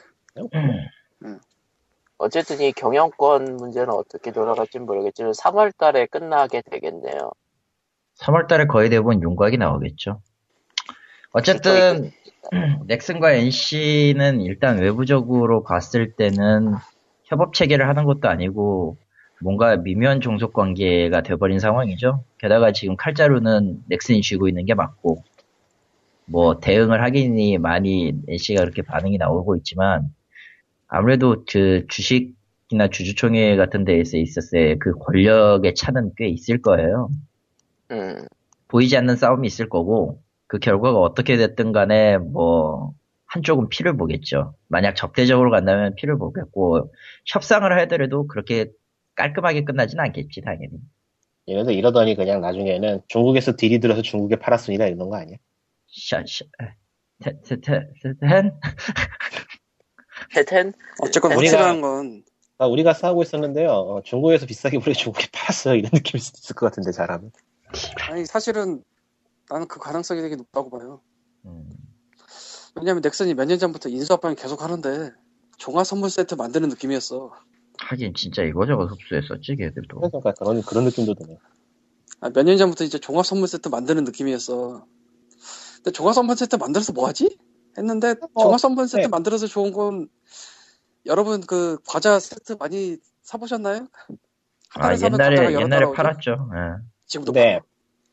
[2.19, 7.33] 어쨌든 이 경영권 문제는 어떻게 돌아갈지 모르겠지만 3월 달에 끝나게 되겠네요.
[8.21, 10.21] 3월 달에 거의 대부분 윤곽이 나오겠죠.
[11.33, 12.13] 어쨌든
[12.87, 16.75] 넥슨과 NC는 일단 외부적으로 봤을 때는
[17.25, 18.99] 협업 체계를 하는 것도 아니고
[19.41, 22.23] 뭔가 미묘한 종속 관계가 돼버린 상황이죠.
[22.39, 25.25] 게다가 지금 칼자루는 넥슨이 쥐고 있는 게 맞고
[26.27, 30.15] 뭐 대응을 하기니 많이 NC가 그렇게 반응이 나오고 있지만
[30.89, 37.09] 아무래도 그 주식이나 주주총회 같은 데에서 있었을 그 권력의 차는 꽤 있을 거예요.
[37.91, 38.27] 음,
[38.69, 42.95] 보이지 않는 싸움이 있을 거고 그 결과가 어떻게 됐든 간에 뭐
[43.27, 44.55] 한쪽은 피를 보겠죠.
[44.69, 46.93] 만약 적대적으로 간다면 피를 보겠고
[47.27, 48.71] 협상을 하더라도 그렇게
[49.17, 50.79] 깔끔하게 끝나진 않겠지 당연히.
[51.49, 55.37] 얘네들 이러더니 그냥 나중에는 중국에서 딜이 들어서 중국에 팔았으니라 이런 거 아니야?
[55.89, 56.47] 샤샤
[57.23, 58.53] 테테테텐
[60.35, 62.25] 하여튼 어쨌건 우리가- 확실한 건
[62.59, 63.69] 아, 우리가 싸우고 있었는데요.
[63.71, 65.75] 어, 중국에서 비싸게 불려 중국에 팔았어요.
[65.75, 67.33] 이런 느낌일 수도 있을 것 같은데 잘하면.
[68.09, 68.83] 아니 사실은
[69.51, 71.01] 나는 그 가능성이 되게 높다고 봐요.
[71.47, 71.69] 음,
[72.77, 75.11] 왜냐면 넥슨이 몇 년 전부터 인수합병 계속 하는데
[75.59, 77.33] 종합 선물 세트 만드는 느낌이었어.
[77.79, 80.01] 하긴 진짜 이거저거 흡수했었지 걔들도.
[80.01, 81.37] 그러니까 그런, 그런 느낌도 드네.
[82.21, 84.87] 아, 몇 년 전부터 이제 종합 선물 세트 만드는 느낌이었어.
[85.77, 87.37] 근데 종합 선물 세트 만들어서 뭐 하지?
[87.77, 89.09] 했는데 종합 선물 세트 네.
[89.09, 90.09] 만들어서 좋은 건
[91.07, 93.87] 여러분 그 과자 세트 많이 사보셨나요?
[94.77, 95.87] 아 옛날에 옛날에?
[95.93, 96.51] 팔았죠.
[96.55, 96.83] 예.
[97.07, 97.61] 지금도 팔아.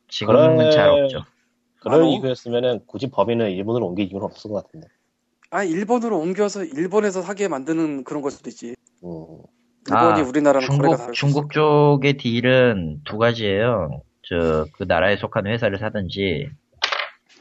[0.09, 1.24] 지금은 그럴- 잘 없죠.
[1.82, 4.88] 그럴 아, 이유였으면은 굳이 법인을 일본으로 옮길 이유는 없을 것 같은데.
[5.49, 8.76] 아 일본으로 옮겨서 일본에서 사게 만드는 그런 걸 수도 있지.
[9.03, 9.38] 음,
[9.88, 14.01] 일본이 아, 우리나라랑 중국 수 중국 쪽의 딜은 두 가지예요.
[14.24, 16.49] 저 그 나라에 속한 회사를 사든지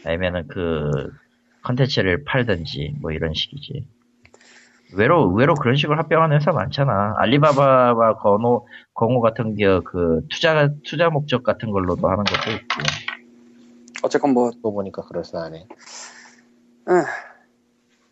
[0.04, 0.90] 아니면은 그
[1.62, 3.86] 컨텐츠를 팔든지 뭐 이런 식이지.
[4.92, 7.14] 의외로 의외로 그런 식으로 합병하는 회사 많잖아.
[7.18, 12.66] 알리바바와 건호 건호 같은 게 그 투자 투자 목적 같은 걸로도 하는 것도 있고.
[14.02, 15.58] 어쨌건 뭐 또 보니까 그럴싸하네.
[15.58, 15.64] 에,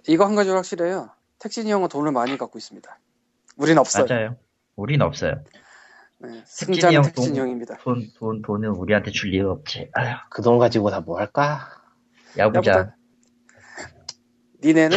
[0.06, 1.10] 이거 한 가지 확실해요.
[1.40, 2.98] 택신이 형은 돈을 많이 갖고 있습니다.
[3.56, 4.06] 우린 없어요.
[4.08, 4.36] 맞아요.
[4.76, 5.42] 우린 없어요.
[6.20, 7.76] 네, 승자는 형 택신이 돈- 형입니다.
[7.78, 9.90] 돈 돈 돈은 우리한테 줄 리가 없지.
[10.30, 11.68] 그 돈 가지고 다 뭐 할까?
[12.36, 12.70] 야구자.
[12.72, 12.94] 야구자.
[14.62, 14.96] 니네는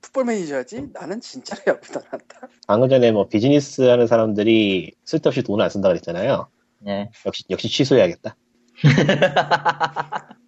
[0.00, 0.88] Football Manager지?
[0.92, 2.48] 나는 진짜로 야구도 안 한다.
[2.66, 6.48] 방금 전에 뭐 비즈니스 하는 사람들이 쓸데없이 돈을 안 쓴다 그랬잖아요.
[6.80, 7.10] 네.
[7.26, 8.36] 역시, 역시 취소해야겠다.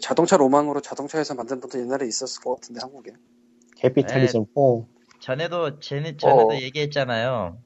[0.00, 3.12] 자동차 로망으로 자동차 회사 만든 분도 옛날에 있었을 것 같은데 한국에.
[3.76, 4.86] Capitalism 폼.
[5.20, 6.54] 전에도 쟤네 전에도 어.
[6.54, 7.58] 얘기했잖아요.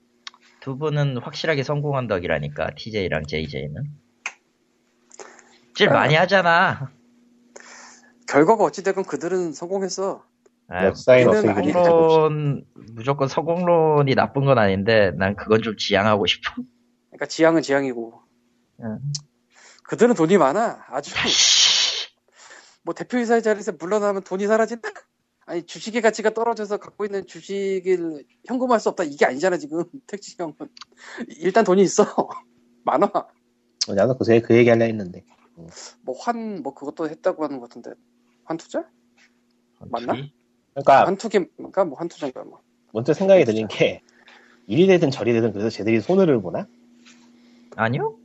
[0.61, 3.85] 두 분은 확실하게 성공한 덕이라니까 TJ랑 JJ는.
[5.74, 5.93] 질 아.
[5.95, 6.93] 많이 하잖아.
[8.33, 10.24] 결과가 어찌되건 그들은 성공했어.
[10.68, 12.64] 아, 아니- 성공론
[12.95, 16.55] 무조건 성공론이 나쁜 건 아닌데 난 그건 좀 지양하고 싶어.
[17.11, 18.22] 그러니까 지향은 지향이고.
[18.85, 18.99] 응.
[19.85, 20.87] 그들은 돈이 많아.
[20.89, 21.14] 아주
[22.85, 24.89] 뭐 대표이사의 자리에서 물러나면 돈이 사라진다?
[25.45, 30.55] 아니 주식의 가치가 떨어져서 갖고 있는 주식을 현금화할 수 없다 이게 아니잖아 지금 택시 형은
[31.41, 32.05] 일단 돈이 있어
[32.85, 33.11] 많아
[33.89, 35.24] 나도 그, 그 얘기 하려 했는데.
[36.03, 37.91] 뭐환뭐 그것도 했다고 하는 것 같은데
[38.45, 38.84] 환투자?
[39.80, 40.14] 맞나?
[40.74, 42.61] 그러니까 환투기인가 뭐 환투자인가 뭐
[42.93, 44.01] 먼저 생각이 드는 게
[44.66, 46.66] 이리 되든 저리 되든 그래서 쟤들이 손해를 보나?
[47.76, 48.16] 아니요?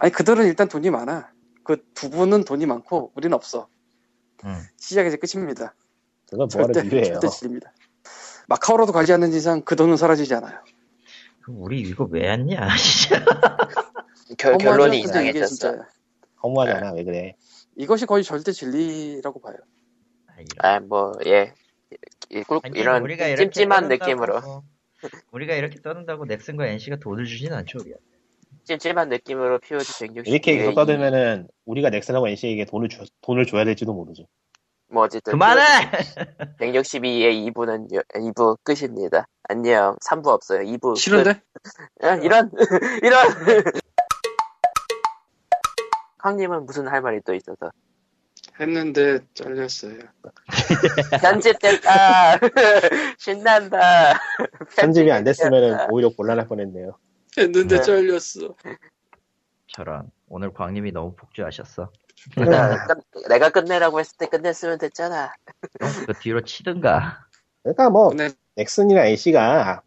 [0.00, 1.30] 아니 그들은 일단 돈이 많아
[1.64, 3.68] 그 두 분은 돈이 많고 우리는 없어
[4.44, 4.56] 응.
[4.76, 5.74] 시작에서 끝입니다
[6.28, 7.04] 그건 뭐하러 절대 비교해요.
[7.20, 7.72] 절대 질립니다
[8.48, 10.58] 마카오로도 가지 않는 이상 그 돈은 사라지지 않아요
[11.42, 12.68] 그럼 우리 이거 왜 했냐.
[14.38, 14.58] 결?
[14.58, 15.46] 결론이 이상해졌어.
[15.48, 15.88] 진짜
[16.42, 16.92] 허무하잖아.
[16.92, 17.34] 왜 그래?
[17.76, 19.56] 이것이 거의 절대 진리라고 봐요
[20.28, 20.46] 아, 이런.
[20.58, 21.52] 아, 뭐, 예.
[22.30, 24.62] 이- 꿀- 아니, 이런 우리가 이렇게 찜찜한 떠든다고- 느낌으로.
[25.32, 28.04] 우리가 이렇게 떠는다고 넥슨과 NC가 돈을 주진 않죠 우리한테.
[28.64, 30.28] 찜찜한 느낌으로 POG 160.
[30.32, 34.26] 이렇게 계속 떠들면은 우리가 넥슨하고 NC에게 돈을 줘, 돈을 줘야 될지도 모르죠.
[34.88, 35.62] 뭐 어쨌든 그만해!
[36.60, 39.26] 162의 2부는 2부 끝입니다.
[39.48, 39.96] 안녕.
[40.06, 40.60] 3부 없어요.
[40.60, 40.96] 2부.
[40.96, 41.32] 싫은데?
[41.34, 42.04] 끝.
[42.06, 42.50] 야, 이런
[43.02, 43.26] 이런.
[46.22, 47.70] 황님은 무슨 할 말이 또 있어서
[48.60, 49.98] 했는데 잘렸어요.
[51.20, 52.38] 편집됐다.
[53.18, 54.18] 신난다.
[54.76, 56.96] 편집이 안 됐으면은 오히려 곤란할 뻔했네요.
[57.38, 57.82] 했는데 네.
[57.82, 58.54] 잘렸어.
[59.68, 60.10] 저런.
[60.28, 61.90] 오늘 광님이 너무 폭주하셨어.
[62.36, 65.32] 내가, 끝- 내가 끝내라고 했을 때 끝냈으면 됐잖아.
[66.06, 67.26] 그 뒤로 치든가.
[67.62, 69.82] 그러니까 뭐 근데 넥슨이나 NC가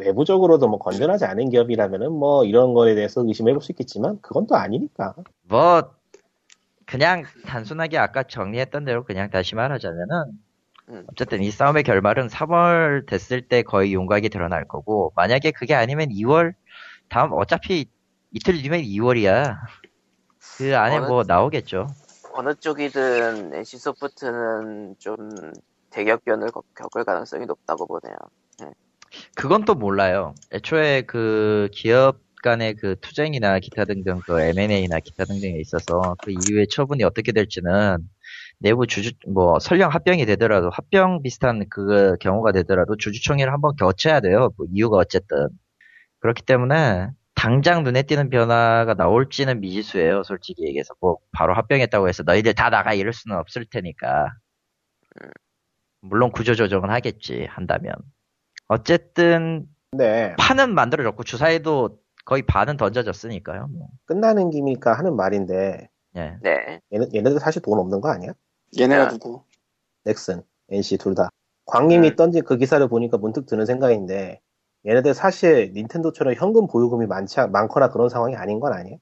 [0.00, 5.14] 외부적으로도 뭐 건전하지 않은 기업이라면은 뭐 이런 거에 대해서 의심해볼 수 있겠지만 그건 또 아니니까.
[5.42, 5.94] 뭐,
[6.86, 10.24] 그냥 단순하게 아까 정리했던 대로 그냥 다시 말하자면은,
[10.88, 11.06] 음.
[11.12, 16.54] 어쨌든 이 싸움의 결말은 3월 됐을 때 거의 윤곽이 드러날 거고, 만약에 그게 아니면 2월,
[17.08, 17.86] 다음, 어차피
[18.32, 19.56] 이틀 뒤면 2월이야.
[20.58, 21.88] 그 안에 어느- 뭐 나오겠죠.
[22.32, 25.16] 어느 쪽이든 NC 소프트는 좀
[25.90, 28.16] 대격변을 겪- 겪을 가능성이 높다고 보네요.
[29.34, 30.34] 그건 또 몰라요.
[30.52, 36.66] 애초에 그 기업 간의 그 투쟁이나 기타 등등 그 M&A나 기타 등등에 있어서 그 이후에
[36.70, 37.98] 처분이 어떻게 될지는
[38.58, 44.50] 내부 주주 뭐 설령 합병이 되더라도 합병 비슷한 그 경우가 되더라도 주주총회를 한번 거쳐야 돼요.
[44.56, 45.48] 뭐 이유가 어쨌든
[46.20, 50.22] 그렇기 때문에 당장 눈에 띄는 변화가 나올지는 미지수예요.
[50.24, 54.28] 솔직히 얘기해서 뭐 바로 합병했다고 해서 너희들 다 나가 이럴 수는 없을 테니까.
[56.02, 57.94] 물론 구조 조정은 하겠지 한다면.
[58.74, 63.66] 어쨌든 근데 판은 만들어졌고 주사위도 거의 반은 던져졌으니까요.
[63.72, 63.88] 뭐.
[64.06, 66.36] 끝나는 김이니까 하는 말인데 예.
[66.40, 66.80] 네.
[66.92, 68.32] 얘네, 얘네들 사실 돈 없는 거 아니야?
[68.78, 69.08] 얘네가 야.
[69.08, 69.42] 누구?
[70.04, 71.30] 넥슨, NC 둘 다.
[71.66, 72.16] 광님이 음.
[72.16, 74.40] 던진 그 기사를 보니까 문득 드는 생각인데
[74.86, 78.98] 얘네들 사실 닌텐도처럼 현금 보유금이 많지 않- 많거나 그런 상황이 아닌 건 아니에요?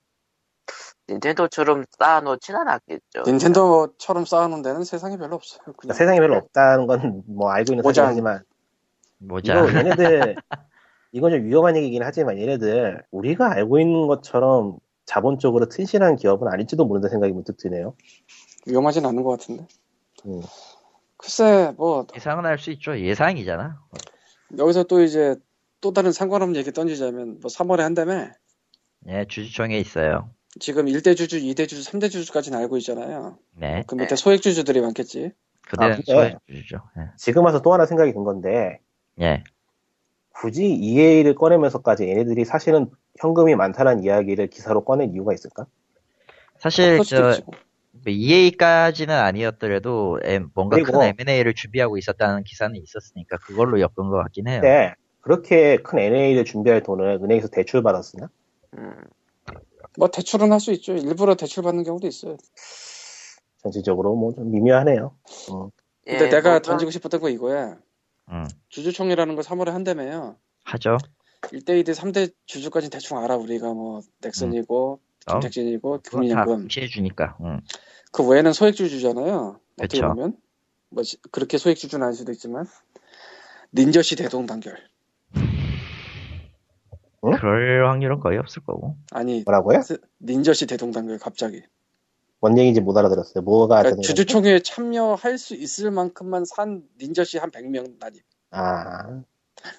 [1.11, 3.23] 닌텐도처럼 쌓아놓진 않았겠죠.
[3.27, 5.61] 닌텐도처럼 쌓아놓은 데는 세상에 별로 없어요.
[5.77, 5.95] 그냥.
[5.95, 7.83] 세상에 별로 없다는 건 뭐 알고 있는.
[7.85, 8.43] 사실이지만
[9.19, 9.55] 모자.
[9.55, 10.37] 이거 얘네들
[11.13, 17.09] 이건 좀 위험한 얘기긴 하지만 얘네들 우리가 알고 있는 것처럼 자본적으로 튼실한 기업은 아닐지도 모른다
[17.09, 17.95] 생각이 문득 드네요.
[18.67, 19.67] 위험하진 않은 것 같은데.
[20.27, 20.43] 음.
[21.17, 22.99] 글쎄, 뭐, 예상은 할 수 있죠.
[22.99, 23.81] 예상이잖아.
[24.57, 25.35] 여기서 또 이제
[25.81, 28.29] 또 다른 상관없는 얘기 던지자면, 뭐 3월에 한다며,
[29.09, 30.31] 예, 주주총회 있어요.
[30.61, 33.39] 지금 1대 주주, 2대 주주, 3대 주주까지는 알고 있잖아요.
[33.57, 33.83] 네.
[33.87, 34.17] 그 밑에 네.
[34.17, 35.33] 소액 주주들이 많겠지.
[35.69, 36.83] 그대는 아, 소액 주주죠.
[36.99, 37.11] 예.
[37.17, 38.79] 지금 와서 또 하나 생각이 든 건데
[39.21, 39.43] 예.
[40.35, 42.91] 굳이 EA를 꺼내면서까지 얘네들이 사실은
[43.21, 45.67] 현금이 많다는 이야기를 기사로 꺼낸 이유가 있을까?
[46.59, 47.43] 사실 수도 저 있지.
[47.47, 47.55] 뭐.
[48.07, 50.21] EA까지는 아니었더라도
[50.55, 54.61] 뭔가 그리고- 큰 M&A를 준비하고 있었다는 기사는 있었으니까 그걸로 엮은 것 같긴 해요.
[54.61, 58.29] 근데 그렇게 큰 NA를 준비할 돈을 은행에서 대출 받았으나?
[58.79, 58.95] 음,
[59.99, 60.93] 뭐 대출은 할 수 있죠.
[60.95, 62.37] 일부러 대출 받는 경우도 있어요.
[63.63, 65.17] 전체적으로 뭐 좀 미묘하네요.
[65.51, 65.69] 어.
[66.07, 67.77] 근데 예, 내가 뭔가- 던지고 싶었던 거 이거야.
[68.31, 70.37] 음, 주주총회라는 걸 3월에 한다며요.
[70.65, 70.99] 하죠.
[71.43, 73.37] 1대, 2대, 3대 주주까지 대충 알아.
[73.37, 76.69] 우리가 뭐 넥슨이고 어, 김택진이고 다 국민연금.
[76.69, 77.39] 피해주니까.
[77.41, 77.61] 음.
[78.13, 79.61] 그 외에는 소액주주잖아요.
[79.79, 80.09] 어떻게 그쵸.
[80.09, 80.37] 보면
[80.91, 82.67] 뭐 시- 그렇게 소액주주는 아닐 수도 있지만
[83.75, 84.77] 닌저씨 대동단결.
[87.41, 88.97] 그럴 확률은 거의 없을 거고.
[89.13, 89.83] 아니 뭐라고요?
[89.83, 91.63] 스- 닌저씨 대동단결 갑자기.
[92.41, 93.43] 뭔 얘기인지 못 알아들었어요.
[93.43, 94.03] 뭐가 그러니까?
[94.03, 98.23] 주주총회에 참여할 수 있을 만큼만 산 닌저씨 한 100명 난입.
[98.51, 99.23] 아,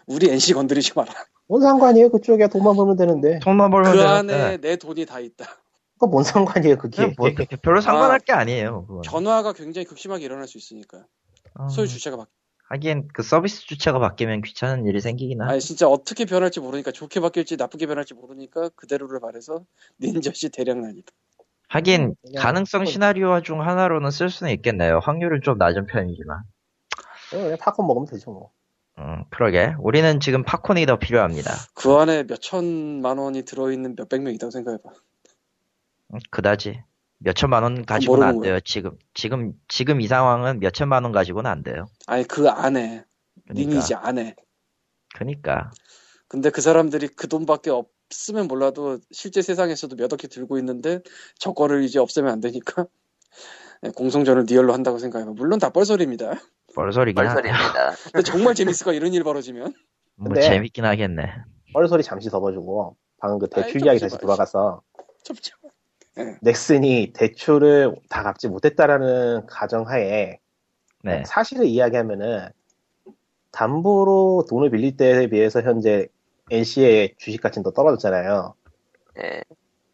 [0.07, 1.13] 우리 NC 건드리지 마라.
[1.47, 2.09] 뭔 상관이에요?
[2.09, 3.39] 그쪽에 돈만 벌면 되는데.
[3.39, 4.33] 돈만 벌면 그 되는데.
[4.33, 5.45] 안에 내 돈이 다 있다.
[5.93, 7.13] 그거 뭔 상관이에요, 그게?
[7.17, 7.29] 뭐,
[7.61, 8.85] 별로 상관할 게 아니에요.
[8.87, 9.01] 그건.
[9.03, 11.05] 전화가 굉장히 극심하게 일어날 수 있으니까.
[11.55, 12.27] 어, 소유 주체가 바
[12.69, 15.51] 하긴 그 서비스 주체가 바뀌면 귀찮은 일이 생기긴 하죠.
[15.51, 19.65] 아니 진짜 어떻게 변할지 모르니까 좋게 바뀔지 나쁘게 변할지 모르니까 그대로를 말해서
[19.99, 21.05] 닌저씨 대량 난입.
[21.73, 24.99] 하긴 그냥 가능성 뭐- 시나리오 중 하나로는 쓸 수는 있겠네요.
[25.03, 26.39] 확률은 좀 낮은 편이지만.
[26.39, 28.51] 어, 그냥 팝콘 먹으면 되죠, 뭐.
[28.97, 29.75] 음, 그러게.
[29.79, 31.51] 우리는 지금 팝콘이 더 필요합니다.
[31.75, 34.89] 그 안에 몇 천만 원이 들어있는 몇백 명 있다고 생각해봐.
[36.13, 36.83] 음, 그다지.
[37.19, 38.59] 몇 천만 원 가지고는 안 돼요.
[38.61, 41.85] 지금 지금 지금 이 상황은 몇 천만 원 가지고는 안 돼요.
[42.07, 43.03] 아니 그 안에
[43.45, 43.53] 그러니까.
[43.71, 44.35] 리니지 안에.
[45.13, 45.69] 그러니까.
[46.29, 47.89] 근데 그 사람들이 그 돈밖에 없
[48.29, 51.01] 으면 몰라도 실제 세상에서도 몇 억씩 들고 있는데
[51.37, 52.87] 저거를 이제 없애면 안 되니까
[53.81, 55.31] 네, 공성전을 real로 한다고 생각해봐.
[55.31, 56.33] 물론 다 뻘소리입니다.
[56.75, 57.23] 뻘소리긴.
[57.23, 57.91] 뻘소리입니다.
[58.11, 59.73] 근데 정말 재밌을 거야 이런 일 벌어지면.
[60.15, 61.23] 뭐 근데- 재밌긴 하겠네.
[61.73, 64.81] 뻘소리 잠시 접어주고, 방금 그 대출 아이, 이야기 좀 다시 좀 돌아가서,
[65.23, 65.59] 좀 좀.
[66.41, 70.39] 넥슨이 대출을 다 갚지 못했다라는 가정하에,
[71.03, 71.23] 네.
[71.25, 72.49] 사실을 이야기하면은,
[73.51, 76.07] 담보로 돈을 빌릴 때에 비해서 현재
[76.51, 78.53] NC의 주식 가치는 더 떨어졌잖아요.
[79.23, 79.41] 예.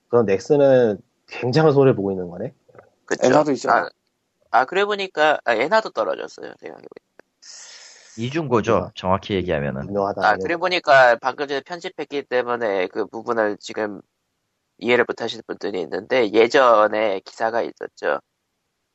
[0.08, 2.54] 그럼 넥슨은 굉장한 손해를 보고 있는 거네.
[3.06, 3.28] 그쵸.
[3.28, 3.82] 엔화도 있잖아.
[3.82, 3.90] 아,
[4.52, 7.06] 아, 그래 보니까, 아, 엔화도 떨어졌어요, 생각해보니까.
[8.18, 8.92] 이중고죠.
[8.96, 9.88] 정확히 얘기하면은.
[9.88, 10.26] 유명하다.
[10.26, 14.02] 아, 그래 보니까 방금 전에 편집했기 때문에 그 부분을 지금
[14.78, 18.20] 이해를 못 하시는 분들이 있는데, 예전에 기사가 있었죠.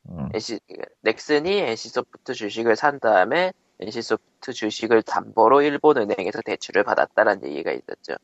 [0.09, 0.29] 음.
[0.33, 0.59] NC,
[1.01, 8.15] 넥슨이 NC소프트 주식을 산 다음에 NC소프트 주식을 담보로 일본은행에서 대출을 받았다는 얘기가 있었죠.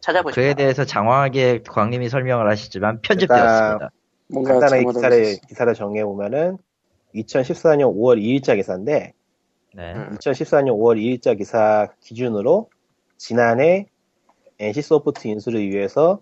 [0.00, 3.90] 찾아보시면 그에 대해서 장황하게 광님이 설명을 하시지만 편집되었습니다.
[4.28, 5.46] 뭔가 간단하게 기사를 있었어.
[5.46, 6.58] 기사를 정리해 보면은
[7.14, 9.14] 2014년 5월 2일자 기사인데
[9.74, 9.92] 네.
[9.94, 10.16] 음.
[10.18, 12.68] 2014년 5월 2일자 기사 기준으로
[13.16, 13.86] 지난해
[14.58, 16.20] NC소프트 인수를 위해서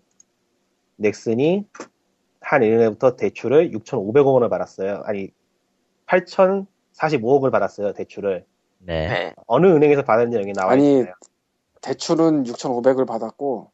[0.97, 1.65] 넥슨이
[2.41, 5.03] 한 1년부터 대출을 6,500억 원을 받았어요.
[5.05, 5.31] 아니
[6.07, 7.93] 8,045억을 받았어요.
[7.95, 8.45] 대출을
[8.87, 9.09] 네.
[9.09, 9.35] 네.
[9.47, 11.13] 어느 은행에서 받았는지 여기 나와 아니, 있어요.
[11.81, 13.71] 대출은 6,500을 받았고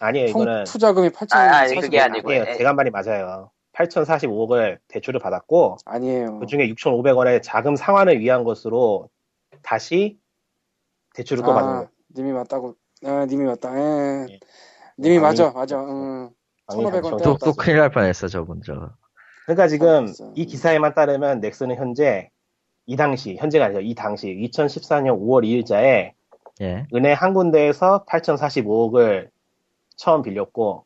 [0.00, 0.28] 아니에요.
[0.28, 1.40] 총 이거는 투자금이 8,000.
[1.40, 2.28] 아, 아니, 그게 아니고.
[2.30, 2.44] 아니에요.
[2.48, 2.54] 예.
[2.56, 3.50] 제가 말이 맞아요.
[3.74, 6.38] 8,045억을 대출을 받았고 아니에요.
[6.40, 9.08] 그 중에 6,500원의 자금 상환을 위한 것으로
[9.62, 10.18] 다시
[11.14, 11.88] 대출을 또 받은 아, 거예요.
[12.16, 12.74] 님이 맞다고.
[13.04, 13.74] 아, 님이 맞다.
[13.78, 14.26] 예.
[14.30, 14.40] 예.
[14.98, 15.78] 님이 광희- 맞아, 맞아.
[15.80, 16.30] 응.
[16.66, 17.18] 광희 1,500원 당첨.
[17.18, 17.36] 또.
[17.38, 18.90] 또 큰일 날 뻔했어, 저분, 저거.
[19.46, 20.32] 그러니까 지금 알겠어요.
[20.34, 22.28] 이 기사에만 따르면 넥슨은 현재
[22.86, 23.80] 이 당시 현재가 아니죠.
[23.80, 26.12] 이 당시 2014년 5월 2일자에
[26.60, 26.86] 예.
[26.94, 29.28] 은행 한 군데에서 8,045억을
[29.96, 30.84] 처음 빌렸고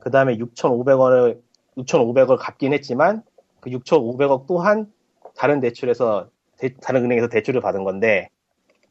[0.00, 1.40] 그 다음에 6,500원을
[1.76, 3.22] 6,500을 갚긴 했지만
[3.60, 4.92] 그 6,500억 또한
[5.36, 6.28] 다른 대출에서
[6.58, 8.30] 대- 다른 은행에서 대출을 받은 건데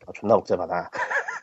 [0.05, 0.91] 어, 존나 복잡하다.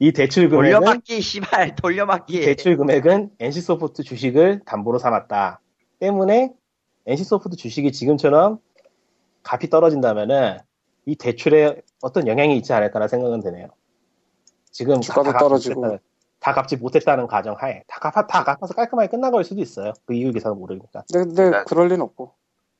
[0.00, 2.40] 이 대출 금액은 돌려막기, 씨발, 돌려막기.
[2.42, 5.60] 대출 금액은 NC소프트 주식을 담보로 삼았다.
[5.98, 6.52] 때문에
[7.06, 8.58] NC소프트 주식이 지금처럼
[9.50, 10.58] 값이 떨어진다면은
[11.06, 13.68] 이 대출에 어떤 영향이 있지 않을까라는 생각은 드네요.
[14.70, 15.98] 지금 주가도 다 갚지 떨어지고.
[16.40, 19.92] 다 갚지 못했다는 가정하에 다 갚아 다 갚아서 깔끔하게 끝난 걸 수도 있어요.
[20.06, 21.02] 그 이유 기사는 모르니까.
[21.12, 22.32] 근데, 근데 그러니까- 그럴 리는 없고.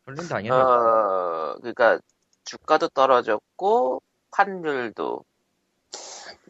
[0.05, 0.51] 물론 당연히.
[0.51, 1.99] 어, 그러니까
[2.45, 4.01] 주가도 떨어졌고
[4.31, 5.24] 환율도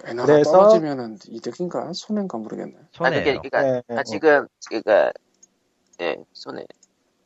[0.03, 1.90] 그래서- 떨어지면은 이득인가?
[1.95, 2.77] 손해인가 모르겠네.
[2.77, 3.20] 아 손해요.
[3.24, 5.12] 그게 그러니까 네, 아, 네, 지금 그러니까
[6.03, 6.66] 예 손해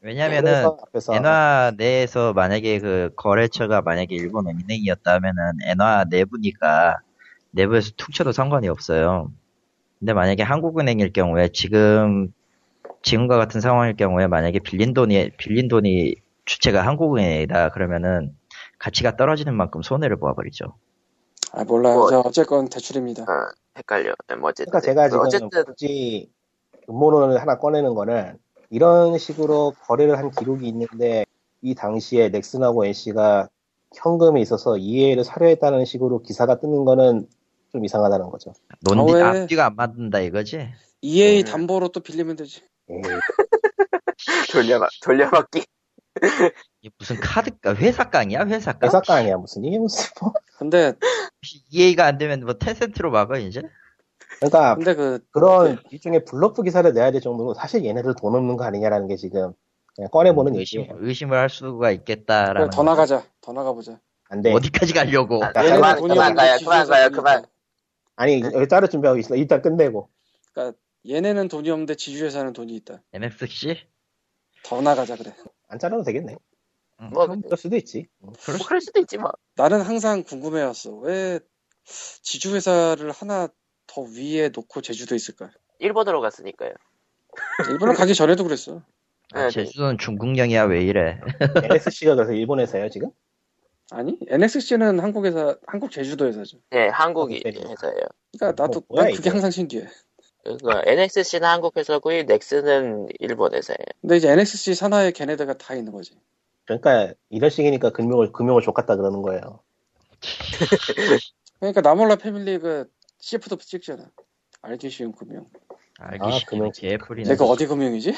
[0.02, 6.98] 왜냐면은, 앞에서 엔화 내에서 만약에 그 거래처가 만약에 일본 은행이었다면은 엔화 내부니까
[7.52, 9.30] 내부에서 툭 쳐도 상관이 없어요.
[10.00, 12.32] 근데 만약에 한국은행일 경우에 지금
[13.02, 18.34] 지금과 같은 상황일 경우에 만약에 빌린 돈이 빌린 돈이 주체가 한국은행이다 그러면은
[18.78, 20.74] 가치가 떨어지는 만큼 손해를 보아버리죠.
[21.52, 21.94] 아, 몰라요.
[21.94, 23.22] 뭐- 저 어쨌건 대출입니다.
[23.22, 23.26] 어,
[23.78, 26.30] 헷갈려 예, 뭐 어쨌든 그러니까 제가 그 지금 어쨌든 굳이
[26.88, 28.38] 음모론을 하나 꺼내는 거는
[28.72, 31.26] 이런 식으로 거래를 한 기록이 있는데
[31.60, 33.50] 이 당시에 넥슨하고 NC가
[33.94, 37.28] 현금에 있어서 이해를 사려 했다는 식으로 기사가 뜨는 거는
[37.70, 38.54] 좀 이상하다는 거죠.
[38.80, 39.20] 논리 왜?
[39.20, 40.70] 앞뒤가 안 맞는다 이거지.
[41.02, 41.44] EA 음.
[41.44, 42.62] 담보로 또 빌리면 되지.
[42.88, 43.02] 에이,
[44.52, 45.64] 돌려막 돌려막기
[46.80, 48.88] 이게 무슨 카드가 회사깡이야 회사깡?
[48.88, 50.94] 회사가 아니야 무슨 이게 무슨 뭐 근데,
[51.70, 53.60] 이해가 안 되면 뭐 텐센트로 막아 이제?
[54.42, 58.64] 그러니까 근데 그, 그런 일종의 블러프 기사를 내야 될 정도로 사실 얘네들 돈 없는 거
[58.64, 59.52] 아니냐라는 게 지금
[59.94, 60.98] 그냥 꺼내보는 의심, 얘기예요.
[61.00, 63.24] 의심을 할 수가 있겠다라는 그래, 더 나가자.
[63.40, 64.00] 더 나가보자.
[64.28, 64.52] 안 돼.
[64.52, 67.44] 어디까지 가려고 아, 그만 그만 가요 그만 가요 그만.
[68.16, 69.36] 아니 여기 따로 준비하고 있어.
[69.36, 70.08] 일단 끝내고.
[70.52, 70.78] 그러니까
[71.08, 73.02] 얘네는 돈이 없는데 지주회사는 돈이 있다.
[73.12, 73.76] MXC?
[74.64, 75.34] 더 나가자 그래.
[75.68, 76.36] 안 자르도 되겠네.
[77.00, 78.06] 응, 뭐, 그럴 수도 있지.
[78.18, 80.94] 뭐 그럴 수도 있지 뭐 나는 항상 궁금해왔어.
[80.96, 81.40] 왜
[81.84, 83.48] 지주회사를 하나
[83.86, 85.50] 더 위에 놓고 제주도 있을까?
[85.78, 86.72] 일본으로 갔으니까요
[87.70, 88.82] 일본을 가기 전에도 그랬어.
[89.32, 91.18] 아, 네, 제주도는 중국령이야 왜 이래?
[91.64, 93.10] NSC가 그래서 일본에서요 지금?
[93.90, 96.58] 아니, NXC는 한국 회사, 한국 제주도 회사죠.
[96.74, 98.00] 예 한국이 어, 회사예요
[98.38, 99.30] 그러니까 나도 뭐, 뭐야, 난 그게 이게?
[99.30, 99.86] 항상 신기해.
[100.44, 105.92] 그러니까 NXC는 한국 회사고 이 넥슨은 일본 회사예요 근데 이제 NXC 산하에 걔네들가 다 있는
[105.92, 106.16] 거지.
[106.64, 109.60] 그러니까 이런 식이니까 금융을 금융을 족같다 그러는 거예요.
[111.60, 112.88] 그러니까 나몰라 패밀리 그
[113.22, 114.10] CF도 찍잖아.
[114.62, 115.46] 알기 쉬운 금융.
[116.00, 117.28] 알기 아, 그냥 개풀이네.
[117.30, 118.12] 내가 어디 금융이지?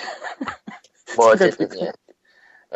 [1.17, 1.93] 뭐 어쨌든 예.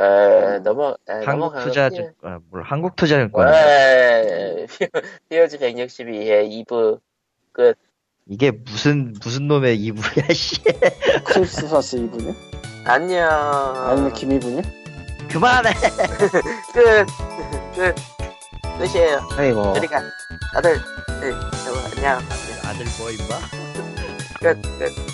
[0.00, 3.48] 에 넘어 에, 한국 투자증, 아, 뭘 한국 투자증권.
[3.48, 4.66] 에
[5.28, 7.00] 피어즈 162회 2부
[7.52, 7.76] 끝
[8.26, 10.62] 이게 무슨 무슨 놈의 이부야 씨.
[11.24, 12.34] 크리스마스 이분이야?
[12.84, 13.26] 안녕
[13.88, 14.62] 아니면 김이분이야?
[15.30, 15.72] 그만해.
[16.74, 17.06] 끝
[17.74, 17.94] 끝.
[18.78, 19.72] 끝이에요 아이고.
[19.72, 20.02] 그러니까
[20.52, 20.76] 다들
[21.20, 21.30] 네,
[21.66, 22.20] 여러분 안녕
[22.64, 23.40] 아들 뭐 임마?
[24.40, 25.07] 끝 끝.